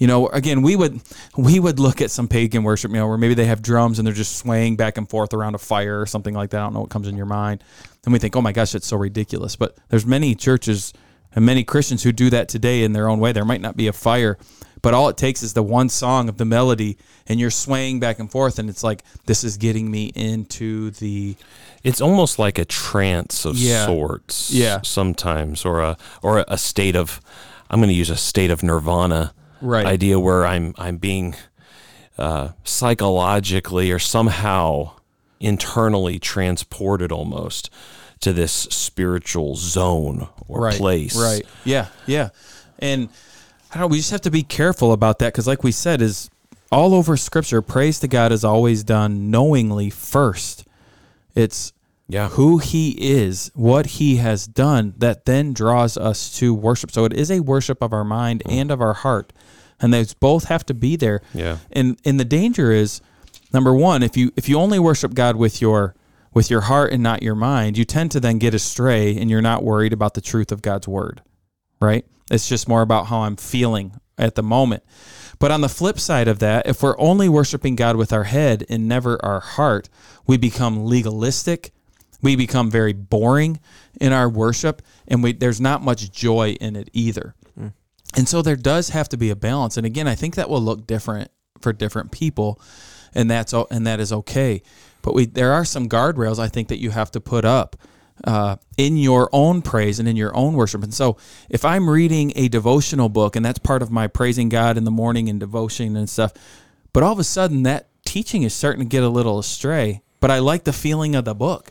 you 0.00 0.06
know 0.08 0.26
again 0.28 0.62
we 0.62 0.74
would 0.74 1.00
we 1.36 1.60
would 1.60 1.78
look 1.78 2.00
at 2.00 2.10
some 2.10 2.26
pagan 2.26 2.64
worship 2.64 2.90
you 2.90 2.96
know 2.96 3.06
where 3.06 3.16
maybe 3.18 3.34
they 3.34 3.44
have 3.46 3.62
drums 3.62 3.98
and 3.98 4.06
they're 4.06 4.14
just 4.24 4.36
swaying 4.38 4.74
back 4.74 4.98
and 4.98 5.08
forth 5.08 5.32
around 5.32 5.54
a 5.54 5.58
fire 5.58 6.00
or 6.00 6.06
something 6.06 6.34
like 6.34 6.50
that 6.50 6.58
i 6.58 6.62
don't 6.64 6.74
know 6.74 6.80
what 6.80 6.90
comes 6.90 7.06
in 7.06 7.16
your 7.16 7.26
mind 7.26 7.62
and 8.04 8.12
we 8.12 8.18
think 8.18 8.34
oh 8.34 8.40
my 8.42 8.50
gosh 8.52 8.74
it's 8.74 8.86
so 8.88 8.96
ridiculous 8.96 9.54
but 9.56 9.76
there's 9.90 10.04
many 10.06 10.34
churches 10.34 10.92
and 11.34 11.46
many 11.46 11.62
christians 11.62 12.02
who 12.02 12.10
do 12.12 12.28
that 12.30 12.48
today 12.48 12.82
in 12.82 12.92
their 12.92 13.08
own 13.08 13.20
way 13.20 13.30
there 13.30 13.44
might 13.44 13.60
not 13.60 13.76
be 13.76 13.86
a 13.86 13.92
fire 13.92 14.36
but 14.82 14.94
all 14.94 15.10
it 15.10 15.18
takes 15.18 15.42
is 15.42 15.52
the 15.52 15.62
one 15.62 15.90
song 15.90 16.30
of 16.30 16.38
the 16.38 16.44
melody 16.46 16.96
and 17.26 17.38
you're 17.38 17.50
swaying 17.50 18.00
back 18.00 18.18
and 18.18 18.30
forth 18.30 18.58
and 18.58 18.70
it's 18.70 18.82
like 18.82 19.04
this 19.26 19.44
is 19.44 19.58
getting 19.58 19.90
me 19.90 20.06
into 20.14 20.90
the 20.92 21.36
It's 21.84 22.00
almost 22.00 22.38
like 22.38 22.58
a 22.58 22.64
trance 22.64 23.44
of 23.44 23.56
Yeah. 23.56 23.84
sorts. 23.84 24.50
Yeah. 24.50 24.80
Sometimes, 24.82 25.66
or 25.66 25.80
a 25.80 25.98
or 26.22 26.44
a 26.48 26.56
state 26.56 26.96
of, 26.96 27.20
I'm 27.70 27.78
going 27.80 27.90
to 27.90 27.94
use 27.94 28.08
a 28.08 28.16
state 28.16 28.50
of 28.50 28.62
nirvana 28.62 29.32
Right. 29.60 29.86
idea 29.86 30.18
where 30.18 30.46
I'm 30.46 30.74
I'm 30.78 30.96
being 30.96 31.34
uh, 32.18 32.50
psychologically 32.64 33.90
or 33.90 33.98
somehow 33.98 34.92
internally 35.40 36.18
transported 36.18 37.10
almost 37.10 37.70
to 38.20 38.32
this 38.32 38.52
spiritual 38.52 39.56
zone 39.56 40.28
or 40.46 40.60
right, 40.60 40.76
place. 40.76 41.16
Right. 41.16 41.46
Yeah. 41.64 41.86
Yeah. 42.06 42.28
And 42.78 43.08
I 43.70 43.78
don't 43.78 43.82
know. 43.82 43.86
We 43.88 43.98
just 43.98 44.10
have 44.10 44.20
to 44.22 44.30
be 44.30 44.42
careful 44.42 44.92
about 44.92 45.18
that 45.20 45.32
because, 45.32 45.46
like 45.46 45.64
we 45.64 45.72
said, 45.72 46.02
is 46.02 46.30
all 46.70 46.94
over 46.94 47.16
Scripture, 47.16 47.62
praise 47.62 47.98
to 48.00 48.08
God 48.08 48.32
is 48.32 48.44
always 48.44 48.84
done 48.84 49.30
knowingly 49.30 49.90
first. 49.90 50.64
It's 51.34 51.72
Yeah. 52.10 52.28
who 52.28 52.58
He 52.58 52.90
is, 52.90 53.50
what 53.54 53.86
He 53.86 54.16
has 54.16 54.46
done, 54.46 54.94
that 54.98 55.24
then 55.24 55.52
draws 55.52 55.96
us 55.96 56.36
to 56.38 56.52
worship. 56.54 56.90
So 56.90 57.04
it 57.04 57.12
is 57.12 57.30
a 57.30 57.40
worship 57.40 57.82
of 57.82 57.92
our 57.92 58.04
mind 58.04 58.42
mm. 58.44 58.52
and 58.52 58.70
of 58.70 58.80
our 58.80 58.94
heart, 58.94 59.32
and 59.80 59.94
those 59.94 60.14
both 60.14 60.44
have 60.44 60.66
to 60.66 60.74
be 60.74 60.96
there. 60.96 61.22
Yeah. 61.32 61.58
And 61.72 61.98
and 62.04 62.20
the 62.20 62.24
danger 62.24 62.72
is, 62.72 63.00
number 63.52 63.74
one, 63.74 64.02
if 64.02 64.16
you 64.16 64.32
if 64.36 64.48
you 64.48 64.58
only 64.58 64.78
worship 64.78 65.14
God 65.14 65.36
with 65.36 65.62
your 65.62 65.94
with 66.34 66.50
your 66.50 66.62
heart 66.62 66.92
and 66.92 67.02
not 67.02 67.22
your 67.22 67.34
mind, 67.34 67.78
you 67.78 67.84
tend 67.84 68.10
to 68.12 68.20
then 68.20 68.38
get 68.38 68.54
astray, 68.54 69.16
and 69.16 69.30
you're 69.30 69.42
not 69.42 69.64
worried 69.64 69.92
about 69.92 70.14
the 70.14 70.20
truth 70.20 70.52
of 70.52 70.62
God's 70.62 70.86
word 70.86 71.22
right? 71.80 72.04
It's 72.30 72.48
just 72.48 72.68
more 72.68 72.82
about 72.82 73.06
how 73.06 73.20
I'm 73.20 73.36
feeling 73.36 73.98
at 74.18 74.34
the 74.34 74.42
moment. 74.42 74.84
But 75.38 75.50
on 75.50 75.62
the 75.62 75.68
flip 75.68 75.98
side 75.98 76.28
of 76.28 76.38
that, 76.40 76.66
if 76.66 76.82
we're 76.82 76.98
only 76.98 77.28
worshiping 77.28 77.74
God 77.74 77.96
with 77.96 78.12
our 78.12 78.24
head 78.24 78.66
and 78.68 78.86
never 78.86 79.22
our 79.24 79.40
heart, 79.40 79.88
we 80.26 80.36
become 80.36 80.84
legalistic. 80.84 81.72
We 82.22 82.36
become 82.36 82.70
very 82.70 82.92
boring 82.92 83.60
in 84.00 84.12
our 84.12 84.28
worship, 84.28 84.82
and 85.08 85.22
we, 85.22 85.32
there's 85.32 85.60
not 85.60 85.82
much 85.82 86.10
joy 86.12 86.56
in 86.60 86.76
it 86.76 86.90
either. 86.92 87.34
And 88.16 88.28
so 88.28 88.42
there 88.42 88.56
does 88.56 88.90
have 88.90 89.08
to 89.10 89.16
be 89.16 89.30
a 89.30 89.36
balance. 89.36 89.76
And 89.76 89.86
again, 89.86 90.08
I 90.08 90.14
think 90.14 90.34
that 90.34 90.50
will 90.50 90.60
look 90.60 90.86
different 90.86 91.30
for 91.60 91.72
different 91.72 92.10
people, 92.10 92.60
and 93.14 93.30
that's 93.30 93.52
and 93.52 93.86
that 93.86 94.00
is 94.00 94.12
okay. 94.12 94.62
But 95.02 95.14
we 95.14 95.26
there 95.26 95.52
are 95.52 95.64
some 95.64 95.88
guardrails 95.88 96.38
I 96.38 96.48
think 96.48 96.68
that 96.68 96.78
you 96.78 96.90
have 96.90 97.10
to 97.12 97.20
put 97.20 97.44
up 97.44 97.76
uh, 98.24 98.56
in 98.76 98.96
your 98.96 99.28
own 99.32 99.62
praise 99.62 99.98
and 99.98 100.08
in 100.08 100.16
your 100.16 100.34
own 100.36 100.54
worship. 100.54 100.82
And 100.82 100.92
so 100.92 101.16
if 101.48 101.64
I'm 101.64 101.88
reading 101.88 102.32
a 102.36 102.48
devotional 102.48 103.08
book, 103.08 103.36
and 103.36 103.44
that's 103.44 103.58
part 103.58 103.82
of 103.82 103.90
my 103.90 104.08
praising 104.08 104.48
God 104.48 104.76
in 104.76 104.84
the 104.84 104.90
morning 104.90 105.28
and 105.28 105.38
devotion 105.38 105.96
and 105.96 106.08
stuff, 106.08 106.32
but 106.92 107.02
all 107.02 107.12
of 107.12 107.18
a 107.18 107.24
sudden 107.24 107.62
that 107.62 107.88
teaching 108.04 108.42
is 108.42 108.52
starting 108.52 108.80
to 108.80 108.88
get 108.88 109.02
a 109.02 109.08
little 109.08 109.38
astray. 109.38 110.02
But 110.18 110.30
I 110.30 110.40
like 110.40 110.64
the 110.64 110.72
feeling 110.72 111.14
of 111.14 111.24
the 111.24 111.34
book. 111.34 111.70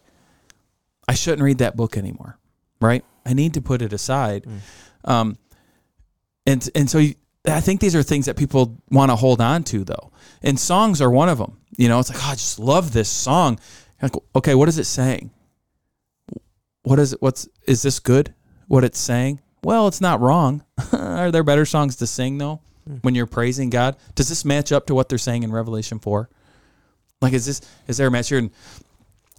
I 1.10 1.16
shouldn't 1.16 1.42
read 1.42 1.58
that 1.58 1.76
book 1.76 1.98
anymore, 1.98 2.38
right? 2.80 3.04
I 3.26 3.34
need 3.34 3.56
to 3.56 3.62
put 3.62 3.82
it 3.82 3.94
aside. 3.94 4.46
Um, 5.04 5.40
and 6.46 6.70
and 6.76 6.88
so 6.88 7.00
you, 7.00 7.16
I 7.48 7.62
think 7.62 7.82
these 7.82 7.96
are 7.96 8.04
things 8.04 8.28
that 8.28 8.38
people 8.38 8.78
want 8.92 9.10
to 9.10 9.16
hold 9.16 9.42
on 9.42 9.64
to, 9.64 9.84
though. 9.84 10.12
And 10.44 10.60
songs 10.60 11.02
are 11.02 11.10
one 11.10 11.28
of 11.28 11.40
them. 11.40 11.58
You 11.78 11.90
know, 11.90 11.98
it's 11.98 12.12
like, 12.12 12.20
oh, 12.22 12.30
I 12.30 12.34
just 12.34 12.60
love 12.60 12.94
this 12.94 13.10
song. 13.10 13.60
Like, 14.04 14.14
okay, 14.36 14.54
what 14.54 14.70
is 14.70 14.78
it 14.78 14.84
saying? 14.84 15.32
What 16.84 17.00
is 17.00 17.14
it? 17.14 17.22
What's 17.24 17.50
is 17.66 17.82
this 17.82 18.00
good? 18.00 18.36
What 18.68 18.84
it's 18.84 19.00
saying? 19.00 19.42
Well, 19.64 19.88
it's 19.88 20.02
not 20.02 20.22
wrong. 20.22 20.64
are 20.94 21.32
there 21.32 21.44
better 21.44 21.66
songs 21.66 21.96
to 21.96 22.08
sing 22.08 22.38
though? 22.38 22.62
When 23.02 23.16
you're 23.16 23.26
praising 23.26 23.72
God, 23.72 23.98
does 24.14 24.30
this 24.30 24.46
match 24.46 24.72
up 24.72 24.86
to 24.88 24.96
what 24.96 25.10
they're 25.10 25.18
saying 25.18 25.42
in 25.42 25.52
Revelation 25.52 25.98
four? 25.98 26.30
Like, 27.20 27.34
is 27.34 27.48
this 27.48 27.62
is 27.88 27.98
there 27.98 28.08
a 28.08 28.12
match 28.12 28.30
here? 28.30 28.38
And 28.38 28.52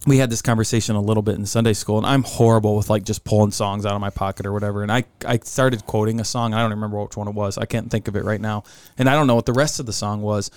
we 0.07 0.17
had 0.17 0.29
this 0.31 0.41
conversation 0.41 0.95
a 0.95 1.01
little 1.01 1.21
bit 1.21 1.35
in 1.35 1.45
Sunday 1.45 1.73
school, 1.73 1.97
and 1.97 2.07
I'm 2.07 2.23
horrible 2.23 2.75
with 2.75 2.89
like 2.89 3.03
just 3.03 3.23
pulling 3.23 3.51
songs 3.51 3.85
out 3.85 3.93
of 3.93 4.01
my 4.01 4.09
pocket 4.09 4.45
or 4.45 4.53
whatever. 4.53 4.81
And 4.81 4.91
I, 4.91 5.03
I 5.25 5.37
started 5.43 5.85
quoting 5.85 6.19
a 6.19 6.25
song. 6.25 6.53
I 6.53 6.61
don't 6.61 6.71
remember 6.71 6.99
which 7.01 7.15
one 7.15 7.27
it 7.27 7.35
was. 7.35 7.57
I 7.57 7.65
can't 7.65 7.91
think 7.91 8.07
of 8.07 8.15
it 8.15 8.23
right 8.23 8.41
now. 8.41 8.63
And 8.97 9.07
I 9.07 9.13
don't 9.13 9.27
know 9.27 9.35
what 9.35 9.45
the 9.45 9.53
rest 9.53 9.79
of 9.79 9.85
the 9.85 9.93
song 9.93 10.21
was, 10.21 10.49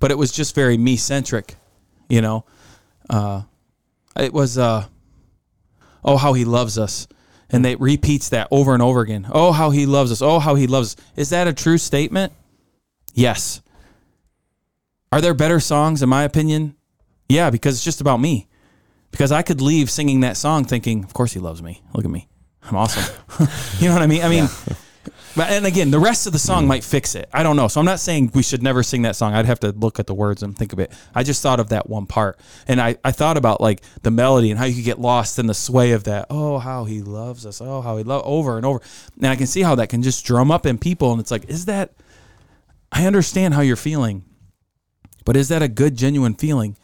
but 0.00 0.10
it 0.10 0.18
was 0.18 0.32
just 0.32 0.54
very 0.54 0.76
me 0.76 0.96
centric, 0.96 1.54
you 2.08 2.20
know. 2.20 2.44
Uh, 3.08 3.42
it 4.16 4.32
was, 4.32 4.58
uh, 4.58 4.86
oh, 6.04 6.16
how 6.16 6.32
he 6.32 6.44
loves 6.44 6.76
us. 6.76 7.06
And 7.50 7.64
it 7.64 7.80
repeats 7.80 8.28
that 8.30 8.48
over 8.50 8.74
and 8.74 8.82
over 8.82 9.00
again. 9.00 9.28
Oh, 9.30 9.52
how 9.52 9.70
he 9.70 9.86
loves 9.86 10.10
us. 10.10 10.20
Oh, 10.20 10.38
how 10.38 10.54
he 10.56 10.66
loves 10.66 10.96
us. 10.96 11.04
Is 11.16 11.30
that 11.30 11.46
a 11.46 11.52
true 11.52 11.78
statement? 11.78 12.32
Yes. 13.14 13.62
Are 15.12 15.18
Are 15.18 15.20
there 15.20 15.34
better 15.34 15.58
songs, 15.58 16.00
in 16.00 16.08
my 16.08 16.22
opinion? 16.22 16.76
Yeah, 17.28 17.50
because 17.50 17.74
it's 17.74 17.84
just 17.84 18.00
about 18.00 18.18
me. 18.18 18.46
Because 19.10 19.32
I 19.32 19.42
could 19.42 19.60
leave 19.60 19.90
singing 19.90 20.20
that 20.20 20.36
song 20.36 20.64
thinking, 20.64 21.04
of 21.04 21.14
course 21.14 21.32
he 21.32 21.40
loves 21.40 21.62
me. 21.62 21.82
Look 21.94 22.04
at 22.04 22.10
me. 22.10 22.28
I'm 22.62 22.76
awesome. 22.76 23.14
you 23.78 23.88
know 23.88 23.94
what 23.94 24.02
I 24.02 24.06
mean? 24.06 24.22
I 24.22 24.28
mean, 24.28 24.48
but 25.38 25.50
and 25.50 25.66
again, 25.66 25.90
the 25.90 25.98
rest 25.98 26.26
of 26.26 26.32
the 26.32 26.38
song 26.38 26.66
might 26.66 26.82
fix 26.82 27.14
it. 27.14 27.28
I 27.32 27.42
don't 27.42 27.56
know. 27.56 27.68
So 27.68 27.80
I'm 27.80 27.86
not 27.86 28.00
saying 28.00 28.32
we 28.34 28.42
should 28.42 28.62
never 28.62 28.82
sing 28.82 29.02
that 29.02 29.16
song. 29.16 29.34
I'd 29.34 29.46
have 29.46 29.60
to 29.60 29.70
look 29.70 29.98
at 29.98 30.06
the 30.06 30.14
words 30.14 30.42
and 30.42 30.56
think 30.56 30.72
of 30.72 30.80
it. 30.80 30.92
I 31.14 31.22
just 31.22 31.42
thought 31.42 31.60
of 31.60 31.68
that 31.68 31.88
one 31.88 32.06
part. 32.06 32.40
And 32.66 32.80
I, 32.80 32.96
I 33.04 33.12
thought 33.12 33.36
about 33.36 33.60
like 33.60 33.82
the 34.02 34.10
melody 34.10 34.50
and 34.50 34.58
how 34.58 34.66
you 34.66 34.74
could 34.74 34.84
get 34.84 35.00
lost 35.00 35.38
in 35.38 35.46
the 35.46 35.54
sway 35.54 35.92
of 35.92 36.04
that. 36.04 36.26
Oh, 36.28 36.58
how 36.58 36.84
he 36.84 37.02
loves 37.02 37.46
us. 37.46 37.60
Oh, 37.60 37.80
how 37.80 37.96
he 37.96 38.04
love 38.04 38.22
over 38.24 38.56
and 38.56 38.66
over. 38.66 38.82
And 39.16 39.26
I 39.26 39.36
can 39.36 39.46
see 39.46 39.62
how 39.62 39.76
that 39.76 39.88
can 39.88 40.02
just 40.02 40.24
drum 40.24 40.50
up 40.50 40.66
in 40.66 40.76
people. 40.76 41.12
And 41.12 41.20
it's 41.20 41.30
like, 41.30 41.48
is 41.48 41.66
that 41.66 41.92
I 42.90 43.06
understand 43.06 43.54
how 43.54 43.60
you're 43.60 43.76
feeling, 43.76 44.24
but 45.24 45.36
is 45.36 45.48
that 45.48 45.62
a 45.62 45.68
good, 45.68 45.96
genuine 45.96 46.34
feeling? 46.34 46.76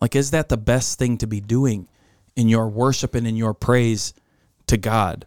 Like, 0.00 0.16
is 0.16 0.32
that 0.32 0.48
the 0.48 0.56
best 0.56 0.98
thing 0.98 1.18
to 1.18 1.26
be 1.26 1.40
doing 1.40 1.88
in 2.36 2.48
your 2.48 2.68
worship 2.68 3.14
and 3.14 3.26
in 3.26 3.36
your 3.36 3.54
praise 3.54 4.12
to 4.66 4.76
God 4.76 5.26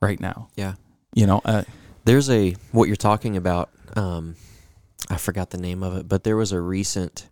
right 0.00 0.20
now? 0.20 0.48
Yeah. 0.56 0.74
You 1.14 1.26
know, 1.26 1.40
uh, 1.44 1.64
There's 2.04 2.28
a 2.30 2.56
what 2.72 2.88
you're 2.88 2.96
talking 2.96 3.36
about. 3.36 3.70
Um, 3.94 4.36
I 5.10 5.16
forgot 5.16 5.50
the 5.50 5.58
name 5.58 5.82
of 5.82 5.96
it, 5.96 6.08
but 6.08 6.24
there 6.24 6.36
was 6.36 6.52
a 6.52 6.60
recent 6.60 7.28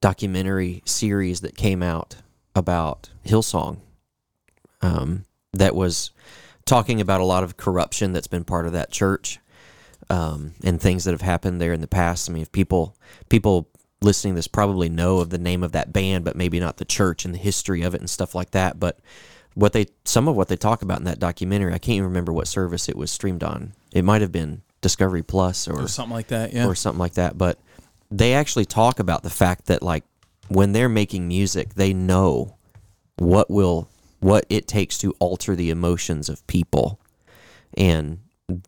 documentary 0.00 0.82
series 0.84 1.40
that 1.42 1.56
came 1.56 1.82
out 1.82 2.16
about 2.54 3.10
Hillsong 3.24 3.78
um, 4.80 5.24
that 5.52 5.74
was 5.74 6.10
talking 6.64 7.00
about 7.00 7.20
a 7.20 7.24
lot 7.24 7.44
of 7.44 7.56
corruption 7.56 8.12
that's 8.12 8.26
been 8.26 8.44
part 8.44 8.66
of 8.66 8.72
that 8.72 8.90
church 8.90 9.38
um, 10.08 10.54
and 10.64 10.80
things 10.80 11.04
that 11.04 11.12
have 11.12 11.20
happened 11.20 11.60
there 11.60 11.72
in 11.72 11.80
the 11.80 11.86
past. 11.86 12.28
I 12.28 12.32
mean, 12.32 12.42
if 12.42 12.52
people 12.52 12.96
people 13.28 13.68
listening 14.02 14.34
to 14.34 14.38
this 14.38 14.48
probably 14.48 14.88
know 14.88 15.18
of 15.18 15.30
the 15.30 15.38
name 15.38 15.62
of 15.62 15.72
that 15.72 15.92
band, 15.92 16.24
but 16.24 16.36
maybe 16.36 16.58
not 16.58 16.78
the 16.78 16.84
church 16.84 17.24
and 17.24 17.34
the 17.34 17.38
history 17.38 17.82
of 17.82 17.94
it 17.94 18.00
and 18.00 18.08
stuff 18.08 18.34
like 18.34 18.52
that. 18.52 18.80
But 18.80 18.98
what 19.54 19.72
they 19.72 19.86
some 20.04 20.28
of 20.28 20.36
what 20.36 20.48
they 20.48 20.56
talk 20.56 20.82
about 20.82 20.98
in 20.98 21.04
that 21.04 21.18
documentary, 21.18 21.72
I 21.72 21.78
can't 21.78 21.96
even 21.96 22.08
remember 22.08 22.32
what 22.32 22.48
service 22.48 22.88
it 22.88 22.96
was 22.96 23.10
streamed 23.10 23.42
on. 23.42 23.72
It 23.92 24.04
might 24.04 24.22
have 24.22 24.32
been 24.32 24.62
Discovery 24.80 25.22
Plus 25.22 25.68
or 25.68 25.82
or 25.82 25.88
something 25.88 26.14
like 26.14 26.28
that. 26.28 26.52
Yeah. 26.52 26.66
or 26.66 26.74
something 26.74 26.98
like 26.98 27.14
that. 27.14 27.36
But 27.36 27.58
they 28.10 28.34
actually 28.34 28.64
talk 28.64 28.98
about 28.98 29.22
the 29.22 29.30
fact 29.30 29.66
that 29.66 29.82
like 29.82 30.04
when 30.48 30.72
they're 30.72 30.88
making 30.88 31.28
music, 31.28 31.74
they 31.74 31.92
know 31.92 32.56
what 33.16 33.50
will 33.50 33.88
what 34.20 34.44
it 34.48 34.68
takes 34.68 34.98
to 34.98 35.14
alter 35.18 35.56
the 35.56 35.70
emotions 35.70 36.28
of 36.28 36.46
people, 36.46 37.00
and 37.76 38.18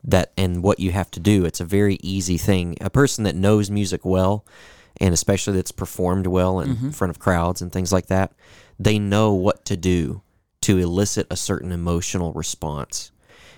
that 0.04 0.32
and 0.36 0.62
what 0.62 0.78
you 0.78 0.92
have 0.92 1.10
to 1.12 1.20
do. 1.20 1.44
It's 1.44 1.60
a 1.60 1.64
very 1.64 1.98
easy 2.02 2.38
thing. 2.38 2.76
A 2.80 2.90
person 2.90 3.24
that 3.24 3.34
knows 3.34 3.70
music 3.70 4.04
well, 4.04 4.44
and 5.02 5.12
especially 5.12 5.54
that's 5.54 5.72
performed 5.72 6.28
well 6.28 6.60
in 6.60 6.76
mm-hmm. 6.76 6.90
front 6.90 7.10
of 7.10 7.18
crowds 7.18 7.60
and 7.60 7.72
things 7.72 7.92
like 7.92 8.06
that, 8.06 8.32
they 8.78 9.00
know 9.00 9.32
what 9.34 9.64
to 9.64 9.76
do 9.76 10.22
to 10.62 10.78
elicit 10.78 11.26
a 11.28 11.36
certain 11.36 11.72
emotional 11.72 12.32
response. 12.32 13.10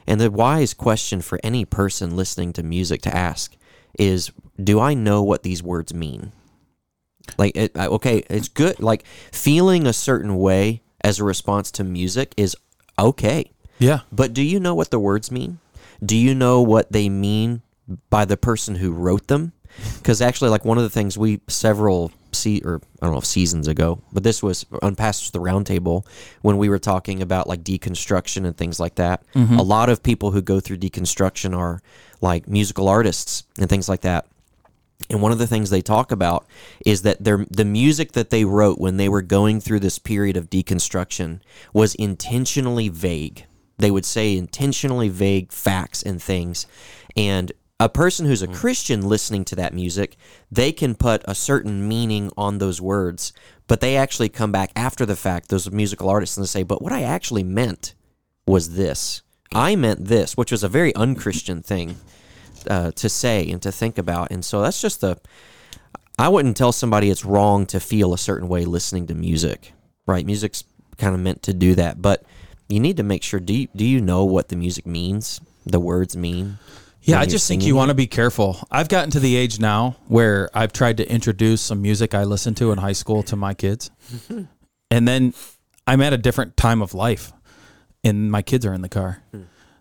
And 0.07 0.21
the 0.21 0.31
wise 0.31 0.73
question 0.73 1.21
for 1.21 1.39
any 1.45 1.67
person 1.67 2.17
listening 2.17 2.55
to 2.55 2.63
music 2.63 3.03
to 3.03 3.15
ask 3.15 3.57
is 3.99 4.33
Do 4.63 4.81
I 4.81 4.95
know 4.95 5.23
what 5.23 5.43
these 5.43 5.63
words 5.63 5.93
mean? 5.93 6.33
Like, 7.37 7.57
it, 7.57 7.77
okay, 7.77 8.25
it's 8.31 8.49
good. 8.49 8.81
Like, 8.81 9.07
feeling 9.33 9.87
a 9.87 9.93
certain 9.93 10.37
way 10.37 10.83
as 11.03 11.21
a 11.21 11.25
response 11.25 11.71
to 11.73 11.85
music 11.85 12.33
is 12.37 12.57
okay. 12.99 13.51
yeah. 13.79 14.01
But 14.11 14.33
do 14.33 14.43
you 14.43 14.61
know 14.61 14.75
what 14.75 14.91
the 14.91 14.99
words 14.99 15.31
mean? 15.31 15.59
Do 16.05 16.17
you 16.17 16.35
know 16.35 16.61
what 16.63 16.93
they 16.93 17.09
mean 17.09 17.63
by 18.09 18.25
the 18.25 18.37
person 18.37 18.77
who 18.77 18.93
wrote 18.93 19.27
them? 19.29 19.53
Because 19.99 20.21
actually, 20.21 20.51
like 20.51 20.65
one 20.65 20.79
of 20.79 20.85
the 20.85 20.91
things 20.91 21.19
we 21.19 21.41
several 21.49 22.13
see 22.33 22.61
or 22.65 22.81
I 23.01 23.07
don't 23.07 23.13
know 23.13 23.19
if 23.19 23.25
seasons 23.25 23.69
ago, 23.69 24.01
but 24.13 24.23
this 24.23 24.43
was 24.43 24.67
on 24.83 24.97
Pastors 24.97 25.31
the 25.31 25.39
Roundtable 25.39 26.07
when 26.43 26.59
we 26.59 26.69
were 26.69 26.79
talking 26.79 27.23
about 27.23 27.49
like 27.49 27.63
deconstruction 27.63 28.45
and 28.45 28.57
things 28.57 28.79
like 28.79 28.97
that. 28.97 29.23
Mm-hmm. 29.35 29.59
A 29.59 29.63
lot 29.63 29.89
of 29.89 30.03
people 30.03 30.33
who 30.33 30.43
go 30.43 30.61
through 30.61 30.79
deconstruction 30.79 31.57
are 31.57 31.81
like 32.21 32.49
musical 32.49 32.89
artists 32.89 33.45
and 33.59 33.69
things 33.69 33.89
like 33.89 34.03
that. 34.03 34.27
And 35.11 35.21
one 35.21 35.33
of 35.33 35.39
the 35.39 35.47
things 35.47 35.71
they 35.71 35.83
talk 35.83 36.13
about 36.13 36.47
is 36.85 37.03
that 37.03 37.23
their 37.23 37.47
the 37.51 37.65
music 37.65 38.13
that 38.13 38.31
they 38.31 38.45
wrote 38.45 38.79
when 38.79 38.97
they 38.97 39.09
were 39.09 39.23
going 39.23 39.61
through 39.61 39.81
this 39.81 39.99
period 39.99 40.37
of 40.37 40.51
deconstruction 40.51 41.41
was 41.73 41.95
intentionally 41.95 42.89
vague. 42.89 43.45
They 43.77 43.91
would 43.91 44.05
say 44.05 44.37
intentionally 44.37 45.09
vague 45.09 45.53
facts 45.53 46.03
and 46.03 46.23
things. 46.23 46.67
And 47.17 47.53
a 47.81 47.89
person 47.89 48.27
who's 48.27 48.43
a 48.43 48.49
Christian 48.49 49.03
listening 49.03 49.45
to 49.47 49.57
that 49.57 49.75
music, 49.75 50.17
they 50.51 50.73
can 50.73 50.95
put 50.95 51.23
a 51.27 51.35
certain 51.35 51.89
meaning 51.89 52.31
on 52.37 52.59
those 52.59 52.81
words, 52.81 53.33
but 53.67 53.81
they 53.81 53.97
actually 53.97 54.29
come 54.29 54.53
back 54.53 54.71
after 54.77 55.05
the 55.05 55.17
fact, 55.17 55.49
those 55.49 55.71
musical 55.71 56.09
artists, 56.09 56.37
and 56.37 56.45
they 56.45 56.49
say, 56.49 56.63
But 56.63 56.83
what 56.83 56.93
I 56.93 57.03
actually 57.03 57.43
meant 57.43 57.95
was 58.47 58.75
this. 58.77 59.23
I 59.53 59.77
meant 59.77 60.07
this, 60.07 60.37
which 60.37 60.53
was 60.53 60.63
a 60.63 60.69
very 60.69 60.95
unchristian 60.95 61.63
thing 61.63 61.97
uh, 62.69 62.93
to 62.93 63.09
say 63.09 63.49
and 63.51 63.61
to 63.63 63.73
think 63.73 63.99
about. 63.99 64.31
And 64.31 64.45
so 64.45 64.63
that's 64.63 64.81
just 64.81 65.01
the. 65.01 65.19
I 66.17 66.29
wouldn't 66.29 66.57
tell 66.57 66.71
somebody 66.71 67.11
it's 67.11 67.25
wrong 67.25 67.67
to 67.67 67.81
feel 67.81 68.15
a 68.15 68.19
certain 68.19 68.49
way 68.49 68.65
listening 68.65 69.09
to 69.09 69.15
music, 69.15 69.73
right? 70.07 70.25
Music's 70.25 70.63
kind 70.97 71.13
of 71.13 71.21
meant 71.21 71.43
to 71.43 71.53
do 71.53 71.75
that, 71.75 72.01
but 72.01 72.25
you 72.69 72.79
need 72.79 72.97
to 72.99 73.03
make 73.03 73.25
sure. 73.25 73.41
Do 73.41 73.53
you, 73.53 73.69
do 73.75 73.85
you 73.85 74.01
know 74.01 74.25
what 74.25 74.49
the 74.49 74.57
music 74.57 74.87
means? 74.87 75.41
The 75.67 75.81
words 75.81 76.17
mean. 76.17 76.59
Yeah, 77.05 77.21
I 77.21 77.27
just 77.27 77.47
think 77.47 77.65
you 77.65 77.77
want 77.77 77.91
to 77.91 77.95
be 77.95 78.07
careful. 78.07 78.67
I've 78.71 78.89
gotten 78.89 79.11
to 79.11 79.21
the 79.21 79.37
age 79.37 79.61
now 79.61 79.97
where 80.09 80.49
I've 80.55 80.73
tried 80.73 80.97
to 80.99 81.11
introduce 81.11 81.61
some 81.61 81.83
music 81.83 82.15
I 82.15 82.25
listened 82.25 82.57
to 82.59 82.73
in 82.73 82.79
high 82.79 82.93
school 82.93 83.23
to 83.25 83.37
my 83.37 83.53
kids. 83.53 83.91
and 84.91 85.07
then 85.07 85.35
I'm 85.87 86.01
at 86.01 86.15
a 86.15 86.19
different 86.19 86.57
time 86.57 86.81
of 86.81 86.95
life 86.95 87.33
and 88.03 88.31
my 88.31 88.41
kids 88.41 88.65
are 88.65 88.73
in 88.73 88.81
the 88.81 88.89
car. 88.89 89.23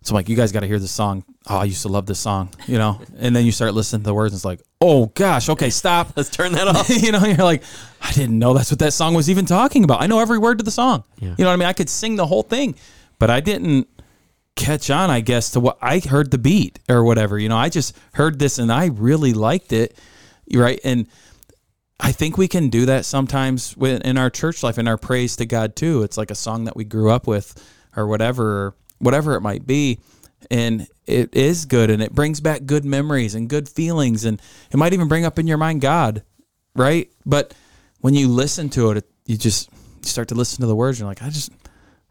So 0.01 0.11
I'm 0.11 0.15
like, 0.15 0.27
you 0.27 0.35
guys 0.35 0.51
got 0.51 0.61
to 0.61 0.67
hear 0.67 0.79
this 0.79 0.91
song. 0.91 1.23
Oh, 1.47 1.59
I 1.59 1.63
used 1.63 1.83
to 1.83 1.87
love 1.87 2.05
this 2.07 2.19
song, 2.19 2.49
you 2.67 2.77
know? 2.77 2.99
And 3.17 3.33
then 3.33 3.45
you 3.45 3.53
start 3.53 3.73
listening 3.73 4.01
to 4.01 4.07
the 4.07 4.13
words 4.13 4.33
and 4.33 4.37
it's 4.37 4.45
like, 4.45 4.61
oh 4.81 5.05
gosh, 5.07 5.47
okay, 5.47 5.69
stop. 5.69 6.09
Let's 6.17 6.29
turn 6.29 6.51
that 6.53 6.67
off. 6.67 6.89
you 7.03 7.13
know, 7.13 7.23
you're 7.23 7.37
like, 7.37 7.63
I 8.01 8.11
didn't 8.11 8.37
know 8.37 8.53
that's 8.53 8.69
what 8.69 8.79
that 8.79 8.91
song 8.91 9.13
was 9.13 9.29
even 9.29 9.45
talking 9.45 9.85
about. 9.85 10.01
I 10.01 10.07
know 10.07 10.19
every 10.19 10.39
word 10.39 10.57
to 10.57 10.63
the 10.65 10.71
song. 10.71 11.05
Yeah. 11.19 11.35
You 11.37 11.45
know 11.45 11.51
what 11.51 11.53
I 11.53 11.55
mean? 11.55 11.69
I 11.69 11.73
could 11.73 11.89
sing 11.89 12.17
the 12.17 12.27
whole 12.27 12.43
thing, 12.43 12.75
but 13.17 13.29
I 13.29 13.39
didn't 13.39 13.87
catch 14.55 14.89
on, 14.89 15.09
I 15.09 15.21
guess, 15.21 15.51
to 15.51 15.59
what 15.59 15.77
I 15.81 15.99
heard 15.99 16.31
the 16.31 16.37
beat 16.37 16.79
or 16.89 17.03
whatever. 17.03 17.39
You 17.39 17.49
know, 17.49 17.57
I 17.57 17.69
just 17.69 17.97
heard 18.13 18.39
this 18.39 18.59
and 18.59 18.71
I 18.71 18.87
really 18.87 19.33
liked 19.33 19.73
it. 19.73 19.97
Right. 20.53 20.79
And 20.83 21.07
I 21.99 22.11
think 22.11 22.37
we 22.37 22.47
can 22.47 22.69
do 22.69 22.85
that 22.87 23.05
sometimes 23.05 23.75
in 23.79 24.17
our 24.17 24.29
church 24.29 24.61
life, 24.61 24.77
in 24.77 24.87
our 24.87 24.97
praise 24.97 25.35
to 25.37 25.45
God 25.45 25.75
too. 25.75 26.03
It's 26.03 26.17
like 26.17 26.31
a 26.31 26.35
song 26.35 26.65
that 26.65 26.75
we 26.75 26.83
grew 26.83 27.09
up 27.09 27.27
with 27.27 27.55
or 27.95 28.07
whatever, 28.07 28.75
whatever 28.99 29.35
it 29.35 29.41
might 29.41 29.65
be. 29.65 29.99
And 30.51 30.87
it 31.07 31.33
is 31.33 31.65
good 31.65 31.89
and 31.89 32.01
it 32.01 32.13
brings 32.13 32.41
back 32.41 32.65
good 32.65 32.83
memories 32.83 33.35
and 33.35 33.49
good 33.49 33.69
feelings. 33.69 34.25
And 34.25 34.41
it 34.71 34.77
might 34.77 34.93
even 34.93 35.07
bring 35.07 35.25
up 35.25 35.39
in 35.39 35.47
your 35.47 35.57
mind 35.57 35.81
God, 35.81 36.23
right? 36.75 37.09
But 37.25 37.53
when 38.01 38.13
you 38.13 38.27
listen 38.27 38.69
to 38.71 38.91
it, 38.91 39.09
you 39.25 39.37
just 39.37 39.69
start 40.01 40.27
to 40.27 40.35
listen 40.35 40.59
to 40.59 40.67
the 40.67 40.75
words. 40.75 40.99
And 40.99 41.05
you're 41.05 41.11
like, 41.11 41.23
I 41.23 41.29
just, 41.29 41.51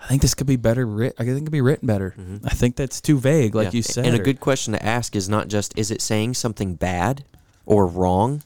I 0.03 0.09
think 0.09 0.23
this 0.23 0.35
could 0.35 0.47
be 0.47 0.57
better. 0.57 0.85
Writ- 0.85 1.15
I 1.19 1.25
think 1.25 1.39
it 1.39 1.43
could 1.43 1.53
be 1.53 1.61
written 1.61 1.87
better. 1.87 2.15
Mm-hmm. 2.19 2.47
I 2.47 2.51
think 2.51 2.77
that's 2.77 3.01
too 3.01 3.19
vague, 3.19 3.55
like 3.55 3.67
Yeah. 3.67 3.77
you 3.79 3.83
said. 3.83 4.07
And 4.07 4.17
a 4.17 4.19
good 4.19 4.41
question 4.41 4.73
to 4.73 4.85
ask 4.85 5.15
is 5.15 5.29
not 5.29 5.49
just 5.49 5.77
is 5.79 5.91
it 5.91 6.03
saying 6.03 6.35
something 6.35 6.75
bad 6.75 7.25
or 7.67 7.87
wrong? 7.87 8.43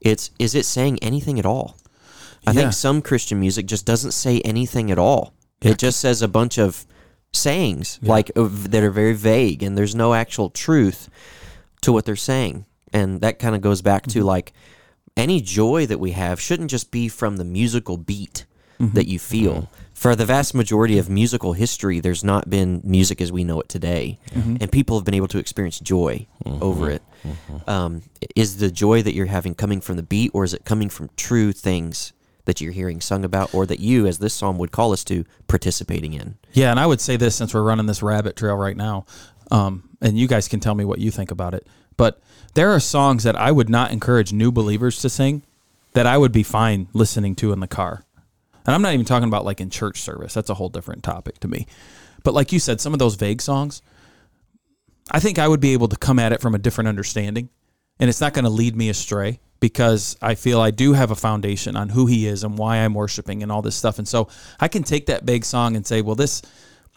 It's 0.00 0.30
is 0.38 0.54
it 0.54 0.66
saying 0.66 0.98
anything 1.00 1.38
at 1.38 1.46
all? 1.46 1.76
I 2.46 2.52
Yeah. 2.52 2.60
think 2.60 2.72
some 2.74 3.02
Christian 3.02 3.40
music 3.40 3.66
just 3.66 3.84
doesn't 3.84 4.12
say 4.12 4.40
anything 4.40 4.90
at 4.90 4.98
all. 4.98 5.32
It 5.60 5.78
just 5.78 5.98
says 5.98 6.22
a 6.22 6.28
bunch 6.28 6.58
of 6.58 6.86
sayings 7.32 7.98
like 8.02 8.30
that 8.34 8.82
are 8.82 8.90
very 8.90 9.14
vague 9.14 9.62
and 9.62 9.76
there's 9.76 9.94
no 9.94 10.14
actual 10.14 10.50
truth 10.50 11.08
to 11.82 11.92
what 11.92 12.04
they're 12.04 12.16
saying. 12.16 12.64
And 12.92 13.20
that 13.20 13.38
kind 13.38 13.54
of 13.54 13.60
goes 13.60 13.82
back 13.82 14.04
to 14.08 14.20
mm-hmm. 14.20 14.28
like 14.28 14.52
any 15.16 15.40
joy 15.40 15.84
that 15.86 15.98
we 15.98 16.12
have 16.12 16.40
shouldn't 16.40 16.70
just 16.70 16.90
be 16.90 17.08
from 17.08 17.36
the 17.36 17.44
musical 17.44 17.96
beat 17.96 18.46
mm-hmm. 18.80 18.94
that 18.94 19.08
you 19.08 19.18
feel. 19.18 19.68
For 19.98 20.14
the 20.14 20.24
vast 20.24 20.54
majority 20.54 20.96
of 20.98 21.10
musical 21.10 21.54
history, 21.54 21.98
there's 21.98 22.22
not 22.22 22.48
been 22.48 22.80
music 22.84 23.20
as 23.20 23.32
we 23.32 23.42
know 23.42 23.60
it 23.60 23.68
today, 23.68 24.20
and 24.32 24.70
people 24.70 24.96
have 24.96 25.04
been 25.04 25.14
able 25.14 25.26
to 25.26 25.38
experience 25.38 25.80
joy 25.80 26.28
over 26.46 26.88
it. 26.88 27.02
Um, 27.66 28.02
is 28.36 28.58
the 28.58 28.70
joy 28.70 29.02
that 29.02 29.12
you're 29.12 29.26
having 29.26 29.56
coming 29.56 29.80
from 29.80 29.96
the 29.96 30.04
beat, 30.04 30.30
or 30.32 30.44
is 30.44 30.54
it 30.54 30.64
coming 30.64 30.88
from 30.88 31.10
true 31.16 31.50
things 31.50 32.12
that 32.44 32.60
you're 32.60 32.70
hearing 32.70 33.00
sung 33.00 33.24
about, 33.24 33.52
or 33.52 33.66
that 33.66 33.80
you, 33.80 34.06
as 34.06 34.18
this 34.18 34.34
psalm 34.34 34.56
would 34.58 34.70
call 34.70 34.92
us 34.92 35.02
to, 35.02 35.24
participating 35.48 36.12
in? 36.12 36.36
Yeah, 36.52 36.70
and 36.70 36.78
I 36.78 36.86
would 36.86 37.00
say 37.00 37.16
this 37.16 37.34
since 37.34 37.52
we're 37.52 37.64
running 37.64 37.86
this 37.86 38.00
rabbit 38.00 38.36
trail 38.36 38.54
right 38.54 38.76
now, 38.76 39.04
um, 39.50 39.88
and 40.00 40.16
you 40.16 40.28
guys 40.28 40.46
can 40.46 40.60
tell 40.60 40.76
me 40.76 40.84
what 40.84 41.00
you 41.00 41.10
think 41.10 41.32
about 41.32 41.54
it. 41.54 41.66
But 41.96 42.22
there 42.54 42.70
are 42.70 42.78
songs 42.78 43.24
that 43.24 43.34
I 43.34 43.50
would 43.50 43.68
not 43.68 43.90
encourage 43.90 44.32
new 44.32 44.52
believers 44.52 45.00
to 45.00 45.10
sing 45.10 45.42
that 45.94 46.06
I 46.06 46.16
would 46.16 46.30
be 46.30 46.44
fine 46.44 46.86
listening 46.92 47.34
to 47.34 47.52
in 47.52 47.58
the 47.58 47.66
car. 47.66 48.04
And 48.68 48.74
I'm 48.74 48.82
not 48.82 48.92
even 48.92 49.06
talking 49.06 49.28
about 49.28 49.46
like 49.46 49.62
in 49.62 49.70
church 49.70 50.02
service. 50.02 50.34
That's 50.34 50.50
a 50.50 50.54
whole 50.54 50.68
different 50.68 51.02
topic 51.02 51.38
to 51.38 51.48
me. 51.48 51.66
But 52.22 52.34
like 52.34 52.52
you 52.52 52.58
said, 52.58 52.82
some 52.82 52.92
of 52.92 52.98
those 52.98 53.14
vague 53.14 53.40
songs, 53.40 53.80
I 55.10 55.20
think 55.20 55.38
I 55.38 55.48
would 55.48 55.58
be 55.58 55.72
able 55.72 55.88
to 55.88 55.96
come 55.96 56.18
at 56.18 56.34
it 56.34 56.42
from 56.42 56.54
a 56.54 56.58
different 56.58 56.86
understanding. 56.86 57.48
And 57.98 58.10
it's 58.10 58.20
not 58.20 58.34
going 58.34 58.44
to 58.44 58.50
lead 58.50 58.76
me 58.76 58.90
astray 58.90 59.40
because 59.58 60.18
I 60.20 60.34
feel 60.34 60.60
I 60.60 60.70
do 60.70 60.92
have 60.92 61.10
a 61.10 61.14
foundation 61.14 61.76
on 61.76 61.88
who 61.88 62.04
he 62.04 62.26
is 62.26 62.44
and 62.44 62.58
why 62.58 62.76
I'm 62.76 62.92
worshiping 62.92 63.42
and 63.42 63.50
all 63.50 63.62
this 63.62 63.74
stuff. 63.74 63.98
And 63.98 64.06
so 64.06 64.28
I 64.60 64.68
can 64.68 64.82
take 64.82 65.06
that 65.06 65.24
big 65.24 65.46
song 65.46 65.74
and 65.74 65.86
say, 65.86 66.02
well, 66.02 66.14
this 66.14 66.42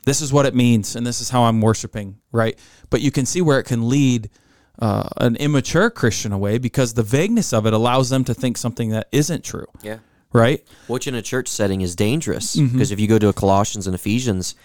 this 0.06 0.20
is 0.20 0.34
what 0.34 0.46
it 0.46 0.54
means 0.54 0.98
and 0.98 1.08
this 1.08 1.22
is 1.22 1.30
how 1.30 1.44
I'm 1.44 1.62
worshiping, 1.62 2.18
right? 2.34 2.60
But 2.90 3.00
you 3.00 3.12
can 3.12 3.26
see 3.26 3.42
where 3.42 3.60
it 3.60 3.64
can 3.64 3.88
lead 3.88 4.30
uh, 4.78 5.08
an 5.16 5.38
immature 5.38 5.90
Christian 5.90 6.34
away 6.34 6.58
because 6.58 6.96
the 6.96 7.04
vagueness 7.04 7.54
of 7.54 7.66
it 7.66 7.72
allows 7.72 8.10
them 8.10 8.26
to 8.26 8.34
think 8.34 8.58
something 8.58 8.90
that 8.90 9.08
isn't 9.14 9.46
true, 9.46 9.68
Yeah. 9.82 10.00
Right? 10.34 10.64
Which 10.88 11.08
in 11.08 11.16
a 11.16 11.22
church 11.22 11.48
setting 11.48 11.82
is 11.82 11.96
dangerous 11.96 12.56
Mm-hmm. 12.56 12.74
because 12.74 12.92
if 12.92 13.00
you 13.00 13.08
go 13.08 13.20
to 13.20 13.28
a 13.30 13.34
Colossians 13.34 13.88
and 13.88 13.96
Ephesians, 13.96 14.56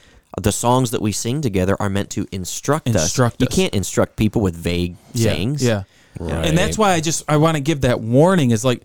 the 0.41 0.53
songs 0.53 0.91
that 0.91 1.01
we 1.01 1.13
sing 1.13 1.41
together 1.41 1.77
are 1.81 1.89
meant 1.89 2.11
to 2.11 2.27
instruct, 2.33 2.87
Instruct 2.89 3.37
us. 3.37 3.41
You 3.41 3.47
can't 3.47 3.75
instruct 3.75 4.17
people 4.17 4.43
with 4.43 4.55
vague 4.57 4.97
sayings. 5.15 5.63
Yeah. 5.63 5.85
Right. 6.19 6.47
And 6.47 6.57
that's 6.59 6.77
why 6.79 6.93
I 6.93 7.01
just 7.01 7.25
I 7.29 7.37
want 7.37 7.57
to 7.57 7.61
give 7.63 7.83
that 7.83 8.01
warning 8.01 8.51
is 8.51 8.65
like 8.65 8.83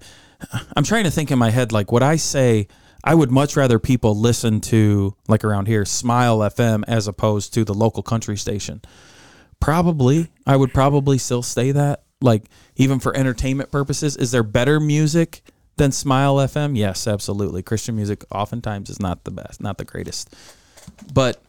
I'm 0.75 0.83
trying 0.83 1.05
to 1.05 1.11
think 1.11 1.31
in 1.31 1.39
my 1.39 1.49
head 1.49 1.71
like 1.71 1.91
what 1.91 2.03
I 2.03 2.17
say 2.17 2.67
I 3.03 3.15
would 3.15 3.31
much 3.31 3.55
rather 3.55 3.79
people 3.79 4.15
listen 4.15 4.61
to 4.61 5.15
like 5.27 5.43
around 5.43 5.67
here 5.67 5.85
Smile 5.85 6.39
FM 6.39 6.83
as 6.87 7.07
opposed 7.07 7.53
to 7.55 7.63
the 7.63 7.73
local 7.73 8.03
country 8.03 8.37
station. 8.37 8.81
Probably 9.59 10.29
I 10.45 10.55
would 10.55 10.73
probably 10.73 11.17
still 11.17 11.43
stay 11.43 11.71
that 11.71 12.03
like 12.21 12.43
even 12.75 12.99
for 12.99 13.15
entertainment 13.15 13.71
purposes 13.71 14.15
is 14.17 14.31
there 14.31 14.43
better 14.43 14.79
music 14.79 15.41
than 15.77 15.91
Smile 15.91 16.35
FM? 16.35 16.77
Yes, 16.77 17.07
absolutely. 17.07 17.63
Christian 17.63 17.95
music 17.95 18.23
oftentimes 18.31 18.89
is 18.89 18.99
not 18.99 19.23
the 19.23 19.31
best, 19.31 19.61
not 19.61 19.77
the 19.77 19.85
greatest. 19.85 20.33
But 21.13 21.41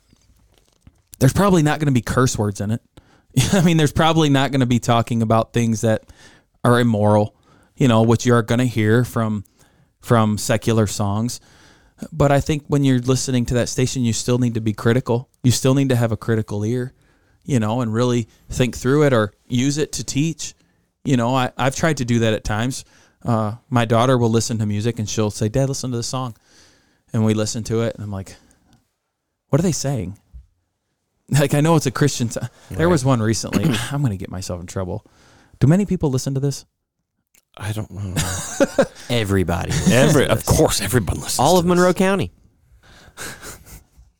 there's 1.18 1.32
probably 1.32 1.62
not 1.62 1.78
going 1.78 1.86
to 1.86 1.92
be 1.92 2.02
curse 2.02 2.36
words 2.36 2.60
in 2.60 2.70
it. 2.70 2.82
I 3.52 3.62
mean, 3.62 3.76
there's 3.76 3.92
probably 3.92 4.28
not 4.28 4.50
going 4.50 4.60
to 4.60 4.66
be 4.66 4.78
talking 4.78 5.22
about 5.22 5.52
things 5.52 5.82
that 5.82 6.04
are 6.64 6.80
immoral, 6.80 7.34
you 7.76 7.88
know, 7.88 8.02
which 8.02 8.26
you 8.26 8.34
are 8.34 8.42
going 8.42 8.58
to 8.58 8.66
hear 8.66 9.04
from 9.04 9.44
from 10.00 10.36
secular 10.36 10.86
songs. 10.86 11.40
But 12.12 12.32
I 12.32 12.40
think 12.40 12.64
when 12.66 12.82
you're 12.82 12.98
listening 12.98 13.46
to 13.46 13.54
that 13.54 13.68
station, 13.68 14.02
you 14.02 14.12
still 14.12 14.38
need 14.38 14.54
to 14.54 14.60
be 14.60 14.72
critical. 14.72 15.28
You 15.44 15.52
still 15.52 15.74
need 15.74 15.90
to 15.90 15.96
have 15.96 16.10
a 16.10 16.16
critical 16.16 16.64
ear, 16.64 16.92
you 17.44 17.60
know, 17.60 17.80
and 17.80 17.94
really 17.94 18.28
think 18.48 18.76
through 18.76 19.04
it 19.04 19.12
or 19.12 19.32
use 19.46 19.78
it 19.78 19.92
to 19.92 20.04
teach. 20.04 20.54
You 21.04 21.16
know, 21.16 21.34
I, 21.34 21.52
I've 21.56 21.76
tried 21.76 21.98
to 21.98 22.04
do 22.04 22.20
that 22.20 22.34
at 22.34 22.42
times. 22.42 22.84
Uh, 23.24 23.56
my 23.70 23.84
daughter 23.84 24.18
will 24.18 24.30
listen 24.30 24.58
to 24.58 24.66
music 24.66 24.98
and 24.98 25.08
she'll 25.08 25.30
say, 25.30 25.48
Dad, 25.48 25.68
listen 25.68 25.90
to 25.92 25.96
this 25.96 26.06
song. 26.08 26.36
And 27.12 27.24
we 27.24 27.34
listen 27.34 27.62
to 27.64 27.82
it, 27.82 27.94
and 27.94 28.02
I'm 28.02 28.10
like, 28.10 28.36
what 29.50 29.58
are 29.60 29.62
they 29.62 29.72
saying? 29.72 30.18
Like 31.28 31.54
I 31.54 31.60
know 31.62 31.76
it's 31.76 31.86
a 31.86 31.90
Christian. 31.90 32.28
T- 32.28 32.40
there 32.70 32.88
was 32.90 33.04
one 33.06 33.22
recently. 33.22 33.64
I'm 33.92 34.00
going 34.02 34.10
to 34.12 34.18
get 34.18 34.30
myself 34.30 34.60
in 34.60 34.66
trouble. 34.66 35.06
Do 35.60 35.66
many 35.66 35.86
people 35.86 36.10
listen 36.10 36.34
to 36.34 36.40
this? 36.40 36.66
I 37.56 37.72
don't 37.72 37.90
know. 37.90 38.14
Everybody. 39.08 39.72
Every, 39.90 40.26
of 40.26 40.44
course, 40.44 40.82
everyone 40.82 41.16
listens. 41.16 41.38
All 41.38 41.52
to 41.54 41.58
of 41.60 41.64
this. 41.64 41.68
Monroe 41.68 41.94
County. 41.94 42.32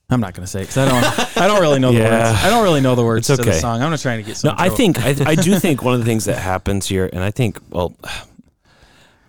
I'm 0.08 0.20
not 0.20 0.32
going 0.34 0.44
to 0.44 0.50
say 0.50 0.60
because 0.60 0.76
I 0.78 0.88
don't. 0.88 1.36
I 1.38 1.46
don't 1.48 1.60
really 1.60 1.80
know 1.80 1.92
the 1.92 1.98
Yeah. 1.98 2.30
words. 2.32 2.44
I 2.44 2.50
don't 2.50 2.62
really 2.64 2.80
know 2.82 2.94
the 2.94 3.04
words 3.04 3.28
It's 3.30 3.40
to 3.40 3.44
the 3.46 3.54
song. 3.54 3.82
I'm 3.82 3.90
not 3.90 3.98
trying 4.00 4.22
to 4.22 4.30
get. 4.30 4.42
No, 4.44 4.54
I 4.56 4.68
think 4.68 4.98
I, 5.04 5.14
I 5.26 5.34
do 5.34 5.58
think 5.58 5.82
one 5.82 5.94
of 5.94 6.00
the 6.00 6.06
things 6.06 6.26
that 6.26 6.38
happens 6.38 6.86
here, 6.86 7.08
and 7.12 7.22
I 7.22 7.30
think, 7.30 7.58
well, 7.70 7.94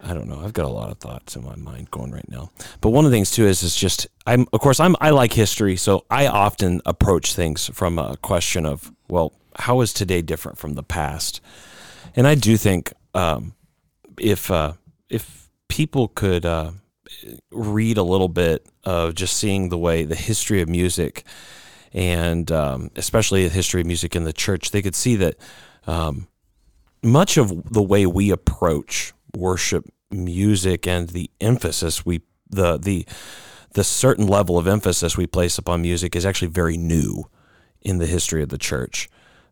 I 0.04 0.14
don't 0.14 0.28
know. 0.28 0.42
I've 0.44 0.54
got 0.54 0.66
a 0.66 0.70
lot 0.70 0.90
of 0.90 0.98
thoughts 0.98 1.36
in 1.36 1.44
my 1.46 1.56
mind 1.56 1.90
going 1.90 2.12
right 2.12 2.28
now. 2.30 2.52
But 2.82 2.90
one 2.90 3.06
of 3.06 3.12
the 3.12 3.16
things 3.16 3.32
too 3.32 3.46
is 3.46 3.64
is 3.64 3.76
just 3.76 4.08
I'm 4.28 4.48
of 4.52 4.60
course 4.60 4.80
I'm 4.80 4.96
I 5.00 5.12
like 5.12 5.34
history, 5.34 5.78
so 5.78 6.06
I 6.10 6.28
often 6.28 6.82
approach 6.86 7.34
things 7.34 7.70
from 7.74 7.98
a 7.98 8.18
question 8.18 8.66
of 8.66 8.92
well, 9.08 9.34
how 9.56 9.82
is 9.82 9.94
today 9.94 10.22
different 10.22 10.58
from 10.58 10.74
the 10.74 10.84
past? 10.84 11.40
And 12.16 12.28
I 12.28 12.36
do 12.36 12.58
think 12.58 12.92
um, 13.14 13.56
if 14.20 14.52
uh, 14.52 14.74
if 15.10 15.50
people 15.70 16.10
could 16.10 16.46
uh, 16.46 16.72
read 17.52 17.98
a 17.98 18.04
little 18.04 18.28
bit 18.28 18.66
of 18.84 19.16
just 19.16 19.38
seeing 19.38 19.70
the 19.70 19.78
way 19.78 20.04
the 20.04 20.16
history 20.16 20.62
of 20.62 20.68
music 20.68 21.24
and 21.94 22.52
um, 22.52 22.92
especially 22.96 23.48
the 23.48 23.54
history 23.54 23.82
of 23.82 23.88
music 23.88 24.16
in 24.16 24.26
the 24.26 24.34
church, 24.34 24.72
they 24.72 24.82
could 24.82 24.96
see 24.96 25.16
that 25.16 25.36
um, 25.88 26.28
much 27.02 27.38
of 27.38 27.72
the 27.72 27.82
way 27.82 28.06
we 28.06 28.32
approach 28.32 29.14
worship 29.36 29.86
music 30.12 30.88
and 30.88 31.10
the 31.10 31.30
emphasis 31.42 32.06
we 32.06 32.22
the 32.50 32.78
the 32.78 33.06
the 33.74 33.84
certain 33.84 34.28
level 34.28 34.58
of 34.58 34.68
emphasis 34.68 35.18
we 35.18 35.26
place 35.26 35.58
upon 35.58 35.82
music 35.82 36.16
is 36.16 36.26
actually 36.26 36.48
very 36.48 36.78
new 36.78 37.26
in 37.82 37.98
the 37.98 38.06
history 38.06 38.44
of 38.44 38.50
the 38.50 38.58
church 38.58 39.10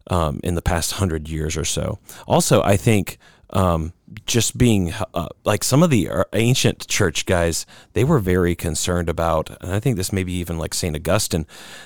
um, 0.09 0.39
in 0.43 0.55
the 0.55 0.61
past 0.61 0.93
hundred 0.93 1.27
years 1.27 1.57
or 1.57 1.65
so. 1.65 1.99
Also, 2.27 2.61
I 2.61 2.77
think 2.77 3.17
um, 3.51 3.93
just 4.25 4.57
being 4.57 4.93
uh, 5.13 5.29
like 5.43 5.63
some 5.63 5.83
of 5.83 5.89
the 5.89 6.09
uh, 6.09 6.23
ancient 6.33 6.87
church 6.87 7.25
guys, 7.25 7.65
they 7.93 8.03
were 8.03 8.19
very 8.19 8.55
concerned 8.55 9.09
about, 9.09 9.49
and 9.61 9.73
I 9.73 9.79
think 9.79 9.97
this 9.97 10.13
maybe 10.13 10.33
even 10.33 10.57
like 10.57 10.73
Saint 10.73 10.95
Augustine, 10.95 11.45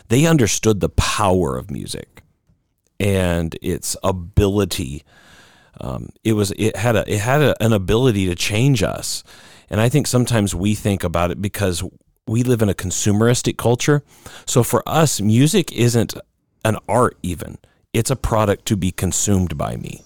they 0.09 0.25
understood 0.25 0.79
the 0.79 0.89
power 0.89 1.57
of 1.57 1.71
music 1.71 2.21
and 2.99 3.57
its 3.61 3.97
ability. 4.03 5.03
Um, 5.79 6.09
it 6.23 6.33
was 6.33 6.51
it 6.51 6.75
had 6.75 6.95
a 6.95 7.11
it 7.11 7.19
had 7.19 7.41
a, 7.41 7.63
an 7.63 7.73
ability 7.73 8.27
to 8.27 8.35
change 8.35 8.83
us, 8.83 9.23
and 9.69 9.81
I 9.81 9.89
think 9.89 10.07
sometimes 10.07 10.55
we 10.55 10.75
think 10.75 11.03
about 11.03 11.31
it 11.31 11.41
because 11.41 11.83
we 12.27 12.43
live 12.43 12.61
in 12.61 12.69
a 12.69 12.73
consumeristic 12.73 13.57
culture. 13.57 14.03
So 14.45 14.63
for 14.63 14.81
us, 14.87 15.21
music 15.21 15.71
isn't 15.73 16.15
an 16.63 16.77
art 16.87 17.17
even; 17.21 17.57
it's 17.93 18.11
a 18.11 18.15
product 18.15 18.65
to 18.67 18.77
be 18.77 18.91
consumed 18.91 19.57
by 19.57 19.75
me. 19.75 20.01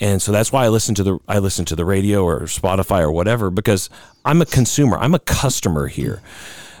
And 0.00 0.20
so 0.20 0.32
that's 0.32 0.50
why 0.50 0.64
I 0.64 0.68
listen 0.68 0.96
to 0.96 1.04
the 1.04 1.18
I 1.28 1.38
listen 1.38 1.64
to 1.66 1.76
the 1.76 1.84
radio 1.84 2.24
or 2.24 2.40
Spotify 2.42 3.00
or 3.00 3.12
whatever 3.12 3.50
because 3.50 3.88
I'm 4.24 4.42
a 4.42 4.46
consumer. 4.46 4.98
I'm 4.98 5.14
a 5.14 5.20
customer 5.20 5.86
here. 5.86 6.22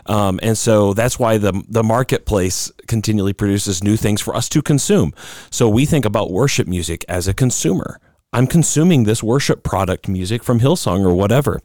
Um, 0.06 0.40
and 0.42 0.58
so 0.58 0.94
that's 0.94 1.18
why 1.18 1.38
the 1.38 1.62
the 1.68 1.82
marketplace 1.82 2.72
continually 2.86 3.32
produces 3.32 3.82
new 3.82 3.96
things 3.96 4.20
for 4.20 4.34
us 4.34 4.48
to 4.50 4.62
consume. 4.62 5.12
So 5.50 5.68
we 5.68 5.86
think 5.86 6.04
about 6.04 6.30
worship 6.30 6.66
music 6.66 7.04
as 7.08 7.28
a 7.28 7.34
consumer. 7.34 8.00
I'm 8.32 8.46
consuming 8.46 9.04
this 9.04 9.22
worship 9.22 9.62
product 9.62 10.08
music 10.08 10.42
from 10.42 10.60
Hillsong 10.60 11.04
or 11.04 11.14
whatever. 11.14 11.60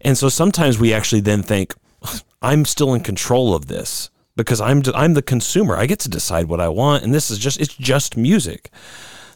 And 0.00 0.16
so 0.16 0.28
sometimes 0.28 0.78
we 0.78 0.92
actually 0.92 1.20
then 1.20 1.42
think 1.42 1.74
I'm 2.42 2.64
still 2.64 2.94
in 2.94 3.02
control 3.02 3.54
of 3.54 3.66
this 3.66 4.10
because 4.36 4.60
I'm 4.60 4.82
I'm 4.94 5.14
the 5.14 5.22
consumer. 5.22 5.76
I 5.76 5.86
get 5.86 6.00
to 6.00 6.08
decide 6.08 6.46
what 6.46 6.60
I 6.60 6.68
want 6.68 7.04
and 7.04 7.14
this 7.14 7.30
is 7.30 7.38
just 7.38 7.60
it's 7.60 7.74
just 7.74 8.16
music. 8.16 8.70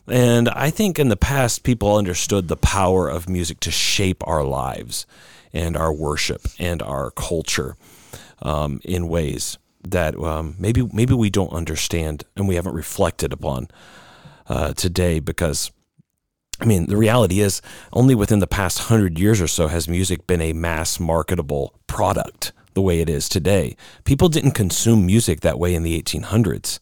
And 0.08 0.48
I 0.50 0.70
think 0.70 1.00
in 1.00 1.08
the 1.08 1.16
past, 1.16 1.64
people 1.64 1.96
understood 1.96 2.46
the 2.46 2.56
power 2.56 3.08
of 3.08 3.28
music 3.28 3.58
to 3.60 3.72
shape 3.72 4.22
our 4.26 4.44
lives 4.44 5.04
and 5.52 5.76
our 5.76 5.92
worship 5.92 6.42
and 6.60 6.80
our 6.80 7.10
culture 7.10 7.76
um, 8.42 8.80
in 8.84 9.08
ways 9.08 9.58
that 9.82 10.16
um, 10.18 10.56
maybe 10.58 10.88
maybe 10.92 11.14
we 11.14 11.30
don't 11.30 11.52
understand 11.52 12.24
and 12.36 12.48
we 12.48 12.56
haven't 12.56 12.74
reflected 12.74 13.32
upon 13.32 13.68
uh, 14.48 14.72
today. 14.72 15.20
Because 15.20 15.70
I 16.60 16.64
mean, 16.64 16.86
the 16.86 16.96
reality 16.96 17.40
is, 17.40 17.62
only 17.92 18.14
within 18.14 18.40
the 18.40 18.46
past 18.46 18.78
hundred 18.80 19.18
years 19.18 19.40
or 19.40 19.46
so 19.46 19.68
has 19.68 19.88
music 19.88 20.26
been 20.26 20.40
a 20.40 20.52
mass 20.52 20.98
marketable 20.98 21.74
product 21.86 22.52
the 22.74 22.82
way 22.82 23.00
it 23.00 23.08
is 23.08 23.28
today. 23.28 23.76
People 24.04 24.28
didn't 24.28 24.52
consume 24.52 25.06
music 25.06 25.40
that 25.40 25.58
way 25.58 25.74
in 25.74 25.82
the 25.82 26.00
1800s. 26.00 26.78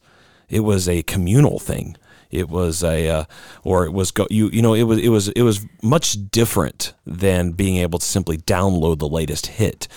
It 0.49 0.59
was 0.59 0.87
a 0.87 1.03
communal 1.03 1.57
thing. 1.57 1.95
It 2.29 2.49
was 2.49 2.83
a, 2.83 3.07
uh, 3.07 3.23
or 3.63 3.85
it 3.85 3.93
was 3.93 4.11
go, 4.11 4.27
you 4.29 4.49
you 4.49 4.61
know 4.61 4.73
it 4.73 4.83
was 4.83 4.99
it 4.99 5.09
was 5.09 5.29
it 5.29 5.43
was 5.43 5.65
much 5.81 6.17
different 6.31 6.93
than 7.05 7.51
being 7.51 7.77
able 7.77 7.99
to 7.99 8.05
simply 8.05 8.37
download 8.37 8.99
the 8.99 9.07
latest 9.07 9.47
hit 9.47 9.87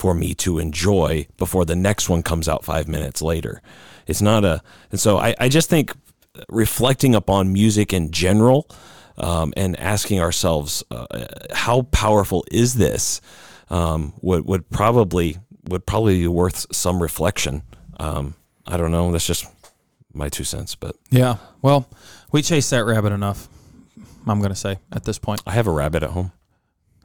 for 0.00 0.14
me 0.14 0.32
to 0.34 0.58
enjoy 0.58 1.26
before 1.36 1.66
the 1.66 1.76
next 1.76 2.08
one 2.08 2.22
comes 2.22 2.48
out 2.48 2.64
five 2.64 2.88
minutes 2.88 3.20
later. 3.20 3.60
It's 4.06 4.22
not 4.22 4.46
a, 4.46 4.62
and 4.90 4.98
so 4.98 5.18
I, 5.18 5.34
I 5.38 5.48
just 5.50 5.68
think 5.68 5.92
reflecting 6.48 7.14
upon 7.14 7.52
music 7.52 7.92
in 7.92 8.10
general 8.10 8.66
um, 9.18 9.52
and 9.58 9.78
asking 9.78 10.18
ourselves 10.18 10.82
uh, 10.90 11.06
how 11.52 11.82
powerful 11.82 12.44
is 12.50 12.74
this 12.74 13.20
um, 13.68 14.14
would 14.22 14.46
would 14.46 14.70
probably 14.70 15.36
would 15.68 15.84
probably 15.84 16.16
be 16.18 16.26
worth 16.26 16.74
some 16.74 17.02
reflection. 17.02 17.62
Um, 17.98 18.34
I 18.66 18.78
don't 18.78 18.90
know. 18.92 19.12
That's 19.12 19.26
just 19.26 19.44
my 20.14 20.30
two 20.30 20.44
cents, 20.44 20.74
but 20.74 20.96
Yeah. 21.10 21.36
Well, 21.60 21.86
we 22.32 22.40
chased 22.40 22.70
that 22.70 22.84
rabbit 22.84 23.12
enough. 23.12 23.48
I'm 24.26 24.38
going 24.38 24.50
to 24.50 24.56
say 24.56 24.78
at 24.92 25.04
this 25.04 25.18
point. 25.18 25.42
I 25.46 25.52
have 25.52 25.66
a 25.66 25.70
rabbit 25.72 26.02
at 26.02 26.10
home. 26.10 26.32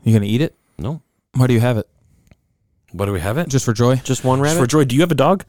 You 0.04 0.14
going 0.14 0.24
to 0.24 0.30
eat 0.30 0.42
it? 0.42 0.56
No, 0.78 1.02
Why 1.34 1.48
do 1.48 1.54
you 1.54 1.60
have 1.60 1.78
it? 1.78 1.90
What 2.98 3.06
do 3.06 3.12
we 3.12 3.20
have 3.20 3.38
it? 3.38 3.48
Just 3.50 3.66
for 3.66 3.74
joy? 3.74 3.96
Just 3.98 4.24
one 4.24 4.40
Just 4.40 4.44
rabbit. 4.46 4.60
for 4.60 4.68
joy. 4.68 4.86
Do 4.86 4.96
you 4.96 5.02
have 5.02 5.12
a 5.12 5.16
dog? 5.16 5.44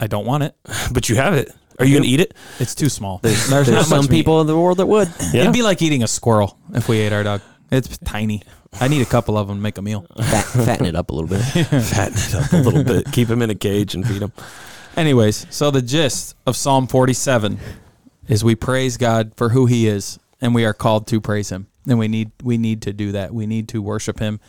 I 0.00 0.06
don't 0.06 0.26
want 0.26 0.42
it. 0.44 0.54
But 0.92 1.08
you 1.08 1.16
have 1.16 1.34
it. 1.34 1.52
Are 1.78 1.84
you 1.84 1.96
gonna 1.98 2.08
eat 2.08 2.20
it? 2.20 2.34
It's 2.58 2.74
too 2.74 2.88
small. 2.88 3.18
There's, 3.22 3.48
There's 3.50 3.66
there's 3.66 3.76
not 3.76 3.86
some 3.86 3.98
much 3.98 4.10
meat. 4.10 4.16
people 4.16 4.40
in 4.40 4.46
the 4.46 4.56
world 4.56 4.78
that 4.78 4.86
would. 4.86 5.08
It'd 5.34 5.52
be 5.52 5.62
like 5.62 5.82
eating 5.82 6.02
a 6.02 6.08
squirrel 6.08 6.58
if 6.74 6.88
we 6.88 6.98
ate 6.98 7.12
our 7.12 7.22
dog. 7.22 7.40
It's 7.70 7.98
tiny. 7.98 8.42
I 8.80 8.88
need 8.88 9.02
a 9.02 9.06
couple 9.06 9.36
of 9.36 9.48
them 9.48 9.58
to 9.58 9.62
make 9.62 9.76
a 9.78 9.82
meal. 9.82 10.06
Fat, 10.16 10.44
fatten 10.44 10.86
it 10.86 10.94
up 10.94 11.10
a 11.10 11.14
little 11.14 11.28
bit. 11.28 11.40
Fatten 11.42 12.14
it 12.16 12.34
up 12.34 12.52
a 12.52 12.56
little 12.56 12.84
bit. 12.84 13.10
Keep 13.12 13.28
him 13.28 13.42
in 13.42 13.50
a 13.50 13.54
cage 13.54 13.94
and 13.94 14.06
feed 14.06 14.22
him. 14.22 14.32
Anyways, 14.96 15.46
so 15.50 15.70
the 15.70 15.82
gist 15.82 16.34
of 16.46 16.56
Psalm 16.56 16.86
47 16.86 17.58
is 18.28 18.42
we 18.44 18.54
praise 18.54 18.96
God 18.96 19.32
for 19.36 19.50
who 19.50 19.66
he 19.66 19.86
is 19.86 20.18
and 20.40 20.54
we 20.54 20.64
are 20.64 20.72
called 20.74 21.06
to 21.08 21.20
praise 21.20 21.50
him. 21.50 21.66
and 21.86 21.98
we 21.98 22.08
need 22.08 22.30
we 22.42 22.56
need 22.58 22.82
to 22.82 22.92
do 22.92 23.12
that. 23.12 23.32
We 23.34 23.46
need 23.46 23.68
to 23.68 23.80
worship 23.82 24.18
Him 24.18 24.40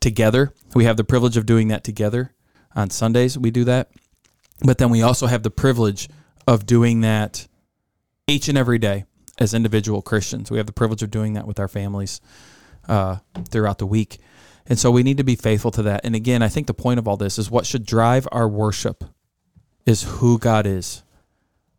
together. 0.00 0.52
We 0.74 0.84
have 0.84 0.96
the 0.96 1.04
privilege 1.04 1.36
of 1.36 1.46
doing 1.46 1.68
that 1.68 1.84
together 1.84 2.32
on 2.74 2.90
Sundays. 2.90 3.38
We 3.38 3.50
do 3.50 3.64
that, 3.64 3.90
but 4.64 4.78
then 4.78 4.90
we 4.90 5.02
also 5.02 5.26
have 5.26 5.42
the 5.42 5.50
privilege 5.50 6.08
of 6.46 6.66
doing 6.66 7.00
that 7.02 7.46
each 8.26 8.48
and 8.48 8.58
every 8.58 8.78
day 8.78 9.04
as 9.38 9.54
individual 9.54 10.02
Christians. 10.02 10.50
We 10.50 10.58
have 10.58 10.66
the 10.66 10.72
privilege 10.72 11.02
of 11.02 11.10
doing 11.10 11.34
that 11.34 11.46
with 11.46 11.58
our 11.58 11.68
families 11.68 12.20
uh, 12.88 13.16
throughout 13.48 13.78
the 13.78 13.86
week. 13.86 14.18
And 14.66 14.78
so 14.78 14.90
we 14.90 15.02
need 15.02 15.16
to 15.16 15.24
be 15.24 15.36
faithful 15.36 15.70
to 15.72 15.82
that. 15.84 16.02
And 16.04 16.14
again, 16.14 16.42
I 16.42 16.48
think 16.48 16.66
the 16.66 16.74
point 16.74 16.98
of 16.98 17.08
all 17.08 17.16
this 17.16 17.38
is 17.38 17.50
what 17.50 17.66
should 17.66 17.86
drive 17.86 18.28
our 18.32 18.48
worship 18.48 19.04
is 19.86 20.02
who 20.02 20.38
God 20.38 20.66
is 20.66 21.02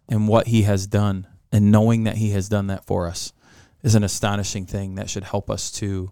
and 0.10 0.28
what 0.28 0.48
he 0.48 0.64
has 0.64 0.88
done. 0.88 1.28
And 1.52 1.72
knowing 1.72 2.04
that 2.04 2.18
he 2.18 2.32
has 2.32 2.50
done 2.50 2.68
that 2.68 2.86
for 2.86 3.08
us 3.08 3.34
is 3.84 3.96
an 3.96 4.04
astonishing 4.04 4.66
thing 4.66 4.96
that 4.96 5.10
should 5.10 5.24
help 5.24 5.50
us 5.50 5.72
to 5.72 6.12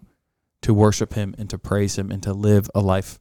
to 0.62 0.74
worship 0.74 1.14
him 1.14 1.34
and 1.38 1.48
to 1.50 1.58
praise 1.58 1.96
him 1.98 2.10
and 2.10 2.22
to 2.22 2.32
live 2.32 2.70
a 2.74 2.80
life 2.80 3.18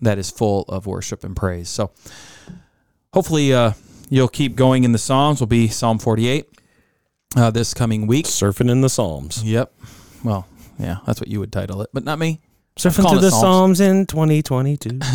that 0.00 0.18
is 0.18 0.30
full 0.30 0.62
of 0.68 0.86
worship 0.86 1.22
and 1.24 1.36
praise. 1.36 1.68
So 1.68 1.90
hopefully 3.12 3.52
uh, 3.52 3.72
you'll 4.10 4.28
keep 4.28 4.56
going 4.56 4.84
in 4.84 4.92
the 4.92 4.98
Psalms. 4.98 5.40
Will 5.40 5.46
be 5.46 5.68
Psalm 5.68 5.98
48 5.98 6.46
uh, 7.36 7.50
this 7.50 7.72
coming 7.74 8.06
week. 8.06 8.26
Surfing 8.26 8.70
in 8.70 8.80
the 8.80 8.88
Psalms. 8.88 9.42
Yep. 9.44 9.72
Well, 10.24 10.46
yeah, 10.78 10.96
that's 11.06 11.20
what 11.20 11.28
you 11.28 11.40
would 11.40 11.52
title 11.52 11.82
it, 11.82 11.90
but 11.92 12.04
not 12.04 12.18
me. 12.18 12.40
Surfing 12.76 13.02
calling 13.02 13.18
to 13.18 13.24
the 13.24 13.30
Psalms. 13.30 13.78
Psalms 13.78 13.80
in 13.80 14.06
2022. 14.06 14.98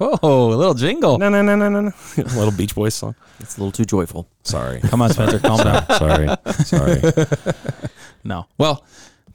Oh, 0.00 0.52
a 0.52 0.56
little 0.56 0.74
jingle. 0.74 1.18
no, 1.18 1.28
no, 1.28 1.40
no, 1.40 1.54
no, 1.56 1.68
no, 1.68 1.80
no. 1.80 1.92
A 2.18 2.22
little 2.36 2.50
Beach 2.50 2.74
Boys 2.74 2.94
song. 2.94 3.14
It's 3.38 3.56
a 3.56 3.60
little 3.60 3.70
too 3.72 3.84
joyful. 3.84 4.28
Sorry. 4.42 4.80
Come 4.80 5.00
on, 5.02 5.10
Spencer, 5.10 5.38
calm 5.38 5.58
down. 5.58 5.86
sorry. 5.96 6.28
Sorry. 6.64 7.00
No. 8.24 8.46
Well, 8.58 8.84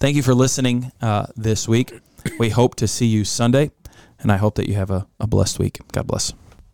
thank 0.01 0.15
you 0.15 0.23
for 0.23 0.33
listening 0.33 0.91
uh, 0.99 1.27
this 1.37 1.67
week. 1.67 1.93
We 2.39 2.49
hope 2.49 2.75
to 2.77 2.87
see 2.87 3.05
you 3.05 3.23
Sunday, 3.23 3.69
and 4.19 4.31
I 4.31 4.37
hope 4.37 4.55
that 4.55 4.67
you 4.67 4.73
have 4.73 4.89
a, 4.89 5.07
a 5.19 5.27
blessed 5.27 5.59
week. 5.59 5.79
God 5.91 6.07
bless. 6.07 6.33